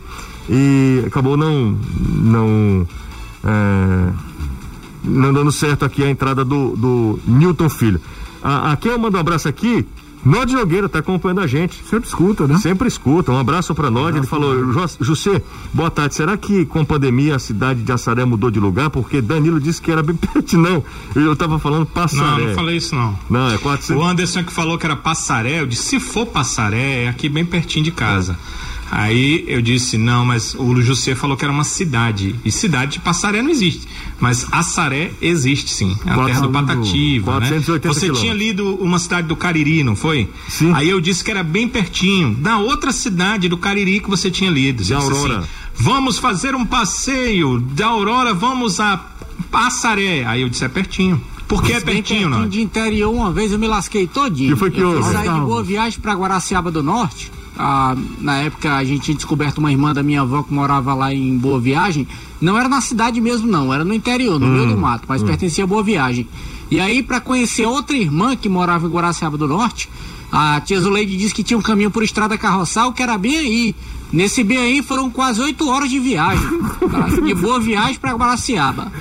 E 0.49 1.03
acabou 1.05 1.38
não. 1.38 1.77
não 1.99 2.88
é, 3.43 4.13
não 5.03 5.34
dando 5.34 5.51
certo 5.51 5.84
aqui 5.84 6.03
a 6.03 6.09
entrada 6.09 6.45
do, 6.45 6.75
do 6.75 7.19
Newton 7.25 7.69
Filho. 7.69 7.99
A, 8.41 8.71
a 8.71 8.77
quem 8.77 8.91
eu 8.91 8.99
mando 8.99 9.17
um 9.17 9.19
abraço 9.19 9.47
aqui, 9.47 9.86
Nod 10.24 10.53
Nogueira 10.53 10.88
tá 10.88 10.99
acompanhando 10.99 11.41
a 11.41 11.47
gente. 11.47 11.82
Sempre 11.89 12.07
escuta, 12.07 12.47
né? 12.47 12.57
Sempre 12.59 12.88
escuta. 12.88 13.32
Um 13.32 13.38
abraço 13.39 13.74
para 13.74 13.89
nós. 13.89 14.15
Ele 14.15 14.26
falou, 14.28 14.72
"Jo- 14.72 14.86
José, 14.99 15.41
boa 15.74 15.89
tarde. 15.89 16.13
Será 16.15 16.38
que 16.38 16.65
com 16.65 16.86
pandemia 16.86 17.36
a 17.36 17.39
cidade 17.39 17.82
de 17.82 17.91
Assaré 17.91 18.24
mudou 18.24 18.51
de 18.51 18.59
lugar? 18.59 18.89
Porque 18.91 19.19
Danilo 19.22 19.59
disse 19.59 19.82
que 19.82 19.91
era 19.91 20.03
bem 20.03 20.15
não. 20.53 20.84
Eu, 21.15 21.36
tava 21.36 21.57
falando 21.57 21.80
Não, 21.80 21.86
Passaré. 21.88 22.47
não 22.47 22.53
falei 22.55 22.78
isso 22.78 22.95
não. 22.95 23.17
Não, 23.30 23.49
é 23.51 23.57
400. 23.57 24.01
O 24.03 24.07
Anderson 24.07 24.43
que 24.43 24.53
falou 24.53 24.78
que 24.78 24.86
era 24.86 24.95
Passaré, 24.95 25.59
eu 25.61 25.65
disse, 25.65 25.84
se 25.84 25.99
for 25.99 26.26
Passaré, 26.28 27.05
é 27.05 27.07
aqui 27.09 27.28
bem 27.28 27.43
pertinho 27.45 27.84
de 27.86 27.91
casa. 27.91 28.38
Aí 28.91 29.45
eu 29.47 29.61
disse, 29.61 29.97
não, 29.97 30.25
mas 30.25 30.53
o 30.53 30.81
José 30.81 31.15
falou 31.15 31.37
que 31.37 31.45
era 31.45 31.53
uma 31.53 31.63
cidade. 31.63 32.35
E 32.43 32.51
cidade 32.51 32.93
de 32.93 32.99
Passaré 32.99 33.41
não 33.41 33.49
existe. 33.49 33.87
Mas 34.19 34.45
Assaré 34.51 35.11
existe 35.21 35.69
sim. 35.69 35.97
É 36.05 36.11
a 36.11 36.25
terra 36.25 36.41
do 36.41 36.49
Patativa. 36.49 37.39
Né? 37.39 37.47
480 37.47 37.93
Você 37.93 38.09
tinha 38.11 38.33
lido 38.33 38.75
uma 38.75 38.99
cidade 38.99 39.29
do 39.29 39.35
Cariri, 39.37 39.81
não 39.81 39.95
foi? 39.95 40.29
Sim. 40.49 40.73
Aí 40.73 40.89
eu 40.89 40.99
disse 40.99 41.23
que 41.23 41.31
era 41.31 41.41
bem 41.41 41.69
pertinho. 41.69 42.35
Da 42.35 42.57
outra 42.57 42.91
cidade 42.91 43.47
do 43.47 43.57
Cariri 43.57 44.01
que 44.01 44.09
você 44.09 44.29
tinha 44.29 44.51
lido. 44.51 44.83
Você 44.83 44.89
De 44.89 44.93
Aurora. 44.93 45.37
assim, 45.37 45.47
vamos 45.73 46.19
fazer 46.19 46.53
um 46.53 46.65
passeio. 46.65 47.61
Da 47.61 47.87
Aurora 47.87 48.33
vamos 48.33 48.81
a 48.81 48.97
Passaré. 49.49 50.25
Aí 50.25 50.41
eu 50.41 50.49
disse, 50.49 50.65
é 50.65 50.67
pertinho. 50.67 51.21
Por 51.47 51.63
que 51.63 51.73
é 51.73 51.79
pertinho, 51.79 52.29
não? 52.29 52.47
de 52.47 52.61
interior, 52.61 53.13
uma 53.13 53.31
vez 53.31 53.51
eu 53.51 53.59
me 53.59 53.67
lasquei 53.67 54.07
todinho. 54.07 54.53
Que 54.53 54.59
foi 54.59 54.71
que 54.71 54.79
eu 54.79 54.91
houve? 54.91 55.11
sair 55.11 55.33
de 55.33 55.39
boa 55.39 55.61
viagem 55.61 55.99
pra 55.99 56.13
Guaraciaba 56.13 56.71
do 56.71 56.81
Norte. 56.81 57.31
Ah, 57.58 57.95
na 58.20 58.38
época 58.38 58.74
a 58.76 58.84
gente 58.84 59.04
tinha 59.04 59.16
descoberto 59.16 59.58
uma 59.60 59.72
irmã 59.72 59.93
da 59.93 60.02
minha 60.02 60.22
avó 60.22 60.41
que 60.43 60.54
morava 60.54 60.93
lá 60.93 61.14
em 61.14 61.38
Boa 61.38 61.60
Viagem. 61.60 62.08
Não 62.39 62.58
era 62.58 62.68
na 62.70 62.82
cidade 62.82 63.20
mesmo, 63.22 63.47
não, 63.47 63.74
era 63.74 63.84
no 63.86 63.93
interior, 63.93 64.39
no 64.39 64.47
meio 64.47 64.70
do 64.70 64.78
mato, 64.78 65.04
mas 65.08 65.22
pertencia 65.22 65.64
a 65.64 65.68
Boa 65.68 65.84
Viagem. 65.84 66.28
E 66.72 66.80
aí, 66.80 67.04
pra 67.04 67.20
conhecer 67.20 67.66
outra 67.66 67.95
irmã 67.97 68.36
que 68.36 68.47
morava 68.49 68.88
em 68.88 68.89
Guaraciaba 68.89 69.38
do 69.38 69.47
Norte, 69.47 69.89
a 70.32 70.62
tia 70.62 70.80
Zuleide 70.80 71.18
disse 71.18 71.34
que 71.34 71.43
tinha 71.43 71.58
um 71.58 71.62
caminho 71.62 71.91
por 71.91 72.02
estrada 72.04 72.38
carroçal 72.38 72.93
que 72.93 73.04
era 73.04 73.18
bem 73.18 73.38
aí. 73.38 73.76
Nesse 74.12 74.43
bem 74.43 74.58
aí 74.58 74.82
foram 74.82 75.10
quase 75.10 75.41
oito 75.41 75.70
horas 75.70 75.89
de 75.89 75.99
viagem. 75.99 76.45
tá? 76.89 77.08
De 77.22 77.34
Boa 77.34 77.60
Viagem 77.60 77.95
pra 77.99 78.14
Guaraciaba. 78.14 78.91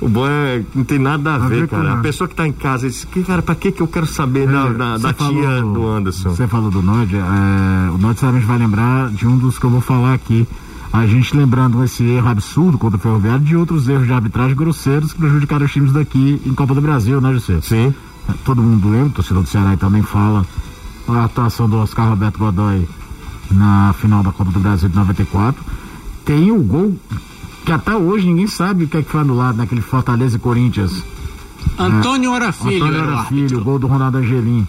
O 0.00 0.08
bom 0.08 0.26
é 0.28 0.62
não 0.74 0.84
tem 0.84 0.98
nada 0.98 1.34
a, 1.34 1.38
ver, 1.38 1.66
cara. 1.66 1.94
A 1.94 1.96
pessoa 1.96 2.28
que 2.28 2.34
tá 2.34 2.46
em 2.46 2.52
casa 2.52 2.86
diz, 2.88 3.04
que, 3.04 3.22
cara, 3.24 3.42
pra 3.42 3.54
que 3.56 3.72
que 3.72 3.80
eu 3.80 3.88
quero 3.88 4.06
saber 4.06 4.46
da, 4.46 4.68
da, 4.68 4.92
Você 4.96 5.02
da 5.02 5.12
tia 5.12 5.26
falou- 5.58 5.72
do 5.74 5.86
Anderson? 5.88 6.30
Você 6.30 6.46
falou 6.46 6.70
do 6.70 6.80
Nod, 6.82 7.16
é, 7.16 7.90
o 7.90 7.98
Nod 7.98 8.18
certamente 8.18 8.46
vai 8.46 8.58
lembrar 8.58 9.10
de 9.10 9.26
um 9.26 9.36
dos 9.36 9.58
que 9.58 9.64
eu 9.66 9.70
vou 9.70 9.80
falar 9.80 10.14
aqui. 10.14 10.46
A 10.92 11.04
gente 11.06 11.36
lembrando 11.36 11.82
esse 11.84 12.02
erro 12.04 12.28
absurdo 12.28 12.78
contra 12.78 12.96
o 12.96 13.00
Ferroviário 13.00 13.40
de 13.44 13.56
outros 13.56 13.88
erros 13.88 14.06
de 14.06 14.12
arbitragem 14.12 14.54
grosseiros 14.56 15.12
que 15.12 15.18
prejudicaram 15.18 15.66
os 15.66 15.72
times 15.72 15.92
daqui 15.92 16.40
em 16.46 16.54
Copa 16.54 16.74
do 16.74 16.80
Brasil, 16.80 17.20
né, 17.20 17.32
José? 17.34 17.58
Sim. 17.60 17.94
Todo 18.44 18.62
mundo 18.62 18.88
lembra, 18.88 19.08
o 19.08 19.10
torcedor 19.10 19.42
do 19.42 19.48
Ceará 19.48 19.76
também 19.76 20.02
fala 20.02 20.46
a 21.08 21.24
atuação 21.24 21.68
do 21.68 21.76
Oscar 21.78 22.08
Roberto 22.08 22.38
Godoy 22.38 22.88
na 23.50 23.92
final 23.98 24.22
da 24.22 24.30
Copa 24.32 24.50
do 24.52 24.60
Brasil 24.60 24.88
de 24.88 24.94
94. 24.96 25.62
Tem 26.24 26.50
o 26.52 26.62
gol 26.62 26.94
que 27.68 27.72
até 27.72 27.94
hoje 27.94 28.26
ninguém 28.26 28.46
sabe 28.46 28.84
o 28.84 28.88
que 28.88 28.96
é 28.96 29.02
que 29.02 29.10
foi 29.10 29.20
anulado 29.20 29.56
naquele 29.56 29.82
Fortaleza 29.82 30.36
e 30.36 30.38
Corinthians. 30.38 31.04
Antônio 31.78 32.32
Filho 32.52 32.84
Antônio 32.86 33.00
árbitro. 33.02 33.26
filho, 33.26 33.60
o 33.60 33.64
gol 33.64 33.78
do 33.78 33.86
Ronaldo 33.86 34.16
Angelim 34.16 34.66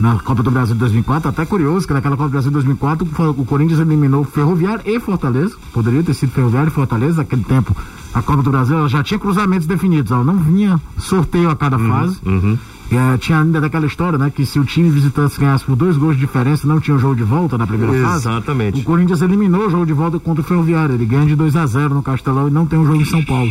na 0.00 0.18
Copa 0.18 0.42
do 0.42 0.50
Brasil 0.50 0.74
de 0.74 0.80
2004. 0.80 1.28
Até 1.28 1.46
curioso 1.46 1.86
que 1.86 1.92
naquela 1.92 2.16
Copa 2.16 2.28
do 2.28 2.32
Brasil 2.32 2.50
de 2.50 2.54
2004 2.54 3.06
o 3.36 3.44
Corinthians 3.44 3.78
eliminou 3.78 4.24
Ferroviário 4.24 4.82
e 4.84 4.98
Fortaleza. 4.98 5.54
Poderia 5.72 6.02
ter 6.02 6.12
sido 6.12 6.32
Ferroviário 6.32 6.70
e 6.70 6.72
Fortaleza. 6.72 7.18
Naquele 7.18 7.44
tempo 7.44 7.76
a 8.12 8.20
Copa 8.20 8.42
do 8.42 8.50
Brasil, 8.50 8.88
já 8.88 9.04
tinha 9.04 9.20
cruzamentos 9.20 9.68
definidos, 9.68 10.10
ela 10.10 10.24
não 10.24 10.36
vinha 10.36 10.80
sorteio 10.98 11.50
a 11.50 11.54
cada 11.54 11.78
fase. 11.78 12.18
Uhum. 12.26 12.58
É, 12.90 13.18
tinha 13.18 13.40
ainda 13.40 13.60
daquela 13.60 13.86
história, 13.86 14.18
né? 14.18 14.32
Que 14.34 14.44
se 14.44 14.58
o 14.58 14.64
time 14.64 14.90
visitante 14.90 15.38
ganhasse 15.38 15.64
por 15.64 15.76
dois 15.76 15.96
gols 15.96 16.14
de 16.14 16.20
diferença, 16.20 16.66
não 16.66 16.80
tinha 16.80 16.96
o 16.96 16.98
jogo 16.98 17.14
de 17.14 17.22
volta 17.22 17.56
na 17.56 17.66
primeira 17.66 17.92
fase. 18.02 18.28
Exatamente. 18.28 18.80
O 18.80 18.84
Corinthians 18.84 19.22
eliminou 19.22 19.66
o 19.66 19.70
jogo 19.70 19.86
de 19.86 19.92
volta 19.92 20.18
contra 20.18 20.42
o 20.42 20.44
Ferroviário. 20.44 20.96
Ele 20.96 21.06
ganha 21.06 21.26
de 21.26 21.36
2 21.36 21.54
a 21.54 21.66
0 21.66 21.94
no 21.94 22.02
Castelão 22.02 22.48
e 22.48 22.50
não 22.50 22.66
tem 22.66 22.78
um 22.78 22.84
jogo 22.84 23.00
em 23.00 23.04
São 23.04 23.24
Paulo. 23.24 23.50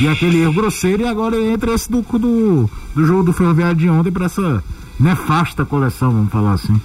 E 0.00 0.08
aquele 0.08 0.38
erro 0.40 0.52
grosseiro, 0.52 1.02
e 1.02 1.06
agora 1.06 1.40
entra 1.40 1.72
esse 1.72 1.88
do, 1.88 2.02
do, 2.02 2.68
do 2.94 3.06
jogo 3.06 3.22
do 3.22 3.32
Ferroviário 3.32 3.76
de 3.76 3.88
ontem 3.88 4.10
para 4.10 4.24
essa 4.26 4.62
nefasta 4.98 5.64
coleção, 5.64 6.10
vamos 6.10 6.32
falar 6.32 6.54
assim. 6.54 6.80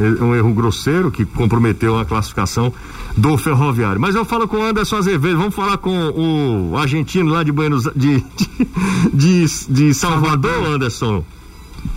É 0.00 0.24
um 0.24 0.34
erro 0.34 0.52
grosseiro 0.54 1.10
que 1.10 1.26
comprometeu 1.26 1.98
a 1.98 2.04
classificação 2.04 2.72
do 3.16 3.36
Ferroviário. 3.36 4.00
Mas 4.00 4.14
eu 4.14 4.24
falo 4.24 4.48
com 4.48 4.56
o 4.56 4.62
Anderson 4.62 4.96
Azevedo, 4.96 5.36
vamos 5.36 5.54
falar 5.54 5.76
com 5.76 6.70
o 6.70 6.76
argentino 6.78 7.30
lá 7.30 7.42
de 7.42 7.52
Buenos 7.52 7.84
de, 7.94 8.20
de, 8.20 8.48
de, 9.12 9.46
de 9.68 9.94
Salvador, 9.94 10.64
Anderson. 10.66 11.22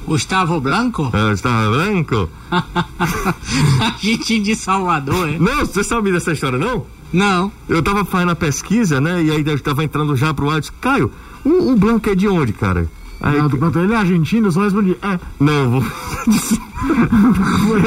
Gustavo 0.06 0.60
Blanco? 0.60 1.10
É, 1.14 1.30
Gustavo 1.32 1.72
Blanco? 1.72 2.30
argentino 3.80 4.43
de 4.43 4.56
Salvador, 4.56 5.30
é? 5.30 5.39
Não, 5.39 5.66
você 5.66 5.84
sabe 5.84 6.12
dessa 6.12 6.34
história, 6.34 6.58
não? 6.58 6.86
Não. 7.12 7.51
Eu 7.70 7.82
tava 7.82 8.04
fazendo 8.04 8.32
a 8.32 8.36
pesquisa, 8.36 8.99
né? 8.99 9.24
E 9.24 9.32
aí 9.32 9.43
eu 9.45 9.60
tava 9.60 9.84
entrando 9.84 10.16
já 10.16 10.34
pro 10.34 10.49
ar 10.49 10.58
e 10.58 10.62
disse, 10.62 10.72
Caio, 10.82 11.12
o, 11.45 11.72
o 11.72 11.76
Blanco 11.76 12.10
é 12.10 12.16
de 12.16 12.28
onde, 12.28 12.51
cara? 12.51 12.89
Aí, 13.24 13.38
não, 13.38 13.50
quanto 13.50 13.80
ele 13.80 13.94
é 13.94 13.96
argentino, 13.96 14.48
eu 14.48 14.52
só 14.52 14.64
respondi, 14.64 14.98
é. 15.02 15.18
Não, 15.40 15.72
vou. 15.72 15.84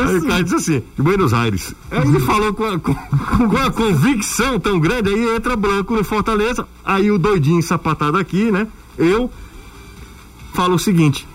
aí 0.08 0.16
o 0.16 0.26
cara 0.26 0.42
disse 0.42 0.56
assim, 0.56 0.82
de 0.96 1.02
Buenos 1.02 1.34
Aires. 1.34 1.74
Aí 1.90 2.08
ele 2.08 2.20
falou 2.20 2.54
com 2.54 2.64
a, 2.64 2.78
com, 2.78 2.94
com 2.94 3.56
a 3.58 3.70
convicção 3.70 4.58
tão 4.58 4.80
grande, 4.80 5.10
aí 5.10 5.36
entra 5.36 5.54
branco 5.54 5.94
no 5.94 6.02
Fortaleza, 6.02 6.66
aí 6.82 7.10
o 7.10 7.18
doidinho 7.18 7.62
sapatado 7.62 8.16
aqui, 8.16 8.50
né? 8.50 8.66
Eu 8.96 9.30
falo 10.54 10.76
o 10.76 10.78
seguinte, 10.78 11.28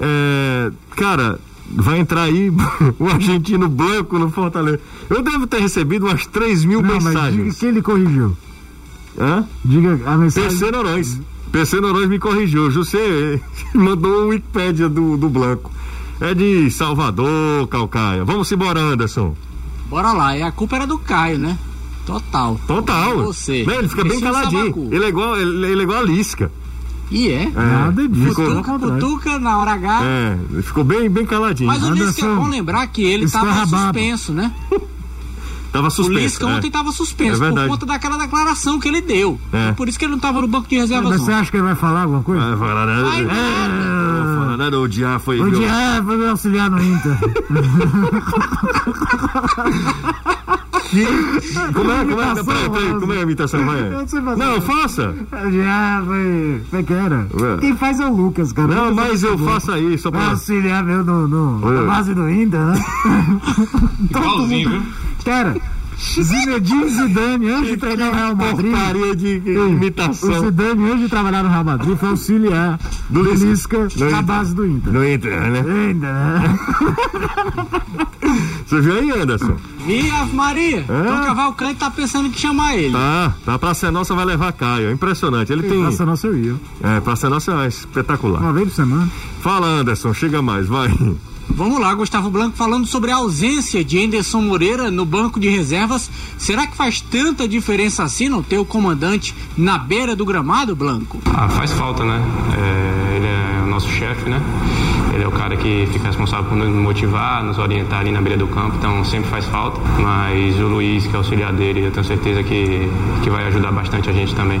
é, 0.00 0.72
cara, 0.96 1.38
vai 1.70 2.00
entrar 2.00 2.22
aí 2.22 2.50
o 2.98 3.06
argentino 3.06 3.68
branco 3.68 4.18
no 4.18 4.32
Fortaleza. 4.32 4.80
Eu 5.08 5.22
devo 5.22 5.46
ter 5.46 5.60
recebido 5.60 6.06
umas 6.06 6.26
3 6.26 6.64
mil 6.64 6.82
não, 6.82 6.88
mensagens. 6.88 7.36
Mas 7.36 7.54
diga 7.54 7.54
que 7.54 7.66
ele 7.66 7.82
corrigiu. 7.82 8.36
Hã? 9.16 9.46
Diga 9.64 10.00
a 10.06 10.18
mensagem. 10.18 10.50
PC 10.50 10.72
Norões. 10.72 11.20
PC 11.54 11.80
Norões 11.80 12.08
me 12.08 12.18
corrigiu. 12.18 12.68
José 12.72 13.40
mandou 13.72 14.24
o 14.24 14.28
Wikipédia 14.30 14.88
do, 14.88 15.16
do 15.16 15.28
Blanco. 15.28 15.70
É 16.20 16.34
de 16.34 16.68
Salvador, 16.68 17.68
Calcaia. 17.68 18.24
Vamos 18.24 18.50
embora, 18.50 18.80
Anderson. 18.80 19.36
Bora 19.88 20.12
lá. 20.12 20.36
E 20.36 20.42
a 20.42 20.50
culpa 20.50 20.74
era 20.74 20.86
do 20.86 20.98
Caio, 20.98 21.38
né? 21.38 21.56
Total. 22.04 22.60
Total. 22.66 23.22
Você. 23.26 23.62
Não, 23.64 23.74
ele 23.74 23.88
fica 23.88 24.02
bem 24.02 24.20
caladinho. 24.20 24.88
Ele 24.92 25.04
é, 25.04 25.08
igual, 25.08 25.36
ele, 25.36 25.66
ele 25.66 25.80
é 25.80 25.84
igual 25.84 26.00
a 26.00 26.02
Lisca. 26.02 26.50
E 27.08 27.28
é? 27.28 27.44
é. 27.44 27.50
Nada 27.50 28.08
disso. 28.08 28.34
Cutuca, 28.34 28.78
cutuca 28.78 29.38
na 29.38 29.58
hora 29.58 29.72
H. 29.74 30.00
É, 30.04 30.62
ficou 30.62 30.82
bem, 30.82 31.08
bem 31.08 31.24
caladinho. 31.24 31.68
Mas 31.68 31.84
o 31.84 31.92
Lisca 31.92 32.26
é 32.26 32.34
bom 32.34 32.48
lembrar 32.48 32.84
que 32.88 33.04
ele 33.04 33.26
estava 33.26 33.64
suspenso, 33.64 34.32
né? 34.32 34.52
Tava 35.74 35.90
suspenso. 35.90 36.16
O 36.16 36.22
Lisca 36.22 36.44
é. 36.44 36.54
ontem 36.54 36.68
estava 36.68 36.92
suspenso 36.92 37.42
é 37.42 37.50
por 37.50 37.66
conta 37.66 37.84
daquela 37.84 38.16
declaração 38.16 38.78
que 38.78 38.86
ele 38.86 39.00
deu. 39.00 39.40
É. 39.52 39.72
Por 39.72 39.88
isso 39.88 39.98
que 39.98 40.04
ele 40.04 40.12
não 40.12 40.18
estava 40.18 40.40
no 40.40 40.46
banco 40.46 40.68
de 40.68 40.76
reservas. 40.76 41.10
Mas 41.10 41.20
você 41.22 41.32
acha 41.32 41.50
que 41.50 41.56
ele 41.56 41.64
vai 41.64 41.74
falar 41.74 42.02
alguma 42.02 42.22
coisa? 42.22 42.54
Vai 42.54 42.68
falar, 42.68 42.86
né? 42.86 43.02
Vai, 43.02 43.22
é, 43.22 43.26
falar, 43.26 44.56
né? 44.56 44.68
O 44.68 44.86
Diá 44.86 45.18
foi. 45.18 45.40
O 45.40 45.50
Diá 45.50 46.00
foi 46.04 46.16
me 46.16 46.28
auxiliar 46.28 46.70
no 46.70 46.80
Inter. 46.80 47.18
que... 50.94 51.72
Como 51.72 51.90
é, 51.90 52.04
como 52.04 52.20
é? 52.20 52.44
Peraí, 52.44 52.70
peraí, 52.70 53.00
como 53.00 53.12
é 53.12 53.18
a 53.18 53.22
imitação? 53.22 53.64
Vai. 53.66 53.90
Não, 54.36 54.60
faça. 54.60 55.14
Já 55.52 56.02
foi. 56.06 56.62
Como 56.70 56.82
é 56.82 56.84
que 56.84 56.92
era? 56.92 57.26
Quem 57.60 57.76
faz 57.76 58.00
é 58.00 58.06
o 58.06 58.14
Lucas, 58.14 58.52
cara. 58.52 58.74
Não, 58.74 58.94
mas 58.94 59.22
eu 59.22 59.36
faço 59.38 59.72
aí, 59.72 59.98
só 59.98 60.10
pra. 60.10 60.30
Auxiliar 60.30 60.84
meu 60.84 61.04
no, 61.04 61.28
no, 61.28 61.58
na 61.60 61.82
base 61.82 62.14
do 62.14 62.28
Inter, 62.30 62.60
né? 62.60 62.74
Igualzinho, 64.10 64.70
viu? 64.70 64.82
Cara, 65.24 65.54
Zinedine 65.98 66.88
Zidane, 66.88 67.50
antes 67.50 67.70
de 67.70 67.76
treinar 67.76 68.10
o 68.10 68.14
Real 68.14 68.36
Madrid. 68.36 68.70
Porcaria 68.70 69.16
de 69.16 69.42
imitação. 69.46 70.30
O 70.30 70.44
Zidane, 70.46 70.90
antes 70.90 71.00
de 71.00 71.08
trabalhar 71.08 71.42
no 71.42 71.48
Real 71.48 71.64
Madrid, 71.64 71.96
foi 71.96 72.08
auxiliar 72.10 72.78
do 73.08 73.22
Lisca 73.22 73.88
na 74.10 74.22
base 74.22 74.54
do 74.54 74.66
Inter. 74.66 74.92
No 74.92 75.08
Inter, 75.08 75.40
né? 75.50 75.60
Inter, 75.90 76.12
né? 76.12 76.58
Você 78.66 78.80
viu 78.80 78.94
aí, 78.94 79.10
Anderson? 79.10 79.56
E 79.86 80.10
Ave 80.10 80.34
Maria, 80.34 80.80
então 80.80 81.22
o 81.22 81.26
Cavalcante 81.26 81.74
tá 81.74 81.90
pensando 81.90 82.28
em 82.28 82.32
chamar 82.32 82.74
ele. 82.76 82.92
Tá, 82.92 83.34
tá. 83.44 83.58
Praça 83.58 83.90
Nossa 83.92 84.14
vai 84.14 84.24
levar 84.24 84.52
Caio. 84.52 84.88
É 84.88 84.92
impressionante. 84.92 85.52
Ele 85.52 85.62
tem. 85.62 85.80
Praça 85.82 86.06
Nossa 86.06 86.26
eu 86.26 86.38
ia. 86.38 86.54
É, 86.82 87.00
Praça 87.00 87.28
Nossa 87.28 87.52
é 87.64 87.68
espetacular. 87.68 88.40
Uma 88.40 88.52
vez 88.52 88.68
por 88.68 88.74
semana. 88.74 89.08
Fala, 89.42 89.66
Anderson, 89.66 90.14
chega 90.14 90.40
mais, 90.40 90.66
vai. 90.66 90.88
Vamos 91.48 91.80
lá, 91.80 91.94
Gustavo 91.94 92.30
Blanco 92.30 92.56
falando 92.56 92.86
sobre 92.86 93.10
a 93.10 93.16
ausência 93.16 93.84
de 93.84 94.02
Anderson 94.02 94.40
Moreira 94.40 94.90
no 94.90 95.04
banco 95.04 95.38
de 95.38 95.48
reservas. 95.48 96.10
Será 96.36 96.66
que 96.66 96.76
faz 96.76 97.00
tanta 97.00 97.46
diferença 97.46 98.02
assim 98.02 98.28
não 98.28 98.42
ter 98.42 98.58
o 98.58 98.64
comandante 98.64 99.34
na 99.56 99.78
beira 99.78 100.16
do 100.16 100.24
gramado, 100.24 100.74
Blanco? 100.74 101.20
Ah, 101.26 101.48
faz 101.48 101.72
falta, 101.72 102.04
né? 102.04 102.20
É, 102.56 103.16
ele 103.16 103.26
é 103.26 103.62
o 103.64 103.66
nosso 103.68 103.88
chefe, 103.88 104.28
né? 104.28 104.40
Ele 105.14 105.22
é 105.22 105.28
o 105.28 105.32
cara 105.32 105.56
que 105.56 105.88
fica 105.92 106.08
responsável 106.08 106.46
por 106.46 106.56
nos 106.56 106.68
motivar, 106.68 107.44
nos 107.44 107.58
orientar 107.58 108.00
ali 108.00 108.10
na 108.10 108.20
beira 108.20 108.36
do 108.36 108.48
campo, 108.48 108.76
então 108.78 109.04
sempre 109.04 109.30
faz 109.30 109.44
falta. 109.46 109.80
Mas 110.00 110.58
o 110.58 110.66
Luiz, 110.66 111.06
que 111.06 111.14
é 111.14 111.16
auxiliar 111.16 111.52
dele, 111.52 111.86
eu 111.86 111.92
tenho 111.92 112.04
certeza 112.04 112.42
que, 112.42 112.88
que 113.22 113.30
vai 113.30 113.46
ajudar 113.46 113.70
bastante 113.70 114.10
a 114.10 114.12
gente 114.12 114.34
também. 114.34 114.60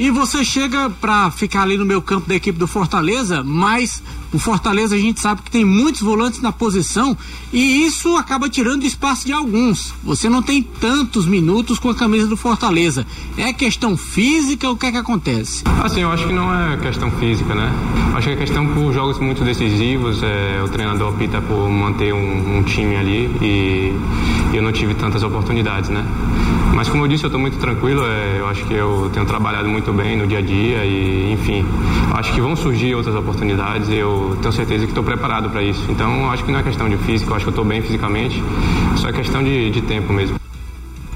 E 0.00 0.10
você 0.10 0.42
chega 0.42 0.88
para 0.88 1.30
ficar 1.30 1.60
ali 1.60 1.76
no 1.76 1.84
meu 1.84 2.00
campo 2.00 2.26
da 2.26 2.34
equipe 2.34 2.58
do 2.58 2.66
Fortaleza, 2.66 3.44
mas 3.44 4.02
o 4.32 4.38
Fortaleza 4.38 4.96
a 4.96 4.98
gente 4.98 5.20
sabe 5.20 5.42
que 5.42 5.50
tem 5.50 5.62
muitos 5.62 6.00
volantes 6.00 6.40
na 6.40 6.50
posição 6.50 7.14
e 7.52 7.84
isso 7.84 8.16
acaba 8.16 8.48
tirando 8.48 8.82
espaço 8.82 9.26
de 9.26 9.32
alguns. 9.34 9.92
Você 10.02 10.30
não 10.30 10.42
tem 10.42 10.62
tantos 10.62 11.26
minutos 11.26 11.78
com 11.78 11.90
a 11.90 11.94
camisa 11.94 12.26
do 12.26 12.34
Fortaleza. 12.34 13.06
É 13.36 13.52
questão 13.52 13.94
física? 13.94 14.70
O 14.70 14.76
que 14.78 14.86
é 14.86 14.92
que 14.92 14.96
acontece? 14.96 15.64
Assim, 15.84 16.00
eu 16.00 16.10
acho 16.10 16.26
que 16.26 16.32
não 16.32 16.50
é 16.50 16.78
questão 16.78 17.10
física, 17.10 17.54
né? 17.54 17.70
Acho 18.14 18.28
que 18.28 18.32
é 18.32 18.36
questão 18.36 18.66
por 18.68 18.94
jogos 18.94 19.18
muito 19.18 19.44
decisivos. 19.44 20.22
É, 20.22 20.62
o 20.64 20.68
treinador 20.70 21.12
opta 21.12 21.42
por 21.42 21.68
manter 21.68 22.14
um, 22.14 22.56
um 22.56 22.62
time 22.62 22.96
ali 22.96 23.30
e 23.42 24.56
eu 24.56 24.62
não 24.62 24.72
tive 24.72 24.94
tantas 24.94 25.22
oportunidades, 25.22 25.90
né? 25.90 26.06
Mas 26.80 26.88
como 26.88 27.04
eu 27.04 27.08
disse, 27.08 27.24
eu 27.24 27.28
estou 27.28 27.38
muito 27.38 27.58
tranquilo. 27.58 28.02
É, 28.06 28.38
eu 28.38 28.48
acho 28.48 28.64
que 28.64 28.72
eu 28.72 29.10
tenho 29.12 29.26
trabalhado 29.26 29.68
muito 29.68 29.92
bem 29.92 30.16
no 30.16 30.26
dia 30.26 30.38
a 30.38 30.40
dia 30.40 30.82
e, 30.82 31.30
enfim, 31.30 31.62
acho 32.14 32.32
que 32.32 32.40
vão 32.40 32.56
surgir 32.56 32.94
outras 32.94 33.14
oportunidades. 33.14 33.90
Eu 33.90 34.38
tenho 34.40 34.50
certeza 34.50 34.86
que 34.86 34.90
estou 34.90 35.04
preparado 35.04 35.50
para 35.50 35.62
isso. 35.62 35.84
Então, 35.90 36.30
acho 36.30 36.42
que 36.42 36.50
não 36.50 36.58
é 36.58 36.62
questão 36.62 36.88
de 36.88 36.96
físico. 36.96 37.32
Eu 37.32 37.36
acho 37.36 37.44
que 37.44 37.50
eu 37.50 37.52
estou 37.52 37.66
bem 37.66 37.82
fisicamente. 37.82 38.42
Só 38.96 39.10
é 39.10 39.12
questão 39.12 39.44
de, 39.44 39.70
de 39.70 39.82
tempo 39.82 40.10
mesmo. 40.10 40.40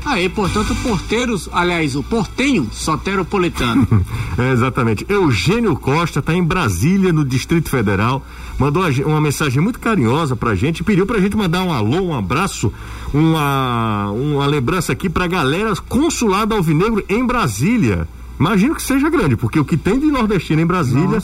Aí, 0.04 0.28
portanto, 0.28 0.76
porteiros, 0.82 1.48
aliás, 1.50 1.96
o 1.96 2.02
portenho 2.02 2.68
soteropolitano. 2.70 3.88
é, 4.36 4.52
exatamente. 4.52 5.06
Eugênio 5.08 5.74
Costa 5.76 6.18
está 6.18 6.34
em 6.34 6.44
Brasília, 6.44 7.10
no 7.10 7.24
Distrito 7.24 7.70
Federal. 7.70 8.22
Mandou 8.58 8.84
uma 9.04 9.20
mensagem 9.20 9.60
muito 9.60 9.80
carinhosa 9.80 10.36
pra 10.36 10.54
gente, 10.54 10.84
pediu 10.84 11.06
pra 11.06 11.20
gente 11.20 11.36
mandar 11.36 11.62
um 11.62 11.72
alô, 11.72 12.00
um 12.02 12.14
abraço, 12.14 12.72
uma, 13.12 14.10
uma 14.10 14.46
lembrança 14.46 14.92
aqui 14.92 15.08
pra 15.08 15.26
galera 15.26 15.74
consulado 15.88 16.54
alvinegro 16.54 17.04
em 17.08 17.26
Brasília. 17.26 18.06
Imagino 18.38 18.74
que 18.74 18.82
seja 18.82 19.08
grande, 19.08 19.36
porque 19.36 19.58
o 19.58 19.64
que 19.64 19.76
tem 19.76 19.98
de 19.98 20.06
nordestino 20.06 20.60
em 20.60 20.66
Brasília, 20.66 21.18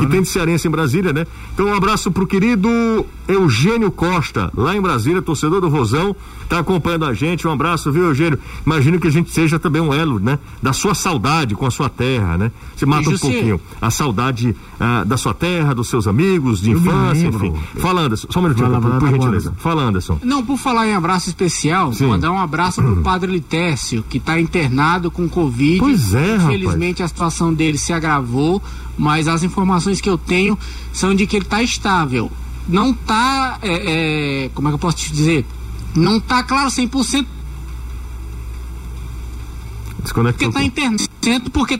que 0.00 0.06
tem 0.06 0.22
de 0.22 0.28
cearense 0.28 0.66
em 0.66 0.70
Brasília, 0.70 1.12
né? 1.12 1.26
Então 1.52 1.66
um 1.66 1.74
abraço 1.74 2.10
pro 2.10 2.26
querido 2.26 2.68
Eugênio 3.28 3.90
Costa, 3.90 4.50
lá 4.56 4.74
em 4.74 4.80
Brasília, 4.80 5.20
torcedor 5.22 5.60
do 5.60 5.68
Rosão, 5.68 6.16
tá 6.48 6.58
acompanhando 6.58 7.04
a 7.04 7.14
gente. 7.14 7.46
Um 7.46 7.52
abraço, 7.52 7.90
viu, 7.92 8.04
Eugênio? 8.04 8.38
Imagino 8.64 8.98
que 8.98 9.08
a 9.08 9.10
gente 9.10 9.30
seja 9.30 9.58
também 9.58 9.80
um 9.80 9.92
elo, 9.92 10.18
né? 10.18 10.38
Da 10.62 10.72
sua 10.72 10.94
saudade 10.94 11.54
com 11.54 11.66
a 11.66 11.70
sua 11.70 11.88
terra, 11.88 12.36
né? 12.38 12.50
Você 12.76 12.86
mata 12.86 13.08
um 13.08 13.18
pouquinho 13.18 13.60
a 13.80 13.90
saudade 13.90 14.54
ah, 14.80 15.04
da 15.04 15.16
sua 15.16 15.34
terra, 15.34 15.74
dos 15.74 15.88
seus 15.88 16.06
amigos, 16.06 16.60
de 16.60 16.72
Eu 16.72 16.78
infância, 16.78 17.26
enfim. 17.26 17.54
Fala, 17.76 18.02
Anderson, 18.02 18.28
só 18.30 18.40
um 18.40 18.42
minutinho, 18.42 18.70
lá, 18.70 18.80
por, 18.80 18.88
lá, 18.88 18.98
por 18.98 19.04
lá, 19.04 19.10
gentileza. 19.10 19.48
Anderson. 19.48 19.62
Fala, 19.62 19.82
Anderson. 19.82 20.18
Não, 20.22 20.44
por 20.44 20.58
falar 20.58 20.86
em 20.86 20.94
abraço 20.94 21.28
especial, 21.28 21.92
Sim. 21.92 22.08
mandar 22.08 22.30
um 22.30 22.38
abraço 22.38 22.82
pro 22.82 22.96
padre 22.96 23.30
Litécio, 23.30 24.04
que 24.08 24.18
está 24.18 24.38
internado 24.40 25.10
com 25.10 25.28
Covid. 25.28 25.78
Pois 25.78 26.14
é, 26.14 26.36
rapaz. 26.36 26.53
Infelizmente 26.56 27.02
a 27.02 27.08
situação 27.08 27.52
dele 27.52 27.78
se 27.78 27.92
agravou, 27.92 28.62
mas 28.96 29.28
as 29.28 29.42
informações 29.42 30.00
que 30.00 30.08
eu 30.08 30.18
tenho 30.18 30.58
são 30.92 31.14
de 31.14 31.26
que 31.26 31.36
ele 31.36 31.44
está 31.44 31.62
estável. 31.62 32.30
Não 32.68 32.90
está, 32.92 33.58
é, 33.62 34.44
é, 34.44 34.50
como 34.54 34.68
é 34.68 34.70
que 34.70 34.74
eu 34.74 34.78
posso 34.78 34.96
te 34.96 35.12
dizer? 35.12 35.44
Não 35.94 36.16
está 36.16 36.42
claro 36.42 36.68
100% 36.68 37.26
porque 39.94 40.02
Desconectou. 40.02 40.48
está 40.48 40.62
internado, 40.62 41.50
porque 41.50 41.78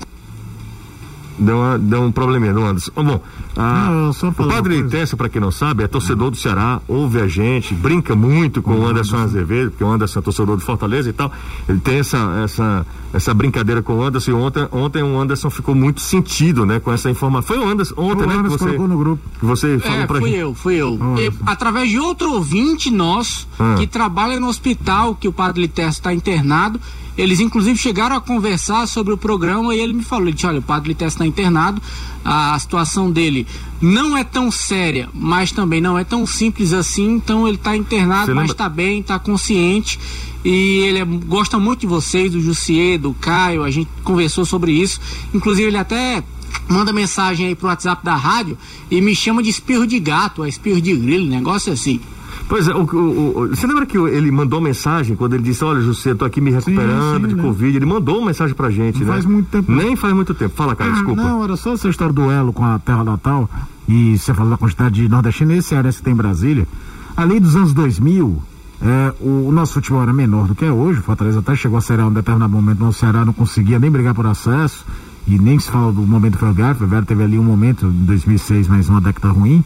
deu, 1.38 1.56
uma, 1.56 1.78
deu 1.78 2.02
um 2.02 2.12
probleminha 2.12 2.52
no 2.52 2.64
Anderson. 2.64 2.90
Bom, 2.94 3.20
a, 3.56 3.90
Não, 3.90 4.12
só 4.12 4.28
o 4.28 4.32
Padre. 4.32 4.82
Tessa, 4.84 5.16
pra 5.16 5.28
quem 5.28 5.40
não 5.40 5.50
sabe, 5.50 5.82
é 5.82 5.86
torcedor 5.88 6.30
do 6.30 6.36
Ceará, 6.36 6.80
ouve 6.88 7.20
a 7.20 7.26
gente, 7.26 7.74
brinca 7.74 8.14
muito 8.16 8.62
com 8.62 8.74
o 8.80 8.86
Anderson 8.86 9.16
Azevedo, 9.18 9.70
porque 9.70 9.84
o 9.84 9.90
Anderson 9.90 10.18
é 10.18 10.22
torcedor 10.22 10.56
do 10.56 10.62
Fortaleza 10.62 11.08
e 11.10 11.12
tal. 11.12 11.30
Ele 11.68 11.80
tem 11.80 11.98
essa, 11.98 12.18
essa, 12.44 12.86
essa 13.12 13.34
brincadeira 13.34 13.82
com 13.82 13.94
o 13.98 14.02
Anderson 14.02 14.30
e 14.30 14.34
ontem, 14.34 14.68
ontem 14.72 15.02
o 15.02 15.18
Anderson 15.20 15.50
ficou 15.50 15.74
muito 15.74 16.00
sentido, 16.00 16.64
né, 16.66 16.80
com 16.80 16.92
essa 16.92 17.10
informação. 17.10 17.56
Foi 17.56 17.58
o 17.58 17.68
Anderson, 17.68 17.94
ontem, 17.96 18.24
O 18.24 18.26
né, 18.26 18.42
que 18.42 18.48
você, 18.48 18.58
colocou 18.64 18.88
no 18.88 18.98
grupo. 18.98 19.22
que 19.38 19.44
você 19.46 19.78
falou 19.78 19.98
É, 19.98 20.06
pra 20.06 20.18
fui 20.20 20.30
gente. 20.30 20.40
eu, 20.40 20.54
fui 20.54 20.74
eu. 20.76 20.98
E, 21.18 21.32
através 21.46 21.88
de 21.90 21.98
outro 21.98 22.32
ouvinte 22.32 22.90
nosso, 22.90 23.46
Ah. 23.58 23.74
que 23.78 23.86
trabalha 23.86 24.38
no 24.40 24.48
hospital, 24.48 25.14
que 25.14 25.28
o 25.28 25.32
Padre 25.32 25.62
Litesto 25.62 26.00
está 26.00 26.12
internado, 26.14 26.80
eles 27.16 27.40
inclusive 27.40 27.78
chegaram 27.78 28.16
a 28.16 28.20
conversar 28.20 28.86
sobre 28.88 29.12
o 29.12 29.16
programa 29.16 29.74
e 29.74 29.80
ele 29.80 29.92
me 29.92 30.02
falou, 30.02 30.24
ele 30.26 30.34
disse, 30.34 30.46
olha, 30.46 30.58
o 30.58 30.62
Padre 30.62 30.88
Litesto 30.88 31.16
está 31.16 31.26
internado, 31.26 31.80
a 32.24 32.58
situação 32.58 33.10
dele 33.10 33.46
não 33.80 34.16
é 34.16 34.24
tão 34.24 34.50
séria, 34.50 35.08
mas 35.14 35.52
também 35.52 35.80
não 35.80 35.98
é 35.98 36.04
tão 36.04 36.26
simples 36.26 36.72
assim, 36.72 37.12
então 37.14 37.46
ele 37.46 37.56
está 37.56 37.76
internado, 37.76 38.26
Você 38.26 38.34
mas 38.34 38.50
está 38.50 38.68
bem, 38.68 39.00
está 39.00 39.18
consciente. 39.18 39.98
E 40.44 40.50
ele 40.80 40.98
é- 40.98 41.04
gosta 41.04 41.58
muito 41.58 41.80
de 41.80 41.86
vocês, 41.86 42.32
do 42.32 42.40
Jussier, 42.40 42.98
do 42.98 43.14
Caio, 43.14 43.62
a 43.62 43.70
gente 43.70 43.88
conversou 44.02 44.44
sobre 44.44 44.72
isso. 44.72 45.00
Inclusive, 45.32 45.68
ele 45.68 45.78
até 45.78 46.22
manda 46.68 46.92
mensagem 46.92 47.46
aí 47.46 47.54
pro 47.54 47.68
WhatsApp 47.68 48.04
da 48.04 48.14
rádio 48.14 48.56
e 48.90 49.00
me 49.00 49.14
chama 49.14 49.42
de 49.42 49.48
espirro 49.50 49.86
de 49.86 49.98
gato, 49.98 50.44
é 50.44 50.48
espirro 50.48 50.80
de 50.80 50.94
grilo, 50.96 51.26
negócio 51.26 51.72
assim. 51.72 52.00
Pois 52.48 52.68
é, 52.68 52.74
o, 52.74 52.82
o- 52.82 53.38
o- 53.44 53.48
você 53.48 53.66
lembra 53.66 53.86
que 53.86 53.96
ele 53.96 54.30
mandou 54.30 54.60
mensagem 54.60 55.16
quando 55.16 55.34
ele 55.34 55.42
disse, 55.42 55.64
olha, 55.64 55.80
José, 55.80 56.10
eu 56.10 56.16
tô 56.16 56.24
aqui 56.24 56.40
me 56.40 56.50
recuperando 56.50 57.20
sim, 57.22 57.28
de 57.28 57.34
né? 57.34 57.42
Covid. 57.42 57.76
Ele 57.76 57.86
mandou 57.86 58.18
uma 58.18 58.26
mensagem 58.26 58.54
pra 58.54 58.70
gente, 58.70 58.98
Não 59.00 59.06
né? 59.06 59.12
faz 59.14 59.24
muito 59.24 59.46
tempo. 59.48 59.72
Nem 59.72 59.96
faz 59.96 60.14
muito 60.14 60.34
tempo. 60.34 60.54
Fala, 60.54 60.76
cara, 60.76 60.92
desculpa. 60.92 61.22
Não, 61.22 61.42
era 61.42 61.56
só 61.56 61.72
essa 61.72 61.88
história 61.88 62.12
do 62.12 62.30
elo 62.30 62.52
com 62.52 62.64
a 62.64 62.78
terra 62.78 63.02
natal. 63.02 63.48
E 63.88 64.16
você 64.18 64.32
falou 64.34 64.50
da 64.50 64.56
quantidade 64.58 64.94
de 65.02 65.08
nordestino 65.08 65.52
e 65.54 65.62
cearense 65.62 65.98
que 65.98 66.04
tem 66.04 66.12
em 66.12 66.16
Brasília. 66.16 66.68
Ali 67.16 67.40
dos 67.40 67.56
anos 67.56 67.72
2000, 67.72 68.42
é, 68.82 69.14
o, 69.20 69.48
o 69.48 69.52
nosso 69.52 69.74
futebol 69.74 70.02
era 70.02 70.12
menor 70.12 70.46
do 70.46 70.54
que 70.54 70.64
é 70.64 70.70
hoje. 70.72 71.00
O 71.00 71.02
Fortaleza 71.02 71.38
até 71.38 71.56
chegou 71.56 71.78
a 71.78 71.80
ser 71.80 71.98
um 72.00 72.12
determinado 72.12 72.52
momento, 72.52 72.78
mas 72.80 72.96
o 72.96 72.98
Ceará 72.98 73.24
não 73.24 73.32
conseguia 73.32 73.78
nem 73.78 73.90
brigar 73.90 74.14
por 74.14 74.26
acesso. 74.26 74.84
E 75.26 75.38
nem 75.38 75.58
se 75.58 75.70
fala 75.70 75.90
do 75.90 76.02
momento 76.02 76.36
ferroviário. 76.36 76.74
O 76.74 76.78
ferroviário 76.78 77.06
teve 77.08 77.22
ali 77.22 77.38
um 77.38 77.42
momento, 77.44 77.86
em 77.86 78.04
2006, 78.04 78.68
mais 78.68 78.88
uma 78.90 79.00
década 79.00 79.28
ruim. 79.32 79.64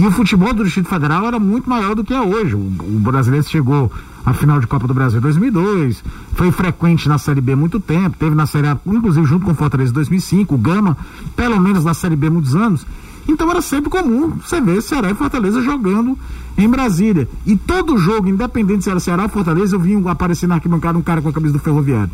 E 0.00 0.06
o 0.06 0.10
futebol 0.12 0.52
do 0.54 0.62
Distrito 0.64 0.88
Federal 0.88 1.26
era 1.26 1.40
muito 1.40 1.68
maior 1.68 1.94
do 1.96 2.04
que 2.04 2.14
é 2.14 2.20
hoje. 2.20 2.54
O, 2.54 2.58
o 2.58 3.00
brasileiro 3.00 3.44
chegou 3.48 3.90
à 4.24 4.32
final 4.32 4.60
de 4.60 4.66
Copa 4.66 4.86
do 4.86 4.94
Brasil 4.94 5.18
em 5.18 5.22
2002, 5.22 6.04
foi 6.34 6.52
frequente 6.52 7.08
na 7.08 7.18
Série 7.18 7.40
B 7.40 7.56
muito 7.56 7.80
tempo, 7.80 8.16
teve 8.16 8.34
na 8.36 8.46
Série 8.46 8.68
A, 8.68 8.78
inclusive 8.86 9.26
junto 9.26 9.44
com 9.44 9.52
o 9.52 9.54
Fortaleza 9.54 9.90
em 9.90 9.94
2005, 9.94 10.54
o 10.54 10.58
Gama, 10.58 10.96
pelo 11.34 11.58
menos 11.58 11.84
na 11.84 11.94
Série 11.94 12.14
B 12.14 12.30
muitos 12.30 12.54
anos. 12.54 12.86
Então 13.26 13.50
era 13.50 13.60
sempre 13.60 13.90
comum 13.90 14.30
você 14.42 14.60
ver 14.60 14.80
Ceará 14.82 15.10
e 15.10 15.14
Fortaleza 15.14 15.60
jogando 15.62 16.16
em 16.56 16.68
Brasília. 16.68 17.28
E 17.44 17.56
todo 17.56 17.98
jogo, 17.98 18.28
independente 18.28 18.84
se 18.84 18.90
era 18.90 19.00
Ceará 19.00 19.24
ou 19.24 19.28
Fortaleza, 19.28 19.74
eu 19.74 19.80
vi 19.80 19.96
um- 19.96 20.08
aparecer 20.08 20.46
na 20.46 20.54
arquibancada 20.56 20.96
um 20.96 21.02
cara 21.02 21.20
com 21.20 21.28
a 21.28 21.32
camisa 21.32 21.54
do 21.54 21.58
Ferroviário. 21.58 22.10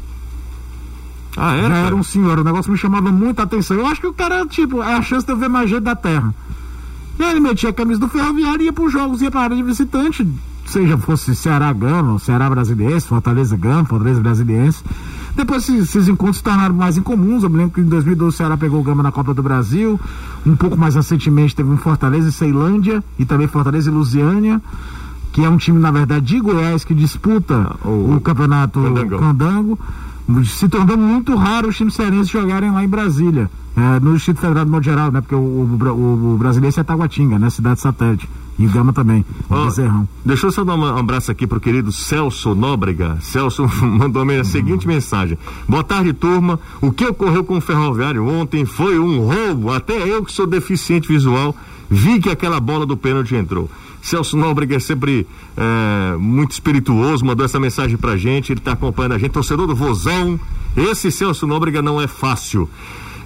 Ah, 1.37 1.55
é? 1.57 1.63
Já 1.69 1.77
era 1.77 1.95
um 1.97 2.03
senhor, 2.03 2.39
o 2.39 2.45
negócio 2.45 2.71
me 2.71 2.79
chamava 2.79 3.11
muita 3.13 3.43
atenção. 3.43 3.77
Eu 3.77 3.87
acho 3.87 4.01
que 4.01 4.07
o 4.07 4.13
cara, 4.13 4.47
tipo, 4.47 4.83
é 4.83 4.95
a 4.95 5.03
chance 5.03 5.27
de 5.27 5.33
eu 5.33 5.37
ver 5.37 5.49
mais 5.49 5.69
gente 5.69 5.83
da 5.83 5.97
terra. 5.97 6.33
E 7.19 7.23
aí 7.23 7.31
ele 7.31 7.41
metia 7.41 7.71
a 7.71 7.73
camisa 7.73 8.01
do 8.01 8.09
ferroviário 8.09 8.63
e 8.63 8.65
ia 8.67 8.73
pros 8.73 8.93
jogos, 8.93 9.23
ia 9.23 9.31
pra 9.31 9.43
área 9.43 9.57
de 9.57 9.63
visitante, 9.63 10.27
seja 10.67 10.99
fosse 10.99 11.35
Ceará 11.37 11.73
Gama, 11.73 12.19
Ceará 12.19 12.51
Brasiliense, 12.51 13.07
Fortaleza 13.07 13.57
Gama, 13.57 13.85
Fortaleza 13.85 14.21
Brasiliense. 14.21 14.83
Depois 15.37 15.69
esses, 15.69 16.09
encontros 16.09 16.39
se 16.39 16.43
tornaram 16.45 16.75
mais 16.75 16.97
incomuns. 16.97 17.43
Eu 17.43 17.51
me 17.51 17.57
lembro 17.59 17.73
que 17.75 17.81
em 17.81 17.85
2012 17.85 18.35
o 18.35 18.37
Ceará 18.37 18.57
pegou 18.57 18.81
o 18.81 18.83
Gama 18.85 19.03
na 19.03 19.11
Copa 19.13 19.35
do 19.35 19.43
Brasil. 19.43 19.99
Um 20.47 20.55
pouco 20.57 20.77
mais 20.77 20.95
recentemente 20.95 21.55
teve 21.57 21.69
um 21.71 21.77
Fortaleza 21.77 22.29
e 22.29 22.33
Ceilândia 22.33 23.03
e 23.19 23.25
também 23.25 23.47
Fortaleza 23.49 23.91
e 23.91 23.93
Lusiânia, 23.93 24.63
que 25.33 25.43
é 25.45 25.49
um 25.49 25.57
time, 25.57 25.79
na 25.81 25.91
verdade, 25.91 26.25
de 26.27 26.41
Goiás 26.41 26.85
que 26.85 26.95
disputa 26.95 27.75
o- 27.85 28.15
o, 28.17 28.21
campeonato 28.21 28.81
Candangão. 28.81 29.19
Candango. 29.19 29.79
Se 30.45 30.69
tornou 30.69 30.97
muito 30.97 31.35
raro 31.35 31.69
os 31.69 31.77
times 31.77 31.95
cearenses 31.95 32.29
jogarem 32.29 32.71
lá 32.71 32.83
em 32.83 32.89
Brasília, 32.89 33.51
é, 33.77 34.01
no 34.01 34.15
Distrito 34.15 34.41
Federal 34.41 34.65
de 34.65 34.71
modo 34.71 34.83
geral, 34.83 35.13
né? 35.13 35.21
Porque 35.21 35.35
o, 35.35 35.39
o, 35.39 36.35
o, 36.35 36.39
brasileiro 36.39 36.79
é 36.79 36.83
Taguatinga, 36.83 37.39
né? 37.39 37.51
Cidade 37.51 37.81
satélite. 37.81 38.29
E 38.57 38.67
Gama 38.67 38.93
também, 38.93 39.25
o 39.51 39.65
Bezerrão. 39.65 40.09
Deixa 40.25 40.47
eu 40.47 40.53
só 40.53 40.63
dar 40.63 40.77
um 40.77 40.85
abraço 40.85 41.31
aqui 41.31 41.45
pro 41.45 41.61
querido 41.61 41.91
Celso 41.91 42.55
Nóbrega. 42.55 43.19
Celso 43.21 43.69
mandou 43.85 44.23
a 44.23 44.25
minha 44.25 44.45
seguinte 44.45 44.87
mensagem. 44.87 45.37
Boa 45.69 45.83
tarde, 45.83 46.13
turma. 46.13 46.61
O 46.81 46.93
que 46.93 47.05
ocorreu 47.05 47.43
com 47.43 47.59
o 47.59 47.61
ferroviário 47.61 48.25
ontem 48.25 48.65
foi 48.65 48.97
um 48.99 49.19
roubo. 49.19 49.73
Até 49.73 50.09
eu 50.09 50.25
que 50.25 50.31
sou 50.31 50.47
deficiente 50.47 51.09
visual 51.09 51.55
vi 51.91 52.21
que 52.21 52.31
aquela 52.31 52.61
bola 52.61 52.87
do 52.87 52.97
pênalti 52.97 53.35
entrou. 53.35 53.69
Celso 54.05 54.37
Nóbrega 54.37 54.77
é 54.77 54.81
sempre 54.81 55.27
é, 55.57 56.17
muito 56.19 56.53
espirituoso, 56.53 57.25
mandou 57.25 57.43
essa 57.43 57.59
mensagem 57.59 57.97
pra 57.97 58.19
gente, 58.19 58.53
ele 58.53 58.61
tá 58.61 58.73
acompanhando 58.73 59.13
a 59.13 59.19
gente, 59.19 59.31
torcedor 59.31 59.67
do 59.67 59.75
Vozão. 59.75 60.39
Esse 60.77 61.11
Celso 61.11 61.47
Nóbrega 61.47 61.81
não 61.81 61.99
é 61.99 62.07
fácil. 62.07 62.69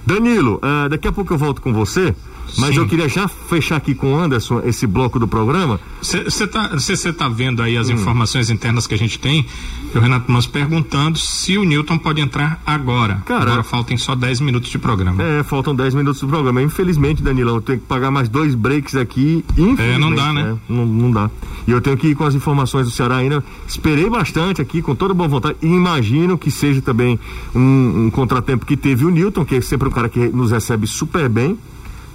Danilo, 0.05 0.59
eh, 0.63 0.89
daqui 0.89 1.07
a 1.07 1.11
pouco 1.11 1.33
eu 1.33 1.37
volto 1.37 1.61
com 1.61 1.73
você, 1.73 2.15
mas 2.57 2.75
Sim. 2.75 2.81
eu 2.81 2.87
queria 2.87 3.07
já 3.09 3.27
fechar 3.27 3.75
aqui 3.77 3.93
com 3.93 4.13
o 4.13 4.17
Anderson 4.19 4.61
esse 4.65 4.85
bloco 4.87 5.19
do 5.19 5.27
programa. 5.27 5.79
Você 6.01 6.47
tá, 6.47 6.77
cê- 6.79 6.95
cê 6.95 7.11
tá 7.13 7.27
vendo 7.29 7.61
aí 7.61 7.77
Hum. 7.77 7.81
as 7.81 7.89
informações 7.89 8.49
internas 8.49 8.87
que 8.87 8.93
a 8.93 8.97
gente 8.97 9.19
tem? 9.19 9.45
E 9.93 9.97
o 9.97 10.01
Renato 10.01 10.31
Manso 10.31 10.49
perguntando 10.49 11.17
se 11.17 11.57
o 11.57 11.63
Newton 11.63 11.97
pode 11.97 12.21
entrar 12.21 12.61
agora. 12.65 13.21
Cara- 13.25 13.43
agora 13.43 13.63
faltam 13.63 13.97
só 13.97 14.15
10 14.15 14.39
minutos 14.39 14.69
de 14.69 14.77
programa. 14.79 15.21
É, 15.23 15.43
faltam 15.43 15.75
10 15.75 15.93
minutos 15.93 16.21
do 16.21 16.27
programa. 16.27 16.61
Infelizmente, 16.61 17.21
Danilão, 17.23 17.55
eu 17.55 17.61
tenho 17.61 17.79
que 17.79 17.85
pagar 17.85 18.11
mais 18.11 18.29
dois 18.29 18.55
breaks 18.55 18.95
aqui. 18.95 19.43
Infelizmente, 19.57 19.81
É, 19.81 19.97
não 19.97 20.13
dá, 20.13 20.31
né? 20.33 20.57
Não, 20.69 20.85
não 20.85 21.11
dá. 21.11 21.29
E 21.67 21.71
eu 21.71 21.81
tenho 21.81 21.97
que 21.97 22.07
ir 22.07 22.15
com 22.15 22.23
as 22.23 22.35
informações 22.35 22.85
do 22.87 22.91
Ceará 22.91 23.17
ainda. 23.17 23.43
Esperei 23.67 24.09
bastante 24.09 24.61
aqui, 24.61 24.81
com 24.81 24.93
toda 24.95 25.13
boa 25.13 25.27
vontade. 25.27 25.57
E 25.61 25.67
imagino 25.67 26.37
que 26.37 26.49
seja 26.51 26.81
também 26.81 27.19
um, 27.55 28.05
um 28.05 28.09
contratempo 28.11 28.65
que 28.65 28.77
teve 28.77 29.05
o 29.05 29.09
Newton, 29.09 29.43
que 29.45 29.55
é 29.55 29.61
sempre 29.61 29.87
um 29.87 29.91
cara 29.91 30.07
que 30.07 30.19
nos 30.29 30.51
recebe 30.51 30.85
super 30.87 31.27
bem. 31.29 31.57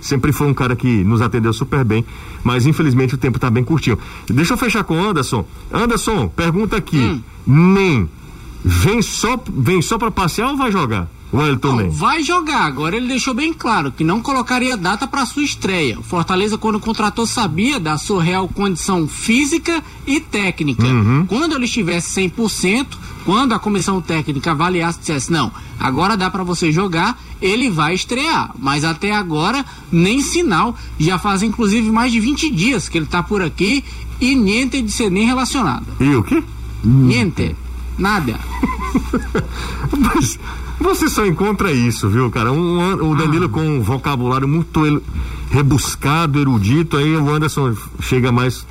Sempre 0.05 0.33
foi 0.33 0.47
um 0.47 0.53
cara 0.53 0.77
que 0.77 1.03
nos 1.03 1.23
atendeu 1.23 1.51
super 1.55 1.83
bem, 1.83 2.05
mas 2.43 2.67
infelizmente 2.67 3.15
o 3.15 3.19
tempo 3.19 3.39
tá 3.39 3.49
bem 3.49 3.65
curtinho. 3.65 3.99
Deixa 4.29 4.53
eu 4.53 4.59
fechar 4.59 4.85
com 4.85 5.01
o 5.01 5.03
Anderson. 5.03 5.47
Anderson, 5.73 6.29
pergunta 6.29 6.77
aqui. 6.77 6.99
Nem 7.47 8.07
vem 8.63 9.01
só 9.01 9.43
vem 9.49 9.81
só 9.81 9.97
para 9.97 10.11
passear 10.11 10.51
ou 10.51 10.59
vai 10.59 10.71
jogar? 10.71 11.09
Não, 11.87 11.91
vai 11.91 12.23
jogar. 12.23 12.67
Agora 12.67 12.97
ele 12.97 13.09
deixou 13.09 13.33
bem 13.33 13.53
claro 13.55 13.91
que 13.91 14.05
não 14.05 14.21
colocaria 14.21 14.77
data 14.77 15.07
para 15.07 15.25
sua 15.25 15.43
estreia. 15.43 15.99
O 15.99 16.03
Fortaleza, 16.03 16.59
quando 16.59 16.79
contratou, 16.79 17.27
sabia 17.27 17.81
da 17.81 17.97
sua 17.97 18.23
real 18.23 18.47
condição 18.47 19.09
física 19.09 19.83
e 20.07 20.21
técnica. 20.21 20.85
Quando 21.27 21.55
ele 21.55 21.65
estivesse 21.65 22.21
100%, 22.21 22.87
quando 23.25 23.55
a 23.55 23.59
comissão 23.59 24.03
técnica 24.03 24.51
avaliasse 24.51 24.99
e 24.99 25.01
dissesse: 25.01 25.33
não, 25.33 25.51
agora 25.81 26.15
dá 26.15 26.31
para 26.31 26.45
você 26.45 26.71
jogar, 26.71 27.19
ele 27.45 27.69
vai 27.69 27.95
estrear. 27.95 28.51
Mas 28.59 28.85
até 28.85 29.13
agora, 29.13 29.65
nem 29.93 30.23
sinal. 30.23 30.75
Já 30.99 31.19
faz 31.19 31.43
inclusive 31.43 31.91
mais 31.93 32.11
de 32.11 32.19
20 32.19 32.51
dias 32.51 32.89
que 32.89 32.97
ele 32.97 33.07
tá 33.07 33.23
por 33.23 33.43
aqui 33.43 33.85
e 34.19 34.35
niente 34.35 34.81
de 34.81 34.91
ser 34.91 35.11
nem 35.11 35.27
relacionado. 35.27 35.85
E 36.01 36.17
o 36.17 36.25
quê? 36.25 36.43
Niente. 36.83 37.55
Nada. 37.99 38.41
Mas 39.97 40.39
você 40.81 41.09
só 41.09 41.27
encontra 41.27 41.71
isso, 41.71 42.09
viu, 42.09 42.31
cara? 42.31 42.51
Um, 42.51 43.11
o 43.11 43.15
Danilo 43.15 43.49
com 43.51 43.61
um 43.61 43.83
vocabulário 43.83 44.49
muito 44.49 45.03
rebuscado, 45.51 46.41
erudito, 46.41 46.97
aí 46.97 47.15
o 47.15 47.31
Anderson 47.31 47.77
chega 48.01 48.33
mais 48.33 48.67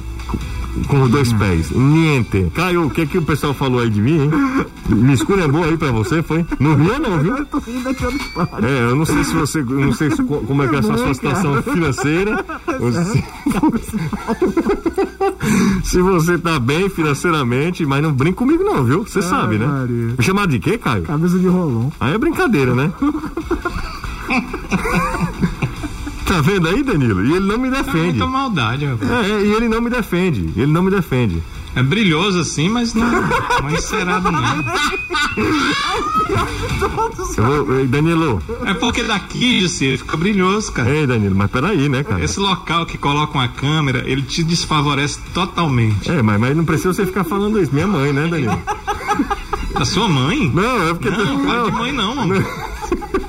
com- 0.88 1.02
os 1.04 1.10
dois 1.12 1.32
pés. 1.34 1.72
Niente. 1.72 2.52
Caio, 2.54 2.86
o 2.86 2.90
que 2.90 3.06
que 3.06 3.18
o 3.18 3.22
pessoal 3.22 3.54
falou 3.54 3.80
aí 3.80 3.90
de 3.90 4.02
mim, 4.02 4.22
hein? 4.24 4.32
Me 4.90 5.14
esculhambou 5.14 5.64
aí 5.64 5.78
pra 5.78 5.92
você, 5.92 6.22
foi? 6.22 6.46
Não 6.60 6.76
viu 6.76 7.00
não, 7.00 7.20
viu? 7.20 7.38
Eu 7.38 7.46
tô 7.46 7.60
rindo 7.60 7.88
aqui. 7.90 8.04
É, 8.64 8.84
eu 8.90 8.96
não 8.96 9.06
sei 9.06 9.24
se 9.24 9.34
você, 9.34 9.62
não 9.64 9.94
sei 9.94 10.12
se 10.12 10.22
co- 10.24 10.42
como 10.42 10.64
é 10.64 10.68
que 10.68 10.76
é 10.76 10.80
a 10.80 10.84
sua, 10.84 10.98
sua 10.98 11.14
situação 11.14 11.62
financeira. 11.64 12.44
se, 13.04 13.24
se 15.92 16.02
você 16.02 16.38
tá 16.38 16.60
bem 16.60 16.90
financeiramente, 16.90 17.86
mas 17.86 18.02
não 18.04 18.12
brinca 18.14 18.38
comigo 18.38 18.64
não, 18.64 18.84
viu? 18.84 19.04
Você 19.06 19.22
sabe, 19.22 19.58
né? 19.58 19.66
Maria. 19.66 20.14
Me 20.18 20.24
chamaram 20.24 20.48
de 20.50 20.60
quê, 20.60 20.78
Caio? 20.78 21.04
Cabeça 21.04 21.38
de 21.40 21.48
rolão. 21.48 21.92
Aí 22.00 22.14
é 22.14 22.18
brincadeira, 22.18 22.74
né? 22.76 22.92
tá 26.36 26.42
vendo 26.42 26.68
aí, 26.68 26.84
Danilo? 26.84 27.24
E 27.26 27.32
ele 27.34 27.46
não 27.46 27.58
me 27.58 27.68
É 27.68 27.72
defende. 27.72 27.98
muita 28.00 28.28
maldade, 28.28 28.86
rapaz. 28.86 29.12
É, 29.12 29.30
é, 29.32 29.42
e 29.46 29.52
ele 29.54 29.68
não 29.70 29.82
me 29.82 29.90
defende. 29.90 30.50
Ele 30.56 30.72
não 30.72 30.82
me 30.84 30.90
defende. 30.92 31.42
É 31.76 31.82
brilhoso 31.82 32.40
assim, 32.40 32.70
mas 32.70 32.94
não, 32.94 33.10
não 33.12 33.70
é 33.70 33.74
encerado 33.74 34.32
não. 34.32 34.42
Eu 36.78 36.90
vou, 37.66 37.86
Danilo. 37.88 38.42
É 38.66 38.74
porque 38.76 39.04
daqui, 39.04 39.60
José, 39.62 39.98
fica 39.98 40.16
brilhoso, 40.16 40.72
cara. 40.72 40.90
Ei, 40.90 41.08
Danilo, 41.08 41.36
mas 41.36 41.50
peraí, 41.50 41.90
né, 41.90 42.04
cara? 42.04 42.24
Esse 42.24 42.40
local 42.40 42.86
que 42.86 42.98
coloca 42.98 43.34
uma 43.34 43.48
câmera, 43.48 44.04
ele 44.06 44.22
te 44.22 44.44
desfavorece 44.44 45.20
totalmente. 45.34 46.12
É, 46.12 46.22
mas, 46.22 46.40
mas 46.40 46.56
não 46.56 46.64
precisa 46.66 46.94
você 46.94 47.06
ficar 47.06 47.24
falando 47.24 47.60
isso. 47.62 47.74
Minha 47.74 47.88
mãe, 47.88 48.14
né, 48.14 48.28
Danilo? 48.28 48.60
A 49.76 49.86
sua 49.86 50.08
mãe? 50.08 50.52
Não, 50.54 50.90
é 50.90 50.94
porque. 50.94 51.10
Não, 51.10 51.44
fala 51.44 51.72
de 51.72 51.78
mãe 51.78 51.92
não, 51.92 52.16
mano. 52.16 52.46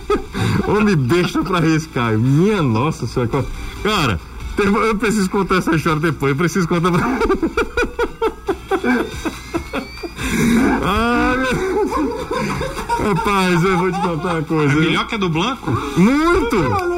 Homem 0.66 0.96
besta 0.96 1.42
pra 1.42 1.64
esse, 1.66 1.88
Caio. 1.88 2.18
Minha 2.18 2.62
nossa 2.62 3.06
senhora. 3.06 3.44
Cara, 3.82 4.20
eu 4.58 4.94
preciso 4.96 5.30
contar 5.30 5.56
essa 5.56 5.74
história 5.74 6.00
depois. 6.00 6.32
Eu 6.32 6.36
preciso 6.36 6.68
contar 6.68 6.90
pra. 6.90 7.04
Ai, 10.86 11.38
Rapaz, 13.04 13.62
eu 13.62 13.78
vou 13.78 13.92
te 13.92 14.00
contar 14.00 14.34
uma 14.34 14.42
coisa. 14.42 14.72
É 14.72 14.76
melhor 14.76 15.06
que 15.06 15.14
a 15.14 15.18
do 15.18 15.28
Blanco? 15.28 15.70
Muito, 15.96 16.56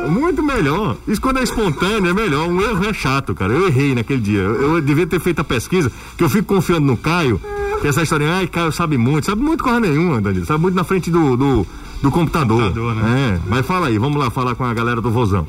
muito 0.09 0.43
melhor. 0.43 0.97
Isso 1.09 1.21
quando 1.21 1.39
é 1.39 1.43
espontâneo 1.43 2.11
é 2.11 2.15
melhor. 2.15 2.49
Um 2.49 2.61
erro 2.61 2.85
é 2.85 2.93
chato, 2.93 3.35
cara. 3.35 3.53
Eu 3.53 3.67
errei 3.67 3.93
naquele 3.93 4.21
dia. 4.21 4.39
Eu, 4.39 4.77
eu 4.77 4.81
devia 4.81 5.07
ter 5.07 5.21
feito 5.21 5.41
a 5.41 5.45
pesquisa, 5.45 5.91
que 6.17 6.23
eu 6.23 6.31
fico 6.31 6.55
confiando 6.55 6.87
no 6.87 6.97
Caio, 6.97 7.41
que 7.81 7.89
essa 7.89 8.03
história, 8.03 8.33
ai, 8.33 8.47
Caio 8.47 8.71
sabe 8.71 8.97
muito. 8.97 9.27
Sabe 9.27 9.43
muito 9.43 9.65
coisa 9.65 9.81
nenhuma, 9.81 10.21
Danilo. 10.21 10.47
Sabe 10.47 10.63
muito 10.63 10.77
na 10.77 10.85
frente 10.85 11.11
do, 11.11 11.37
do, 11.37 11.67
do 12.03 12.11
computador. 12.11 12.73
computador 12.73 12.95
né? 12.95 13.41
É, 13.45 13.49
mas 13.49 13.67
fala 13.67 13.89
aí, 13.89 13.99
vamos 13.99 14.19
lá 14.19 14.31
falar 14.31 14.55
com 14.55 14.65
a 14.65 14.75
galera 14.75 15.01
do 15.01 15.11
Vozão. 15.11 15.47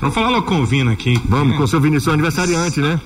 Vamos 0.00 0.14
falar 0.14 0.30
logo 0.30 0.46
com 0.46 0.60
o 0.60 0.66
Vina 0.66 0.92
aqui. 0.92 1.20
Vamos, 1.28 1.54
é. 1.54 1.56
com 1.56 1.64
o 1.64 1.68
seu 1.68 1.80
Vinícius 1.80 2.12
aniversariante, 2.12 2.80
né? 2.80 3.00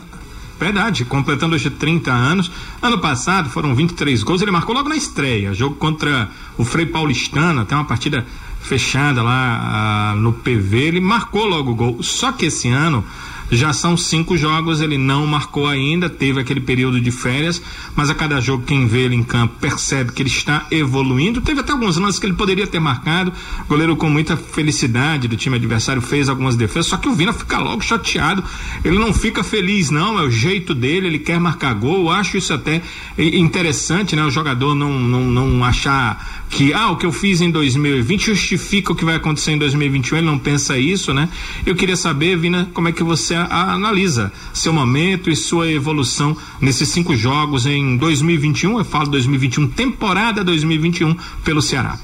Verdade, 0.59 1.05
completando 1.05 1.57
hoje 1.57 1.71
30 1.71 2.13
anos. 2.13 2.51
Ano 2.81 2.99
passado 2.99 3.49
foram 3.51 3.75
23 3.75 4.23
gols, 4.23 4.43
ele 4.43 4.51
marcou 4.53 4.75
logo 4.75 4.89
na 4.89 4.97
estreia, 4.97 5.53
jogo 5.53 5.75
contra 5.75 6.31
o 6.57 6.65
Frei 6.65 6.87
Paulistana, 6.87 7.65
tem 7.65 7.77
uma 7.77 7.85
partida 7.85 8.25
fechada 8.61 9.25
lá 9.25 10.13
ah, 10.13 10.15
no 10.15 10.33
PV, 10.33 10.79
ele 10.79 11.01
marcou 11.01 11.47
logo 11.47 11.73
o 11.73 11.75
gol. 11.75 12.03
Só 12.03 12.31
que 12.31 12.47
esse 12.47 12.69
ano 12.69 13.05
já 13.51 13.73
são 13.73 13.97
cinco 13.97 14.37
jogos, 14.37 14.81
ele 14.81 14.97
não 14.97 15.27
marcou 15.27 15.67
ainda, 15.67 16.09
teve 16.09 16.41
aquele 16.41 16.61
período 16.61 17.01
de 17.01 17.11
férias, 17.11 17.61
mas 17.95 18.11
a 18.11 18.15
cada 18.15 18.41
jogo 18.41 18.65
quem 18.65 18.87
vê 18.87 19.01
ele 19.01 19.15
em 19.15 19.23
campo 19.23 19.55
percebe 19.61 20.13
que 20.13 20.23
ele 20.23 20.31
está 20.31 20.67
evoluindo. 20.71 21.41
Teve 21.41 21.61
até 21.61 21.73
alguns 21.73 21.97
lances 21.97 22.19
que 22.19 22.27
ele 22.27 22.35
poderia 22.35 22.67
ter 22.67 22.81
marcado. 22.81 23.33
O 23.65 23.69
goleiro 23.69 23.97
com 23.97 24.09
muita 24.09 24.37
felicidade 24.37 25.29
do 25.29 25.37
time 25.37 25.57
adversário 25.57 26.03
fez 26.03 26.29
algumas 26.29 26.57
defesas, 26.57 26.87
só 26.87 26.97
que 26.97 27.09
o 27.09 27.15
Vina 27.15 27.33
fica 27.33 27.59
logo 27.59 27.83
chateado. 27.83 28.43
Ele 28.85 28.99
não 28.99 29.13
fica 29.13 29.45
feliz, 29.45 29.91
não, 29.91 30.19
é 30.19 30.23
o 30.23 30.31
jeito 30.31 30.75
dele, 30.75 31.07
ele 31.07 31.19
quer 31.19 31.39
marcar 31.39 31.75
gol. 31.75 32.03
Eu 32.03 32.11
acho 32.11 32.37
isso 32.37 32.53
até 32.53 32.83
interessante, 33.19 34.17
né? 34.17 34.25
O 34.25 34.31
jogador 34.31 34.75
não, 34.75 34.99
não, 34.99 35.25
não 35.25 35.65
achar 35.65 36.43
que 36.53 36.73
ah, 36.75 36.91
o 36.91 36.97
que 36.97 37.07
eu 37.07 37.13
fiz 37.13 37.41
em 37.41 37.51
2020 37.51 38.27
justifica 38.27 38.93
o 38.93 38.95
que 38.95 39.05
vai 39.05 39.17
acontecer 39.17 39.53
em 39.53 39.59
2021, 39.59 40.19
ele 40.19 40.27
não 40.27 40.39
pensa 40.39 40.79
isso, 40.79 41.15
né? 41.15 41.29
Eu 41.65 41.75
queria 41.75 41.97
saber, 41.97 42.37
Vina, 42.37 42.71
como 42.75 42.89
é 42.89 42.93
que 42.93 43.03
você 43.03 43.35
analisa 43.51 44.33
seu 44.53 44.73
momento 44.73 45.31
e 45.31 45.37
sua 45.37 45.71
evolução 45.71 46.37
nesses 46.61 46.89
cinco 46.89 47.17
jogos 47.17 47.67
em 47.67 47.97
2021, 47.97 48.79
eu 48.79 48.85
falo 48.85 49.07
2021, 49.11 49.69
temporada 49.69 50.45
2021 50.45 51.17
pelo 51.45 51.63
Ceará. 51.63 51.99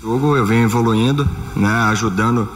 Jogo 0.00 0.36
eu 0.36 0.46
venho 0.46 0.64
evoluindo, 0.64 1.28
né, 1.56 1.72
ajudando 1.90 2.48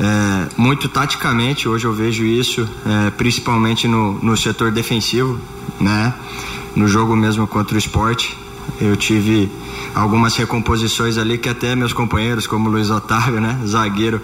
é, 0.00 0.48
muito 0.56 0.88
taticamente, 0.88 1.68
hoje 1.68 1.86
eu 1.86 1.92
vejo 1.92 2.24
isso, 2.24 2.68
é, 2.84 3.10
principalmente 3.10 3.86
no, 3.86 4.14
no 4.22 4.36
setor 4.36 4.72
defensivo, 4.72 5.38
né, 5.80 6.12
no 6.74 6.88
jogo 6.88 7.14
mesmo 7.14 7.46
contra 7.46 7.76
o 7.76 7.78
esporte, 7.78 8.36
eu 8.80 8.96
tive 8.96 9.50
algumas 9.94 10.34
recomposições 10.36 11.18
ali 11.18 11.38
que 11.38 11.48
até 11.48 11.76
meus 11.76 11.92
companheiros, 11.92 12.46
como 12.46 12.68
Luiz 12.68 12.90
Otávio, 12.90 13.40
né, 13.40 13.60
zagueiro, 13.66 14.20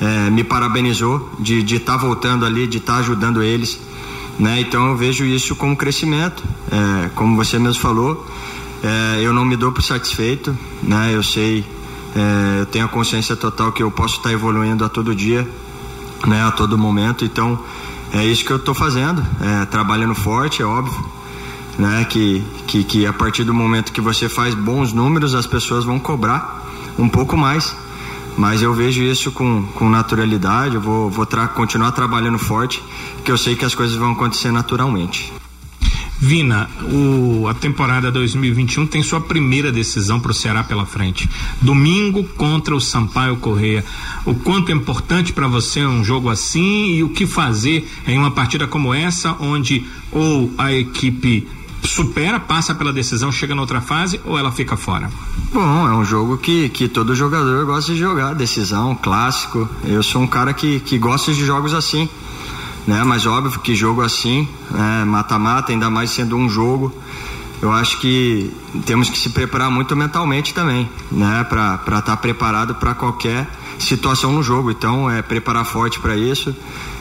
é, 0.00 0.30
me 0.30 0.44
parabenizou 0.44 1.30
de 1.38 1.60
estar 1.60 1.92
tá 1.92 1.98
voltando 1.98 2.44
ali, 2.44 2.66
de 2.66 2.78
estar 2.78 2.94
tá 2.94 2.98
ajudando 3.00 3.42
eles. 3.42 3.78
Né? 4.38 4.60
Então 4.60 4.86
eu 4.88 4.96
vejo 4.96 5.24
isso 5.24 5.56
como 5.56 5.76
crescimento. 5.76 6.42
É, 6.70 7.08
como 7.14 7.36
você 7.36 7.58
mesmo 7.58 7.82
falou, 7.82 8.26
é, 8.82 9.20
eu 9.20 9.32
não 9.32 9.44
me 9.44 9.56
dou 9.56 9.72
por 9.72 9.82
satisfeito. 9.82 10.56
Né? 10.82 11.10
Eu 11.12 11.22
sei, 11.22 11.64
é, 12.14 12.60
eu 12.60 12.66
tenho 12.66 12.84
a 12.84 12.88
consciência 12.88 13.34
total 13.34 13.72
que 13.72 13.82
eu 13.82 13.90
posso 13.90 14.16
estar 14.18 14.28
tá 14.28 14.32
evoluindo 14.32 14.84
a 14.84 14.88
todo 14.88 15.14
dia, 15.14 15.46
né? 16.26 16.44
a 16.44 16.52
todo 16.52 16.78
momento. 16.78 17.24
Então 17.24 17.58
é 18.12 18.24
isso 18.24 18.44
que 18.44 18.52
eu 18.52 18.56
estou 18.56 18.74
fazendo, 18.74 19.24
é, 19.40 19.66
trabalhando 19.66 20.14
forte, 20.14 20.62
é 20.62 20.64
óbvio 20.64 21.17
né? 21.78 22.04
Que, 22.04 22.42
que, 22.66 22.84
que 22.84 23.06
a 23.06 23.12
partir 23.12 23.44
do 23.44 23.54
momento 23.54 23.92
que 23.92 24.00
você 24.00 24.28
faz 24.28 24.54
bons 24.54 24.92
números, 24.92 25.34
as 25.34 25.46
pessoas 25.46 25.84
vão 25.84 25.98
cobrar 25.98 26.66
um 26.98 27.08
pouco 27.08 27.36
mais. 27.36 27.74
Mas 28.36 28.62
eu 28.62 28.72
vejo 28.72 29.02
isso 29.02 29.32
com, 29.32 29.64
com 29.74 29.88
naturalidade, 29.88 30.76
eu 30.76 30.80
vou, 30.80 31.10
vou 31.10 31.26
tra 31.26 31.48
continuar 31.48 31.90
trabalhando 31.90 32.38
forte, 32.38 32.82
que 33.24 33.32
eu 33.32 33.36
sei 33.36 33.56
que 33.56 33.64
as 33.64 33.74
coisas 33.74 33.96
vão 33.96 34.12
acontecer 34.12 34.52
naturalmente. 34.52 35.32
Vina, 36.20 36.68
o, 36.92 37.46
a 37.46 37.54
temporada 37.54 38.10
2021 38.10 38.88
tem 38.88 39.02
sua 39.04 39.20
primeira 39.20 39.70
decisão 39.70 40.18
para 40.18 40.32
o 40.32 40.34
Ceará 40.34 40.64
pela 40.64 40.84
frente. 40.84 41.28
Domingo 41.62 42.24
contra 42.24 42.74
o 42.74 42.80
Sampaio 42.80 43.36
Correia. 43.36 43.84
O 44.24 44.34
quanto 44.34 44.72
é 44.72 44.74
importante 44.74 45.32
para 45.32 45.46
você 45.46 45.86
um 45.86 46.02
jogo 46.02 46.28
assim 46.28 46.96
e 46.96 47.04
o 47.04 47.10
que 47.10 47.24
fazer 47.24 47.88
em 48.06 48.18
uma 48.18 48.32
partida 48.32 48.66
como 48.66 48.92
essa, 48.92 49.36
onde 49.38 49.86
ou 50.10 50.52
a 50.58 50.72
equipe 50.72 51.46
supera, 51.82 52.40
passa 52.40 52.74
pela 52.74 52.92
decisão, 52.92 53.30
chega 53.30 53.54
na 53.54 53.60
outra 53.60 53.80
fase 53.80 54.20
ou 54.24 54.38
ela 54.38 54.50
fica 54.50 54.76
fora? 54.76 55.10
Bom, 55.52 55.88
é 55.88 55.94
um 55.94 56.04
jogo 56.04 56.36
que, 56.36 56.68
que 56.68 56.88
todo 56.88 57.14
jogador 57.14 57.64
gosta 57.64 57.92
de 57.92 57.98
jogar, 57.98 58.34
decisão, 58.34 58.94
clássico. 58.94 59.68
Eu 59.84 60.02
sou 60.02 60.22
um 60.22 60.26
cara 60.26 60.52
que, 60.52 60.80
que 60.80 60.98
gosta 60.98 61.32
de 61.32 61.44
jogos 61.44 61.72
assim, 61.74 62.08
né? 62.86 63.02
Mas 63.04 63.26
óbvio 63.26 63.60
que 63.60 63.74
jogo 63.74 64.02
assim, 64.02 64.48
né? 64.70 65.04
mata-mata, 65.04 65.72
ainda 65.72 65.88
mais 65.90 66.10
sendo 66.10 66.36
um 66.36 66.48
jogo, 66.48 66.92
eu 67.60 67.72
acho 67.72 67.98
que 67.98 68.52
temos 68.86 69.10
que 69.10 69.18
se 69.18 69.30
preparar 69.30 69.70
muito 69.70 69.96
mentalmente 69.96 70.54
também, 70.54 70.88
né? 71.10 71.44
Para 71.48 71.74
estar 71.74 72.02
tá 72.02 72.16
preparado 72.16 72.74
para 72.74 72.94
qualquer 72.94 73.48
situação 73.78 74.32
no 74.32 74.42
jogo. 74.42 74.70
Então, 74.70 75.10
é 75.10 75.22
preparar 75.22 75.64
forte 75.64 75.98
para 75.98 76.16
isso, 76.16 76.54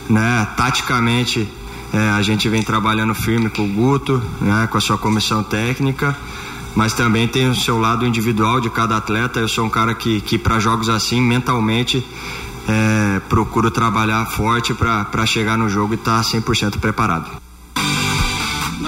né? 0.10 0.48
Taticamente 0.56 1.48
é, 1.94 2.10
a 2.10 2.22
gente 2.22 2.50
vem 2.50 2.62
trabalhando 2.62 3.14
firme 3.14 3.50
com 3.50 3.64
o 3.64 3.68
Guto, 3.68 4.22
né, 4.42 4.68
com 4.70 4.78
a 4.78 4.82
sua 4.82 4.98
comissão 4.98 5.44
técnica, 5.44 6.18
mas 6.76 6.94
também 6.94 7.28
tem 7.28 7.50
o 7.50 7.56
seu 7.56 7.80
lado 7.80 8.06
individual 8.06 8.60
de 8.60 8.70
cada 8.70 8.98
atleta. 8.98 9.40
Eu 9.40 9.48
sou 9.48 9.66
um 9.66 9.70
cara 9.70 9.94
que, 9.96 10.22
que 10.22 10.38
para 10.38 10.60
jogos 10.60 10.90
assim, 10.90 11.22
mentalmente, 11.22 12.06
é, 12.68 13.20
procuro 13.30 13.72
trabalhar 13.72 14.26
forte 14.26 14.74
para 14.74 15.26
chegar 15.26 15.58
no 15.58 15.70
jogo 15.70 15.94
e 15.94 15.96
estar 15.96 16.18
tá 16.18 16.22
100% 16.22 16.80
preparado. 16.80 17.37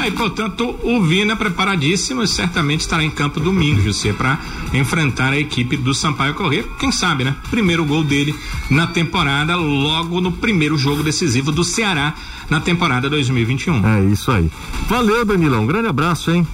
E, 0.09 0.11
portanto, 0.11 0.75
o 0.81 1.03
Vina 1.03 1.35
preparadíssimo 1.35 2.25
certamente 2.25 2.79
estará 2.81 3.03
em 3.03 3.11
campo 3.11 3.39
domingo, 3.39 3.79
José, 3.79 4.11
para 4.11 4.39
enfrentar 4.73 5.33
a 5.33 5.39
equipe 5.39 5.77
do 5.77 5.93
Sampaio 5.93 6.33
Corrêa. 6.33 6.65
Quem 6.79 6.91
sabe, 6.91 7.23
né? 7.23 7.35
Primeiro 7.51 7.85
gol 7.85 8.03
dele 8.03 8.33
na 8.71 8.87
temporada, 8.87 9.55
logo 9.55 10.19
no 10.19 10.31
primeiro 10.31 10.79
jogo 10.79 11.03
decisivo 11.03 11.51
do 11.51 11.63
Ceará 11.63 12.15
na 12.49 12.59
temporada 12.59 13.07
2021. 13.07 13.85
É 13.85 14.03
isso 14.05 14.31
aí. 14.31 14.49
Valeu, 14.87 15.23
Danilão. 15.23 15.61
Um 15.61 15.67
grande 15.67 15.89
abraço, 15.89 16.31
hein? 16.31 16.47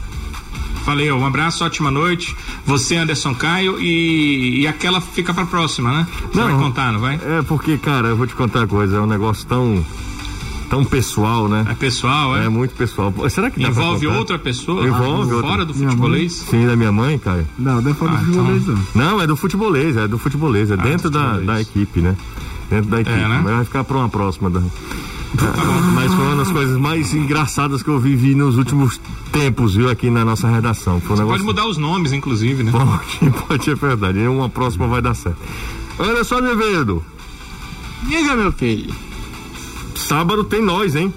Valeu, 0.83 1.15
um 1.15 1.25
abraço, 1.25 1.63
ótima 1.63 1.89
noite. 1.89 2.35
Você, 2.65 2.97
Anderson 2.97 3.33
Caio, 3.33 3.79
e, 3.79 4.63
e 4.63 4.67
aquela 4.67 4.99
fica 4.99 5.33
pra 5.33 5.45
próxima, 5.45 5.93
né? 5.93 6.07
Você 6.29 6.41
não, 6.41 6.47
vai 6.49 6.57
contar, 6.57 6.91
não 6.91 6.99
vai? 6.99 7.15
É 7.15 7.41
porque, 7.41 7.77
cara, 7.77 8.09
eu 8.09 8.17
vou 8.17 8.27
te 8.27 8.35
contar 8.35 8.59
uma 8.59 8.67
coisa, 8.67 8.97
é 8.97 8.99
um 8.99 9.07
negócio 9.07 9.47
tão 9.47 9.85
tão 10.69 10.83
pessoal, 10.83 11.47
né? 11.47 11.65
É 11.69 11.73
pessoal, 11.73 12.35
é? 12.37 12.45
É 12.45 12.49
muito 12.49 12.75
pessoal. 12.75 13.13
Será 13.29 13.49
que 13.49 13.63
envolve 13.63 14.07
outra 14.07 14.37
pessoa? 14.37 14.85
Envolve 14.85 15.31
ah, 15.31 15.35
outra. 15.35 15.49
fora 15.49 15.65
do 15.65 15.73
futebolês? 15.73 16.33
Sim, 16.33 16.67
da 16.67 16.75
minha 16.75 16.91
mãe, 16.91 17.17
Caio. 17.17 17.47
Não, 17.57 17.81
não 17.81 17.91
é 17.91 17.93
fora 17.93 18.11
ah, 18.11 18.15
do 18.15 18.25
futebolês, 18.25 18.63
então... 18.63 18.75
não. 18.93 19.05
Não, 19.05 19.21
é 19.21 19.27
do 19.27 19.35
futebolês, 19.35 19.97
é 19.97 20.07
do 20.07 20.17
futebolês, 20.17 20.71
é 20.71 20.73
ah, 20.73 20.77
dentro 20.77 21.09
da, 21.09 21.39
da 21.39 21.61
equipe, 21.61 22.01
né? 22.01 22.15
Dentro 22.69 22.89
da 22.89 23.01
equipe. 23.01 23.17
É, 23.17 23.27
né? 23.27 23.41
Vai 23.43 23.65
ficar 23.65 23.83
para 23.83 23.97
uma 23.97 24.09
próxima. 24.09 24.49
Da... 24.49 24.61
Mas 25.93 26.13
foi 26.13 26.25
uma 26.25 26.35
das 26.37 26.51
coisas 26.51 26.77
mais 26.77 27.13
engraçadas 27.13 27.83
que 27.83 27.89
eu 27.89 27.99
vivi 27.99 28.35
nos 28.35 28.57
últimos 28.57 28.99
tempos, 29.31 29.75
viu, 29.75 29.89
aqui 29.89 30.09
na 30.09 30.23
nossa 30.23 30.47
redação. 30.47 30.99
Foi 31.01 31.15
um 31.15 31.19
negócio... 31.19 31.43
Pode 31.43 31.43
mudar 31.43 31.67
os 31.67 31.77
nomes, 31.77 32.13
inclusive, 32.13 32.63
né? 32.63 32.71
Pode, 32.75 33.31
pode 33.47 33.63
ser 33.63 33.75
verdade. 33.75 34.19
Uma 34.19 34.49
próxima 34.49 34.87
vai 34.87 35.01
dar 35.01 35.13
certo. 35.13 35.37
Olha 35.99 36.23
só, 36.23 36.41
Nevedo. 36.41 37.03
Diga, 38.07 38.35
meu 38.35 38.51
filho. 38.51 38.93
Sábado 39.95 40.43
tem 40.43 40.61
nós, 40.61 40.95
hein? 40.95 41.13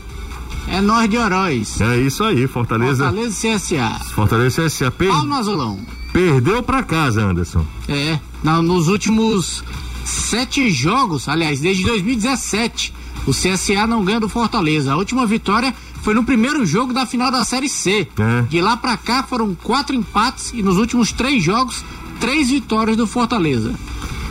É 0.66 0.80
nós 0.80 1.08
de 1.08 1.16
Heróis. 1.16 1.80
É 1.80 1.98
isso 1.98 2.22
aí, 2.22 2.46
Fortaleza. 2.46 3.04
Fortaleza 3.04 3.58
CSA. 3.58 4.04
Fortaleza 4.14 4.66
CSA. 4.66 4.90
Per... 4.90 5.08
Palma 5.08 5.38
Azulão. 5.38 5.78
Perdeu 6.12 6.62
pra 6.62 6.82
casa, 6.82 7.22
Anderson. 7.22 7.64
É, 7.88 8.18
na, 8.42 8.60
nos 8.62 8.88
últimos 8.88 9.62
sete 10.04 10.70
jogos, 10.70 11.28
aliás, 11.28 11.60
desde 11.60 11.84
2017, 11.84 12.94
o 13.26 13.30
CSA 13.30 13.86
não 13.86 14.04
ganha 14.04 14.20
do 14.20 14.28
Fortaleza. 14.28 14.92
A 14.92 14.96
última 14.96 15.26
vitória 15.26 15.74
foi 16.02 16.14
no 16.14 16.24
primeiro 16.24 16.64
jogo 16.64 16.92
da 16.92 17.06
final 17.06 17.30
da 17.30 17.44
Série 17.44 17.68
C. 17.68 18.08
É. 18.18 18.42
De 18.42 18.60
lá 18.60 18.76
pra 18.76 18.96
cá 18.96 19.22
foram 19.22 19.54
quatro 19.54 19.94
empates 19.94 20.52
e 20.54 20.62
nos 20.62 20.78
últimos 20.78 21.12
três 21.12 21.42
jogos, 21.42 21.84
três 22.20 22.50
vitórias 22.50 22.96
do 22.96 23.06
Fortaleza. 23.06 23.74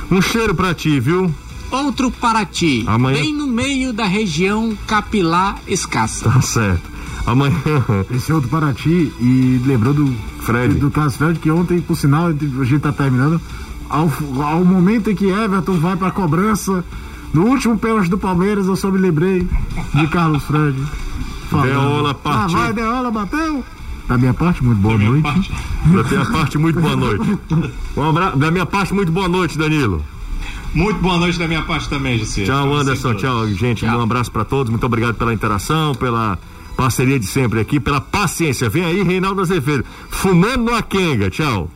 Um 0.10 0.22
cheiro 0.22 0.56
pra 0.56 0.74
ti, 0.74 1.00
viu? 1.00 1.34
Outro 1.70 2.10
Paraty, 2.12 2.84
Amanhã... 2.88 3.18
bem 3.22 3.34
no 3.34 3.48
meio 3.48 3.92
da 3.92 4.06
região 4.06 4.78
capilar 4.88 5.58
escassa. 5.68 6.30
Tá 6.30 6.42
certo. 6.42 6.90
Amanhã. 7.26 7.56
Esse 8.10 8.32
outro 8.32 8.50
Paraty, 8.50 9.12
e 9.20 9.62
lembrou 9.66 9.94
do 9.94 10.16
Fred. 10.42 10.76
Do 10.76 10.90
Carlos 10.90 11.16
Fred, 11.18 11.40
que 11.40 11.52
ontem, 11.52 11.82
por 11.82 11.98
sinal, 11.98 12.28
a 12.28 12.64
gente 12.64 12.80
tá 12.80 12.92
terminando. 12.92 13.42
ao, 13.90 14.10
ao 14.44 14.64
momento 14.64 15.10
em 15.12 15.16
que 15.16 15.26
Everton 15.26 15.78
vai 15.78 15.98
para 15.98 16.08
a 16.08 16.12
cobrança, 16.12 16.84
no 17.34 17.46
último 17.48 17.78
pênalti 17.78 18.10
do 18.10 18.18
Palmeiras, 18.18 18.68
eu 18.68 18.76
só 18.76 18.90
me 18.90 18.98
lembrei 18.98 19.46
de 19.94 20.08
Carlos 20.08 20.44
Fred. 20.44 20.82
falando, 21.50 21.68
Deola 21.68 22.14
partiu. 22.14 22.58
Ah, 22.58 22.62
vai, 22.62 22.74
Deola, 22.74 23.12
bateu. 23.12 23.64
Da 24.08 24.18
minha 24.18 24.34
parte, 24.34 24.64
muito 24.64 24.80
boa 24.80 24.98
noite. 24.98 25.22
Parte. 25.24 25.52
Da 25.84 26.04
minha 26.04 26.26
parte, 26.26 26.58
muito 26.58 26.80
boa 26.80 26.96
noite. 26.96 27.38
Um 27.98 28.04
abra... 28.04 28.32
Da 28.36 28.52
minha 28.52 28.66
parte, 28.66 28.94
muito 28.94 29.12
boa 29.12 29.28
noite, 29.28 29.58
Danilo. 29.58 30.02
Muito 30.78 31.00
boa 31.00 31.18
noite 31.18 31.40
da 31.40 31.48
minha 31.48 31.64
parte 31.64 31.90
também, 31.90 32.20
Gisele. 32.20 32.46
Tchau, 32.46 32.72
Anderson. 32.72 33.16
Tchau, 33.16 33.48
gente. 33.48 33.84
Um 33.84 34.00
abraço 34.00 34.32
pra 34.32 34.46
todos. 34.46 34.70
Muito 34.70 34.86
obrigado 34.86 35.16
pela 35.16 35.34
interação, 35.34 35.96
pela 35.96 36.38
parceria 36.78 37.20
de 37.20 37.26
sempre 37.26 37.60
aqui, 37.60 37.80
pela 37.80 38.00
paciência. 38.00 38.70
Vem 38.70 38.86
aí, 38.86 39.02
Reinaldo 39.02 39.42
Azevedo. 39.42 39.84
Fumando 40.12 40.66
no 40.66 40.76
Akenga. 40.76 41.32
Tchau. 41.32 41.66